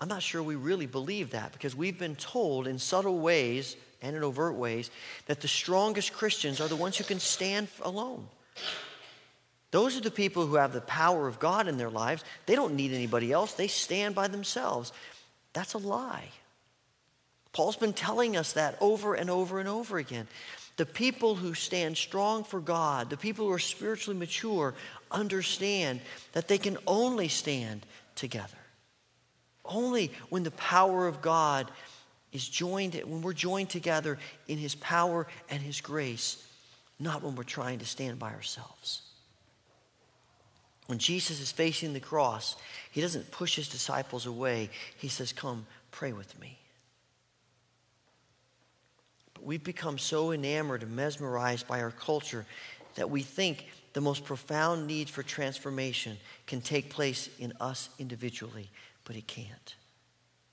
I'm 0.00 0.08
not 0.08 0.22
sure 0.22 0.42
we 0.42 0.56
really 0.56 0.86
believe 0.86 1.30
that 1.30 1.52
because 1.52 1.76
we've 1.76 1.98
been 1.98 2.16
told 2.16 2.66
in 2.66 2.78
subtle 2.78 3.18
ways 3.18 3.76
and 4.00 4.16
in 4.16 4.22
overt 4.22 4.54
ways 4.54 4.90
that 5.26 5.40
the 5.40 5.48
strongest 5.48 6.12
Christians 6.12 6.60
are 6.60 6.68
the 6.68 6.76
ones 6.76 6.96
who 6.96 7.04
can 7.04 7.20
stand 7.20 7.68
alone. 7.82 8.26
Those 9.72 9.96
are 9.96 10.00
the 10.00 10.10
people 10.10 10.46
who 10.46 10.54
have 10.54 10.72
the 10.72 10.80
power 10.80 11.28
of 11.28 11.38
God 11.38 11.68
in 11.68 11.76
their 11.76 11.90
lives. 11.90 12.24
They 12.46 12.56
don't 12.56 12.74
need 12.74 12.92
anybody 12.92 13.30
else, 13.30 13.52
they 13.52 13.68
stand 13.68 14.14
by 14.14 14.28
themselves. 14.28 14.92
That's 15.52 15.74
a 15.74 15.78
lie. 15.78 16.28
Paul's 17.52 17.76
been 17.76 17.92
telling 17.92 18.36
us 18.36 18.52
that 18.52 18.76
over 18.80 19.14
and 19.14 19.28
over 19.28 19.58
and 19.58 19.68
over 19.68 19.98
again. 19.98 20.28
The 20.80 20.86
people 20.86 21.34
who 21.34 21.52
stand 21.52 21.98
strong 21.98 22.42
for 22.42 22.58
God, 22.58 23.10
the 23.10 23.18
people 23.18 23.44
who 23.44 23.52
are 23.52 23.58
spiritually 23.58 24.18
mature, 24.18 24.72
understand 25.10 26.00
that 26.32 26.48
they 26.48 26.56
can 26.56 26.78
only 26.86 27.28
stand 27.28 27.84
together. 28.14 28.56
Only 29.62 30.10
when 30.30 30.42
the 30.42 30.52
power 30.52 31.06
of 31.06 31.20
God 31.20 31.70
is 32.32 32.48
joined, 32.48 32.94
when 32.94 33.20
we're 33.20 33.34
joined 33.34 33.68
together 33.68 34.18
in 34.48 34.56
His 34.56 34.74
power 34.74 35.26
and 35.50 35.60
His 35.62 35.82
grace, 35.82 36.42
not 36.98 37.22
when 37.22 37.36
we're 37.36 37.42
trying 37.42 37.80
to 37.80 37.86
stand 37.86 38.18
by 38.18 38.32
ourselves. 38.32 39.02
When 40.86 40.98
Jesus 40.98 41.42
is 41.42 41.52
facing 41.52 41.92
the 41.92 42.00
cross, 42.00 42.56
He 42.90 43.02
doesn't 43.02 43.30
push 43.32 43.56
His 43.56 43.68
disciples 43.68 44.24
away. 44.24 44.70
He 44.96 45.08
says, 45.08 45.30
Come, 45.30 45.66
pray 45.90 46.14
with 46.14 46.40
me. 46.40 46.59
But 49.40 49.46
we've 49.46 49.64
become 49.64 49.96
so 49.96 50.32
enamored 50.32 50.82
and 50.82 50.94
mesmerized 50.94 51.66
by 51.66 51.80
our 51.80 51.92
culture 51.92 52.44
that 52.96 53.08
we 53.08 53.22
think 53.22 53.64
the 53.94 54.02
most 54.02 54.26
profound 54.26 54.86
need 54.86 55.08
for 55.08 55.22
transformation 55.22 56.18
can 56.46 56.60
take 56.60 56.90
place 56.90 57.30
in 57.38 57.54
us 57.58 57.88
individually 57.98 58.68
but 59.04 59.16
it 59.16 59.26
can't. 59.26 59.74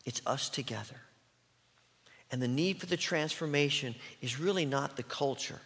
It's 0.05 0.21
us 0.25 0.49
together. 0.49 0.95
And 2.31 2.41
the 2.41 2.47
need 2.47 2.79
for 2.79 2.85
the 2.85 2.97
transformation 2.97 3.93
is 4.21 4.39
really 4.39 4.65
not 4.65 4.95
the 4.95 5.03
culture. 5.03 5.59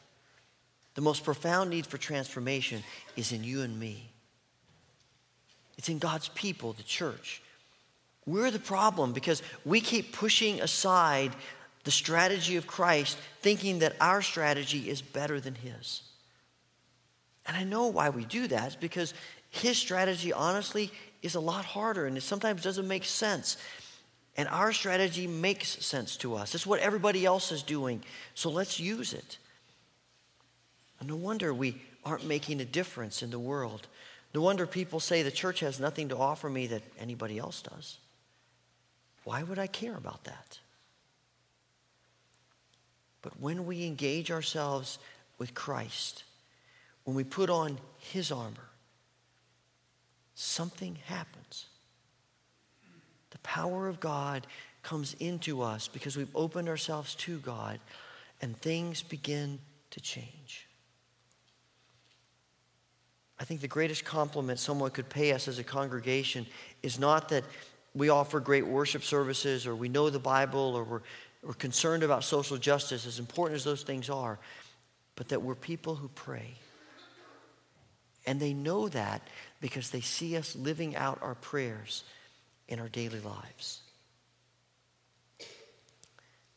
The 0.95 1.01
most 1.01 1.23
profound 1.23 1.69
need 1.69 1.85
for 1.85 1.97
transformation 1.97 2.83
is 3.15 3.31
in 3.31 3.43
you 3.43 3.61
and 3.61 3.79
me. 3.79 4.09
It's 5.77 5.89
in 5.89 5.99
God's 5.99 6.27
people, 6.29 6.73
the 6.73 6.83
church. 6.83 7.41
We're 8.25 8.51
the 8.51 8.59
problem 8.59 9.13
because 9.13 9.41
we 9.63 9.79
keep 9.79 10.11
pushing 10.11 10.59
aside 10.59 11.31
the 11.83 11.91
strategy 11.91 12.55
of 12.57 12.67
Christ, 12.67 13.17
thinking 13.41 13.79
that 13.79 13.95
our 13.99 14.21
strategy 14.21 14.89
is 14.89 15.01
better 15.01 15.39
than 15.39 15.55
His. 15.55 16.03
And 17.45 17.57
I 17.57 17.63
know 17.63 17.87
why 17.87 18.09
we 18.09 18.25
do 18.25 18.47
that. 18.47 18.67
It's 18.67 18.75
because 18.75 19.13
His 19.49 19.77
strategy, 19.77 20.31
honestly, 20.31 20.91
is 21.21 21.35
a 21.35 21.39
lot 21.39 21.65
harder 21.65 22.05
and 22.05 22.17
it 22.17 22.21
sometimes 22.21 22.63
doesn't 22.63 22.87
make 22.87 23.05
sense. 23.05 23.57
And 24.37 24.47
our 24.47 24.71
strategy 24.71 25.27
makes 25.27 25.83
sense 25.83 26.17
to 26.17 26.35
us. 26.35 26.55
It's 26.55 26.65
what 26.65 26.79
everybody 26.79 27.25
else 27.25 27.51
is 27.51 27.63
doing. 27.63 28.01
So 28.33 28.49
let's 28.49 28.79
use 28.79 29.13
it. 29.13 29.37
And 30.99 31.09
no 31.09 31.15
wonder 31.15 31.53
we 31.53 31.81
aren't 32.05 32.25
making 32.25 32.61
a 32.61 32.65
difference 32.65 33.21
in 33.23 33.31
the 33.31 33.39
world. 33.39 33.87
No 34.33 34.41
wonder 34.41 34.65
people 34.65 34.99
say 34.99 35.23
the 35.23 35.31
church 35.31 35.59
has 35.59 35.79
nothing 35.79 36.09
to 36.09 36.17
offer 36.17 36.49
me 36.49 36.67
that 36.67 36.83
anybody 36.99 37.37
else 37.37 37.61
does. 37.61 37.97
Why 39.23 39.43
would 39.43 39.59
I 39.59 39.67
care 39.67 39.95
about 39.95 40.23
that? 40.23 40.59
But 43.21 43.39
when 43.39 43.65
we 43.65 43.85
engage 43.85 44.31
ourselves 44.31 44.99
with 45.37 45.53
Christ, 45.53 46.23
when 47.03 47.15
we 47.15 47.23
put 47.23 47.49
on 47.49 47.77
his 47.97 48.31
armor, 48.31 48.69
something 50.35 50.97
happens. 51.05 51.67
The 53.31 53.39
power 53.39 53.87
of 53.87 53.99
God 53.99 54.47
comes 54.83 55.15
into 55.19 55.61
us 55.61 55.87
because 55.87 56.17
we've 56.17 56.35
opened 56.35 56.67
ourselves 56.67 57.15
to 57.15 57.37
God, 57.39 57.79
and 58.41 58.59
things 58.61 59.01
begin 59.01 59.59
to 59.91 60.01
change. 60.01 60.67
I 63.39 63.43
think 63.43 63.61
the 63.61 63.67
greatest 63.67 64.05
compliment 64.05 64.59
someone 64.59 64.91
could 64.91 65.09
pay 65.09 65.31
us 65.31 65.47
as 65.47 65.57
a 65.59 65.63
congregation 65.63 66.45
is 66.83 66.99
not 66.99 67.29
that 67.29 67.43
we 67.93 68.09
offer 68.09 68.39
great 68.39 68.65
worship 68.65 69.03
services 69.03 69.65
or 69.65 69.75
we 69.75 69.89
know 69.89 70.09
the 70.09 70.19
Bible 70.19 70.75
or 70.75 70.83
we're, 70.83 71.01
we're 71.43 71.53
concerned 71.53 72.03
about 72.03 72.23
social 72.23 72.57
justice, 72.57 73.05
as 73.05 73.19
important 73.19 73.55
as 73.55 73.63
those 73.63 73.83
things 73.83 74.09
are, 74.09 74.39
but 75.15 75.29
that 75.29 75.41
we're 75.41 75.55
people 75.55 75.95
who 75.95 76.07
pray. 76.09 76.55
And 78.27 78.39
they 78.39 78.53
know 78.53 78.87
that 78.89 79.27
because 79.59 79.89
they 79.89 80.01
see 80.01 80.37
us 80.37 80.55
living 80.55 80.95
out 80.95 81.19
our 81.21 81.35
prayers 81.35 82.03
in 82.67 82.79
our 82.79 82.89
daily 82.89 83.19
lives. 83.19 83.81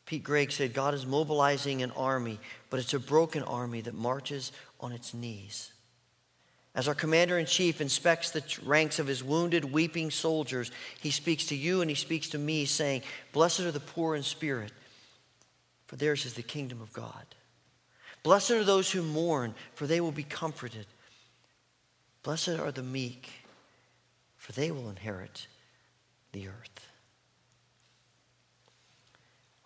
Pete 0.05 0.23
Greig 0.23 0.51
said, 0.51 0.73
God 0.73 0.93
is 0.93 1.05
mobilizing 1.05 1.81
an 1.81 1.91
army, 1.91 2.39
but 2.69 2.79
it's 2.79 2.93
a 2.93 2.99
broken 2.99 3.41
army 3.41 3.81
that 3.81 3.95
marches 3.95 4.51
on 4.79 4.91
its 4.91 5.15
knees. 5.15 5.71
As 6.75 6.89
our 6.89 6.93
commander 6.93 7.39
in 7.39 7.45
chief 7.45 7.79
inspects 7.79 8.31
the 8.31 8.43
ranks 8.65 8.99
of 8.99 9.07
his 9.07 9.23
wounded, 9.23 9.71
weeping 9.71 10.11
soldiers, 10.11 10.71
he 10.99 11.09
speaks 11.09 11.45
to 11.45 11.55
you 11.55 11.79
and 11.79 11.89
he 11.89 11.95
speaks 11.95 12.29
to 12.29 12.37
me, 12.37 12.65
saying, 12.65 13.01
Blessed 13.31 13.61
are 13.61 13.71
the 13.71 13.79
poor 13.79 14.13
in 14.13 14.23
spirit, 14.23 14.73
for 15.87 15.95
theirs 15.95 16.25
is 16.25 16.33
the 16.33 16.43
kingdom 16.43 16.81
of 16.81 16.91
God. 16.91 17.25
Blessed 18.23 18.51
are 18.51 18.63
those 18.65 18.91
who 18.91 19.03
mourn, 19.03 19.55
for 19.73 19.87
they 19.87 20.01
will 20.01 20.11
be 20.11 20.23
comforted. 20.23 20.85
Blessed 22.23 22.49
are 22.49 22.73
the 22.73 22.83
meek, 22.83 23.29
for 24.35 24.51
they 24.51 24.69
will 24.69 24.89
inherit 24.89 25.47
the 26.33 26.49
earth. 26.49 26.87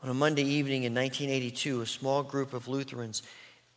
On 0.03 0.09
a 0.09 0.13
Monday 0.13 0.43
evening 0.43 0.83
in 0.83 0.93
1982, 0.93 1.81
a 1.81 1.85
small 1.87 2.21
group 2.21 2.53
of 2.53 2.67
Lutherans 2.67 3.23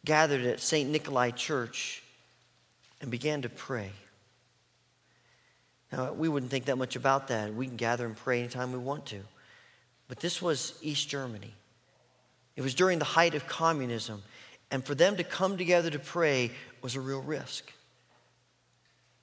gathered 0.05 0.45
at 0.45 0.61
St. 0.61 0.91
Nikolai 0.91 1.30
Church 1.30 2.01
and 3.03 3.11
began 3.11 3.42
to 3.42 3.48
pray. 3.48 3.90
Now, 5.92 6.12
we 6.12 6.28
wouldn't 6.28 6.50
think 6.50 6.64
that 6.66 6.78
much 6.78 6.96
about 6.96 7.28
that. 7.28 7.53
We 7.53 7.66
can 7.66 7.76
gather 7.76 8.07
and 8.07 8.16
pray 8.16 8.38
anytime 8.40 8.72
we 8.72 8.78
want 8.78 9.05
to. 9.07 9.20
But 10.09 10.20
this 10.20 10.40
was 10.40 10.78
East 10.80 11.09
Germany. 11.09 11.53
It 12.57 12.62
was 12.62 12.74
during 12.74 12.98
the 12.98 13.05
height 13.05 13.34
of 13.34 13.46
communism. 13.46 14.22
And 14.70 14.82
for 14.84 14.94
them 14.94 15.16
to 15.16 15.24
come 15.24 15.59
together 15.59 15.90
to 15.90 15.98
pray 15.98 16.53
was 16.80 16.94
a 16.94 17.00
real 17.00 17.20
risk. 17.20 17.70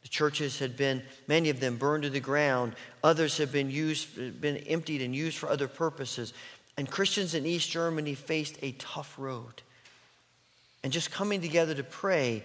The 0.03 0.09
churches 0.09 0.59
had 0.59 0.77
been, 0.77 1.01
many 1.27 1.49
of 1.49 1.59
them, 1.59 1.77
burned 1.77 2.03
to 2.03 2.09
the 2.09 2.19
ground. 2.19 2.75
Others 3.03 3.38
had 3.38 3.51
been 3.51 3.71
used, 3.71 4.39
been 4.39 4.57
emptied 4.57 5.01
and 5.01 5.15
used 5.15 5.38
for 5.38 5.49
other 5.49 5.67
purposes. 5.67 6.34
And 6.77 6.89
Christians 6.89 7.34
in 7.34 7.45
East 7.45 7.69
Germany 7.69 8.13
faced 8.13 8.57
a 8.61 8.73
tough 8.73 9.15
road. 9.17 9.61
And 10.84 10.93
just 10.93 11.11
coming 11.11 11.41
together 11.41 11.73
to 11.73 11.84
pray 11.84 12.43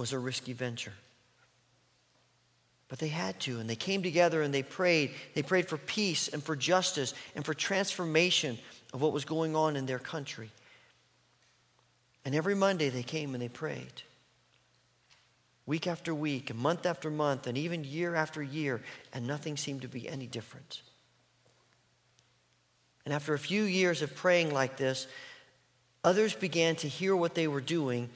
was 0.00 0.14
a 0.14 0.18
risky 0.18 0.54
venture. 0.54 0.94
But 2.88 3.00
they 3.00 3.08
had 3.08 3.38
to, 3.40 3.60
and 3.60 3.68
they 3.68 3.76
came 3.76 4.02
together 4.02 4.40
and 4.40 4.52
they 4.52 4.62
prayed. 4.62 5.10
They 5.34 5.42
prayed 5.42 5.68
for 5.68 5.76
peace 5.76 6.28
and 6.28 6.42
for 6.42 6.56
justice 6.56 7.12
and 7.36 7.44
for 7.44 7.52
transformation 7.52 8.58
of 8.94 9.02
what 9.02 9.12
was 9.12 9.26
going 9.26 9.54
on 9.54 9.76
in 9.76 9.84
their 9.84 9.98
country. 9.98 10.50
And 12.24 12.34
every 12.34 12.54
Monday 12.54 12.88
they 12.88 13.02
came 13.02 13.34
and 13.34 13.42
they 13.42 13.50
prayed. 13.50 13.92
Week 15.66 15.86
after 15.86 16.14
week, 16.14 16.48
and 16.48 16.58
month 16.58 16.86
after 16.86 17.10
month, 17.10 17.46
and 17.46 17.58
even 17.58 17.84
year 17.84 18.14
after 18.14 18.42
year, 18.42 18.80
and 19.12 19.26
nothing 19.26 19.58
seemed 19.58 19.82
to 19.82 19.88
be 19.88 20.08
any 20.08 20.26
different. 20.26 20.80
And 23.04 23.12
after 23.12 23.34
a 23.34 23.38
few 23.38 23.64
years 23.64 24.00
of 24.00 24.16
praying 24.16 24.54
like 24.54 24.78
this, 24.78 25.06
others 26.02 26.32
began 26.32 26.74
to 26.76 26.88
hear 26.88 27.14
what 27.14 27.34
they 27.34 27.48
were 27.48 27.60
doing 27.60 28.08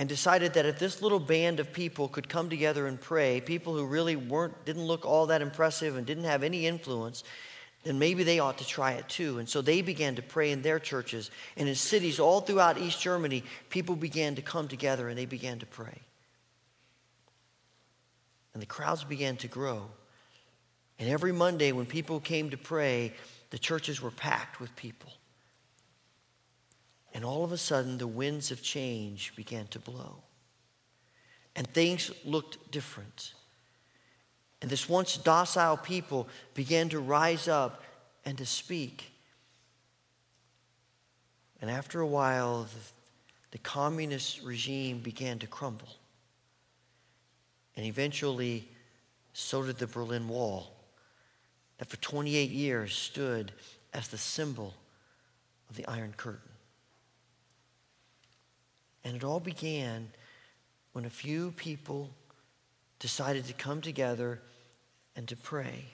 and 0.00 0.08
decided 0.08 0.54
that 0.54 0.64
if 0.64 0.78
this 0.78 1.02
little 1.02 1.20
band 1.20 1.60
of 1.60 1.74
people 1.74 2.08
could 2.08 2.26
come 2.26 2.48
together 2.48 2.86
and 2.86 2.98
pray, 2.98 3.38
people 3.38 3.76
who 3.76 3.84
really 3.84 4.16
weren't 4.16 4.64
didn't 4.64 4.86
look 4.86 5.04
all 5.04 5.26
that 5.26 5.42
impressive 5.42 5.98
and 5.98 6.06
didn't 6.06 6.24
have 6.24 6.42
any 6.42 6.66
influence, 6.66 7.22
then 7.84 7.98
maybe 7.98 8.22
they 8.22 8.38
ought 8.38 8.56
to 8.56 8.66
try 8.66 8.92
it 8.92 9.06
too. 9.10 9.38
And 9.38 9.46
so 9.46 9.60
they 9.60 9.82
began 9.82 10.14
to 10.14 10.22
pray 10.22 10.52
in 10.52 10.62
their 10.62 10.78
churches 10.78 11.30
and 11.58 11.68
in 11.68 11.74
cities 11.74 12.18
all 12.18 12.40
throughout 12.40 12.78
East 12.78 12.98
Germany, 13.02 13.44
people 13.68 13.94
began 13.94 14.36
to 14.36 14.42
come 14.42 14.68
together 14.68 15.06
and 15.10 15.18
they 15.18 15.26
began 15.26 15.58
to 15.58 15.66
pray. 15.66 16.00
And 18.54 18.62
the 18.62 18.66
crowds 18.66 19.04
began 19.04 19.36
to 19.36 19.48
grow. 19.48 19.82
And 20.98 21.10
every 21.10 21.32
Monday 21.32 21.72
when 21.72 21.84
people 21.84 22.20
came 22.20 22.48
to 22.48 22.56
pray, 22.56 23.12
the 23.50 23.58
churches 23.58 24.00
were 24.00 24.10
packed 24.10 24.60
with 24.60 24.74
people. 24.76 25.12
And 27.12 27.24
all 27.24 27.44
of 27.44 27.52
a 27.52 27.58
sudden, 27.58 27.98
the 27.98 28.06
winds 28.06 28.50
of 28.50 28.62
change 28.62 29.34
began 29.34 29.66
to 29.68 29.78
blow. 29.78 30.22
And 31.56 31.66
things 31.66 32.10
looked 32.24 32.70
different. 32.70 33.34
And 34.62 34.70
this 34.70 34.88
once 34.88 35.16
docile 35.16 35.76
people 35.76 36.28
began 36.54 36.88
to 36.90 37.00
rise 37.00 37.48
up 37.48 37.82
and 38.24 38.38
to 38.38 38.46
speak. 38.46 39.10
And 41.60 41.70
after 41.70 42.00
a 42.00 42.06
while, 42.06 42.64
the, 42.64 42.78
the 43.52 43.58
communist 43.58 44.42
regime 44.42 45.00
began 45.00 45.38
to 45.40 45.46
crumble. 45.46 45.88
And 47.76 47.86
eventually, 47.86 48.68
so 49.32 49.62
did 49.62 49.78
the 49.78 49.86
Berlin 49.86 50.28
Wall, 50.28 50.72
that 51.78 51.88
for 51.88 51.96
28 51.96 52.50
years 52.50 52.94
stood 52.94 53.52
as 53.94 54.08
the 54.08 54.18
symbol 54.18 54.74
of 55.68 55.76
the 55.76 55.86
Iron 55.86 56.12
Curtain. 56.16 56.49
And 59.04 59.16
it 59.16 59.24
all 59.24 59.40
began 59.40 60.08
when 60.92 61.04
a 61.04 61.10
few 61.10 61.52
people 61.52 62.10
decided 62.98 63.46
to 63.46 63.52
come 63.52 63.80
together 63.80 64.40
and 65.16 65.26
to 65.28 65.36
pray. 65.36 65.84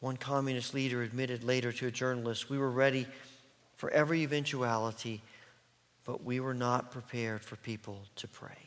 One 0.00 0.16
communist 0.16 0.74
leader 0.74 1.02
admitted 1.02 1.44
later 1.44 1.72
to 1.72 1.86
a 1.86 1.90
journalist, 1.90 2.50
We 2.50 2.58
were 2.58 2.70
ready 2.70 3.06
for 3.76 3.90
every 3.90 4.22
eventuality, 4.22 5.22
but 6.04 6.24
we 6.24 6.40
were 6.40 6.54
not 6.54 6.90
prepared 6.90 7.42
for 7.42 7.56
people 7.56 8.00
to 8.16 8.28
pray. 8.28 8.58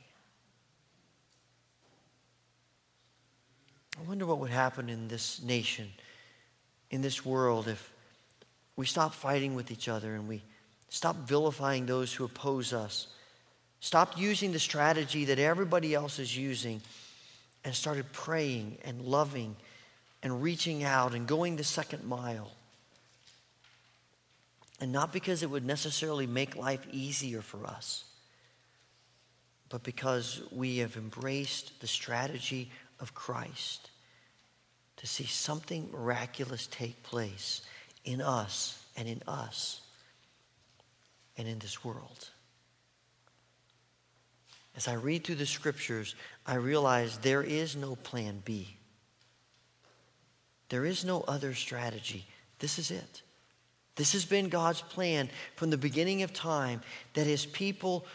I 3.97 4.07
wonder 4.07 4.25
what 4.25 4.39
would 4.39 4.51
happen 4.51 4.89
in 4.89 5.07
this 5.07 5.41
nation, 5.41 5.89
in 6.89 7.01
this 7.01 7.25
world, 7.25 7.67
if 7.67 7.91
we 8.75 8.85
stopped 8.85 9.15
fighting 9.15 9.55
with 9.55 9.71
each 9.71 9.89
other 9.89 10.15
and 10.15 10.27
we 10.27 10.41
stopped 10.89 11.19
vilifying 11.19 11.85
those 11.85 12.13
who 12.13 12.25
oppose 12.25 12.73
us, 12.73 13.07
Stop 13.79 14.17
using 14.17 14.51
the 14.51 14.59
strategy 14.59 15.25
that 15.25 15.39
everybody 15.39 15.93
else 15.93 16.19
is 16.19 16.35
using, 16.35 16.81
and 17.63 17.73
started 17.73 18.11
praying 18.11 18.77
and 18.83 19.01
loving 19.01 19.55
and 20.21 20.41
reaching 20.41 20.83
out 20.83 21.13
and 21.13 21.27
going 21.27 21.55
the 21.55 21.63
second 21.63 22.03
mile. 22.03 22.51
And 24.81 24.91
not 24.91 25.11
because 25.11 25.43
it 25.43 25.49
would 25.49 25.65
necessarily 25.65 26.27
make 26.27 26.55
life 26.55 26.85
easier 26.91 27.41
for 27.41 27.65
us, 27.65 28.05
but 29.69 29.83
because 29.83 30.41
we 30.51 30.77
have 30.77 30.95
embraced 30.95 31.79
the 31.81 31.87
strategy 31.87 32.71
of 32.99 33.13
Christ 33.13 33.91
to 34.97 35.07
see 35.07 35.25
something 35.25 35.89
miraculous 35.91 36.67
take 36.67 37.01
place 37.03 37.61
in 38.03 38.21
us 38.21 38.83
and 38.97 39.07
in 39.07 39.21
us 39.27 39.81
and 41.39 41.47
in 41.47 41.57
this 41.57 41.83
world. 41.83 42.29
As 44.75 44.87
I 44.87 44.93
read 44.93 45.23
through 45.23 45.35
the 45.35 45.45
scriptures, 45.45 46.15
I 46.45 46.55
realize 46.55 47.17
there 47.17 47.41
is 47.41 47.75
no 47.75 47.95
plan 47.95 48.43
B. 48.43 48.75
There 50.67 50.85
is 50.85 51.03
no 51.03 51.21
other 51.21 51.53
strategy. 51.55 52.25
This 52.59 52.77
is 52.77 52.91
it. 52.91 53.23
This 53.95 54.13
has 54.13 54.25
been 54.25 54.49
God's 54.49 54.81
plan 54.81 55.29
from 55.55 55.69
the 55.69 55.77
beginning 55.77 56.23
of 56.23 56.33
time 56.33 56.81
that 57.13 57.25
his 57.25 57.45
people 57.45 58.05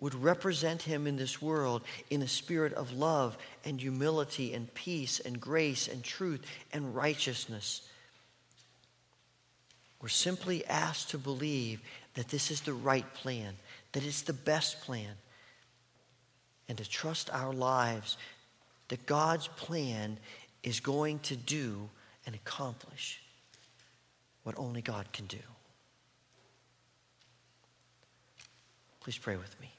would 0.00 0.14
represent 0.14 0.82
him 0.82 1.06
in 1.06 1.16
this 1.16 1.40
world 1.40 1.82
in 2.10 2.20
a 2.20 2.28
spirit 2.28 2.72
of 2.74 2.92
love 2.92 3.38
and 3.64 3.80
humility 3.80 4.52
and 4.52 4.72
peace 4.74 5.20
and 5.20 5.40
grace 5.40 5.88
and 5.88 6.02
truth 6.02 6.44
and 6.72 6.94
righteousness. 6.94 7.88
We're 10.02 10.08
simply 10.08 10.66
asked 10.66 11.10
to 11.10 11.18
believe 11.18 11.80
that 12.14 12.28
this 12.28 12.50
is 12.50 12.60
the 12.62 12.72
right 12.72 13.12
plan, 13.14 13.54
that 13.92 14.04
it's 14.04 14.22
the 14.22 14.32
best 14.32 14.80
plan, 14.80 15.10
and 16.68 16.78
to 16.78 16.88
trust 16.88 17.30
our 17.30 17.52
lives 17.52 18.16
that 18.88 19.06
God's 19.06 19.48
plan 19.48 20.18
is 20.62 20.80
going 20.80 21.18
to 21.20 21.36
do 21.36 21.88
and 22.26 22.34
accomplish 22.34 23.20
what 24.44 24.54
only 24.58 24.82
God 24.82 25.12
can 25.12 25.26
do. 25.26 25.38
Please 29.00 29.18
pray 29.18 29.36
with 29.36 29.60
me. 29.60 29.70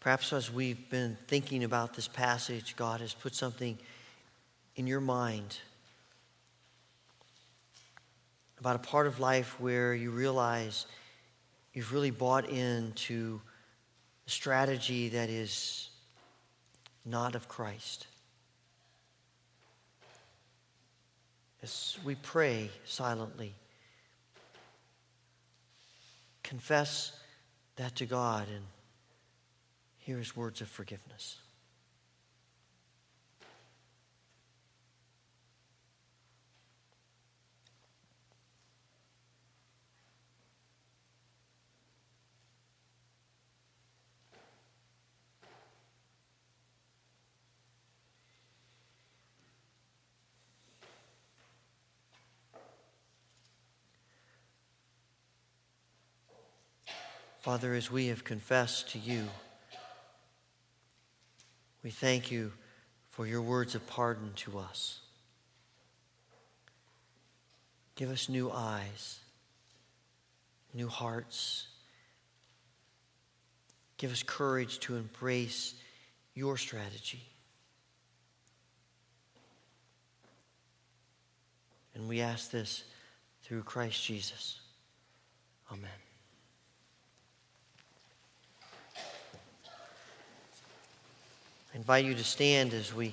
Perhaps 0.00 0.32
as 0.32 0.52
we've 0.52 0.88
been 0.88 1.18
thinking 1.26 1.64
about 1.64 1.94
this 1.94 2.06
passage, 2.06 2.76
God 2.76 3.00
has 3.00 3.12
put 3.12 3.34
something 3.34 3.76
in 4.76 4.86
your 4.86 5.00
mind 5.00 5.58
about 8.60 8.76
a 8.76 8.78
part 8.78 9.06
of 9.06 9.20
life 9.20 9.58
where 9.60 9.94
you 9.94 10.10
realize 10.10 10.86
you've 11.72 11.92
really 11.92 12.10
bought 12.10 12.48
into 12.48 13.40
a 14.26 14.30
strategy 14.30 15.08
that 15.10 15.30
is 15.30 15.88
not 17.04 17.34
of 17.34 17.48
Christ. 17.48 18.06
As 21.62 21.98
we 22.04 22.14
pray 22.14 22.70
silently, 22.84 23.54
confess 26.42 27.12
that 27.76 27.96
to 27.96 28.06
God 28.06 28.46
and 28.48 28.64
hear 29.98 30.18
his 30.18 30.36
words 30.36 30.60
of 30.60 30.68
forgiveness. 30.68 31.38
Father, 57.46 57.74
as 57.74 57.92
we 57.92 58.08
have 58.08 58.24
confessed 58.24 58.90
to 58.90 58.98
you, 58.98 59.22
we 61.84 61.90
thank 61.90 62.32
you 62.32 62.52
for 63.12 63.24
your 63.24 63.40
words 63.40 63.76
of 63.76 63.86
pardon 63.86 64.32
to 64.34 64.58
us. 64.58 64.98
Give 67.94 68.10
us 68.10 68.28
new 68.28 68.50
eyes, 68.50 69.20
new 70.74 70.88
hearts. 70.88 71.68
Give 73.96 74.10
us 74.10 74.24
courage 74.24 74.80
to 74.80 74.96
embrace 74.96 75.74
your 76.34 76.56
strategy. 76.56 77.22
And 81.94 82.08
we 82.08 82.22
ask 82.22 82.50
this 82.50 82.82
through 83.44 83.62
Christ 83.62 84.04
Jesus. 84.04 84.58
Amen. 85.70 86.05
Invite 91.76 92.06
you 92.06 92.14
to 92.14 92.24
stand 92.24 92.72
as 92.72 92.94
we 92.94 93.12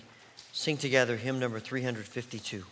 sing 0.54 0.78
together 0.78 1.18
hymn 1.18 1.38
number 1.38 1.60
352. 1.60 2.64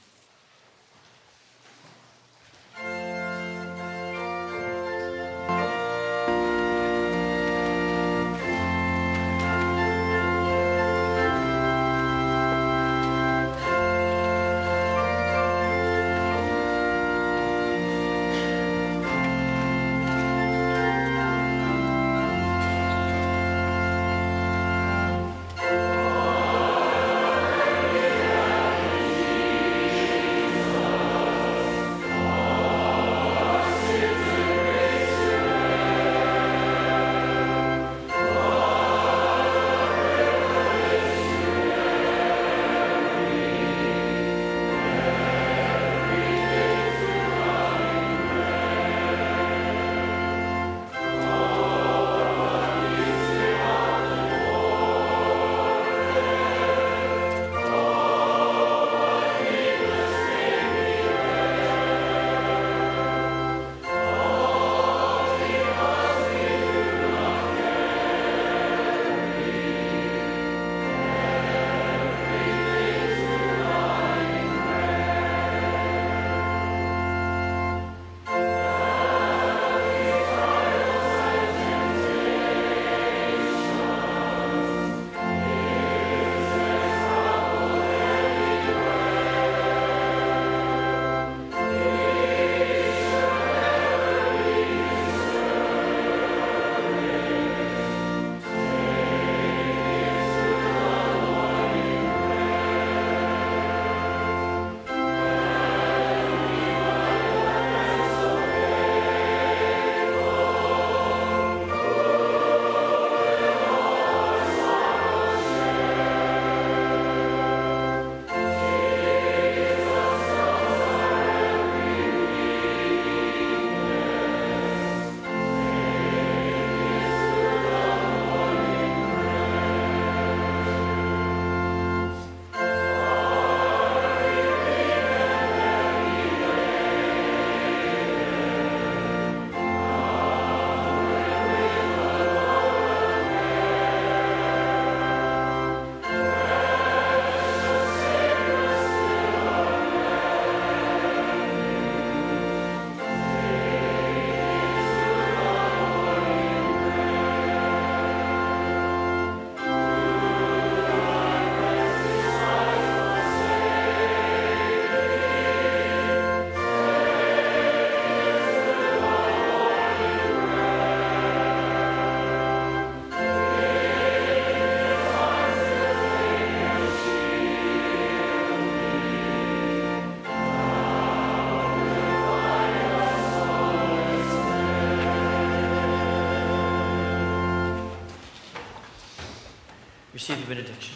Benediction. 190.53 190.95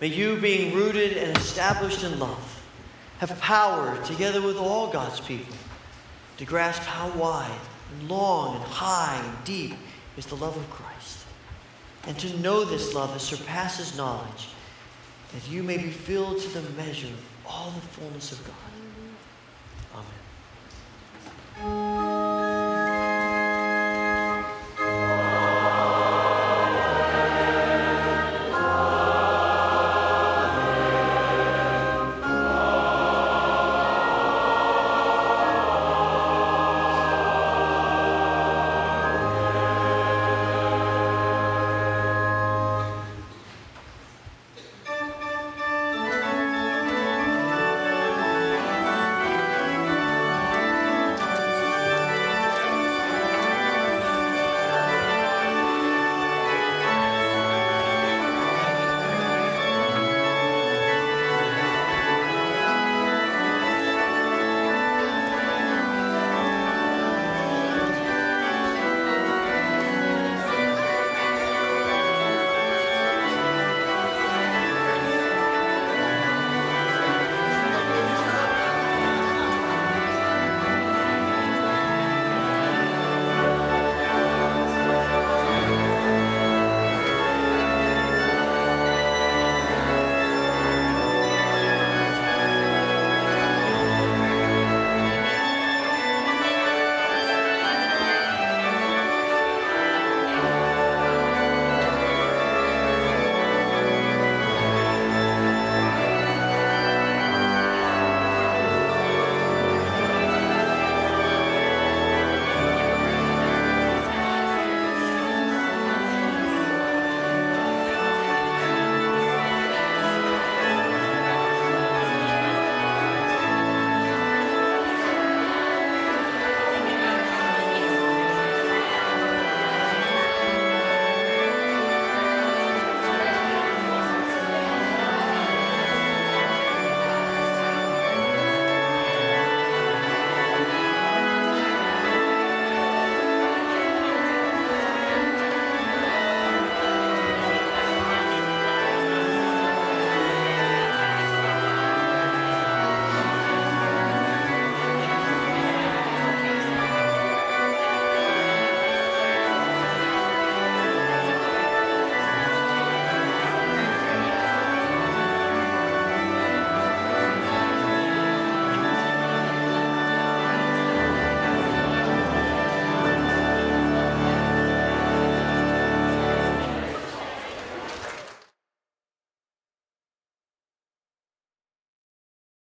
May 0.00 0.08
you, 0.08 0.36
being 0.36 0.74
rooted 0.74 1.16
and 1.16 1.36
established 1.36 2.02
in 2.02 2.18
love, 2.18 2.60
have 3.18 3.38
power, 3.40 3.96
together 4.04 4.42
with 4.42 4.56
all 4.56 4.90
God's 4.90 5.20
people, 5.20 5.54
to 6.38 6.44
grasp 6.44 6.82
how 6.82 7.08
wide 7.10 7.60
and 7.92 8.08
long 8.08 8.56
and 8.56 8.64
high 8.64 9.22
and 9.24 9.44
deep 9.44 9.74
is 10.16 10.26
the 10.26 10.34
love 10.34 10.56
of 10.56 10.68
Christ, 10.70 11.24
and 12.08 12.18
to 12.18 12.36
know 12.40 12.64
this 12.64 12.94
love 12.94 13.12
that 13.12 13.20
surpasses 13.20 13.96
knowledge, 13.96 14.48
that 15.32 15.48
you 15.48 15.62
may 15.62 15.76
be 15.76 15.90
filled 15.90 16.40
to 16.40 16.48
the 16.48 16.68
measure 16.70 17.06
of 17.06 17.24
all 17.46 17.70
the 17.70 17.80
fullness 17.80 18.32
of 18.32 18.44
God. 18.44 18.75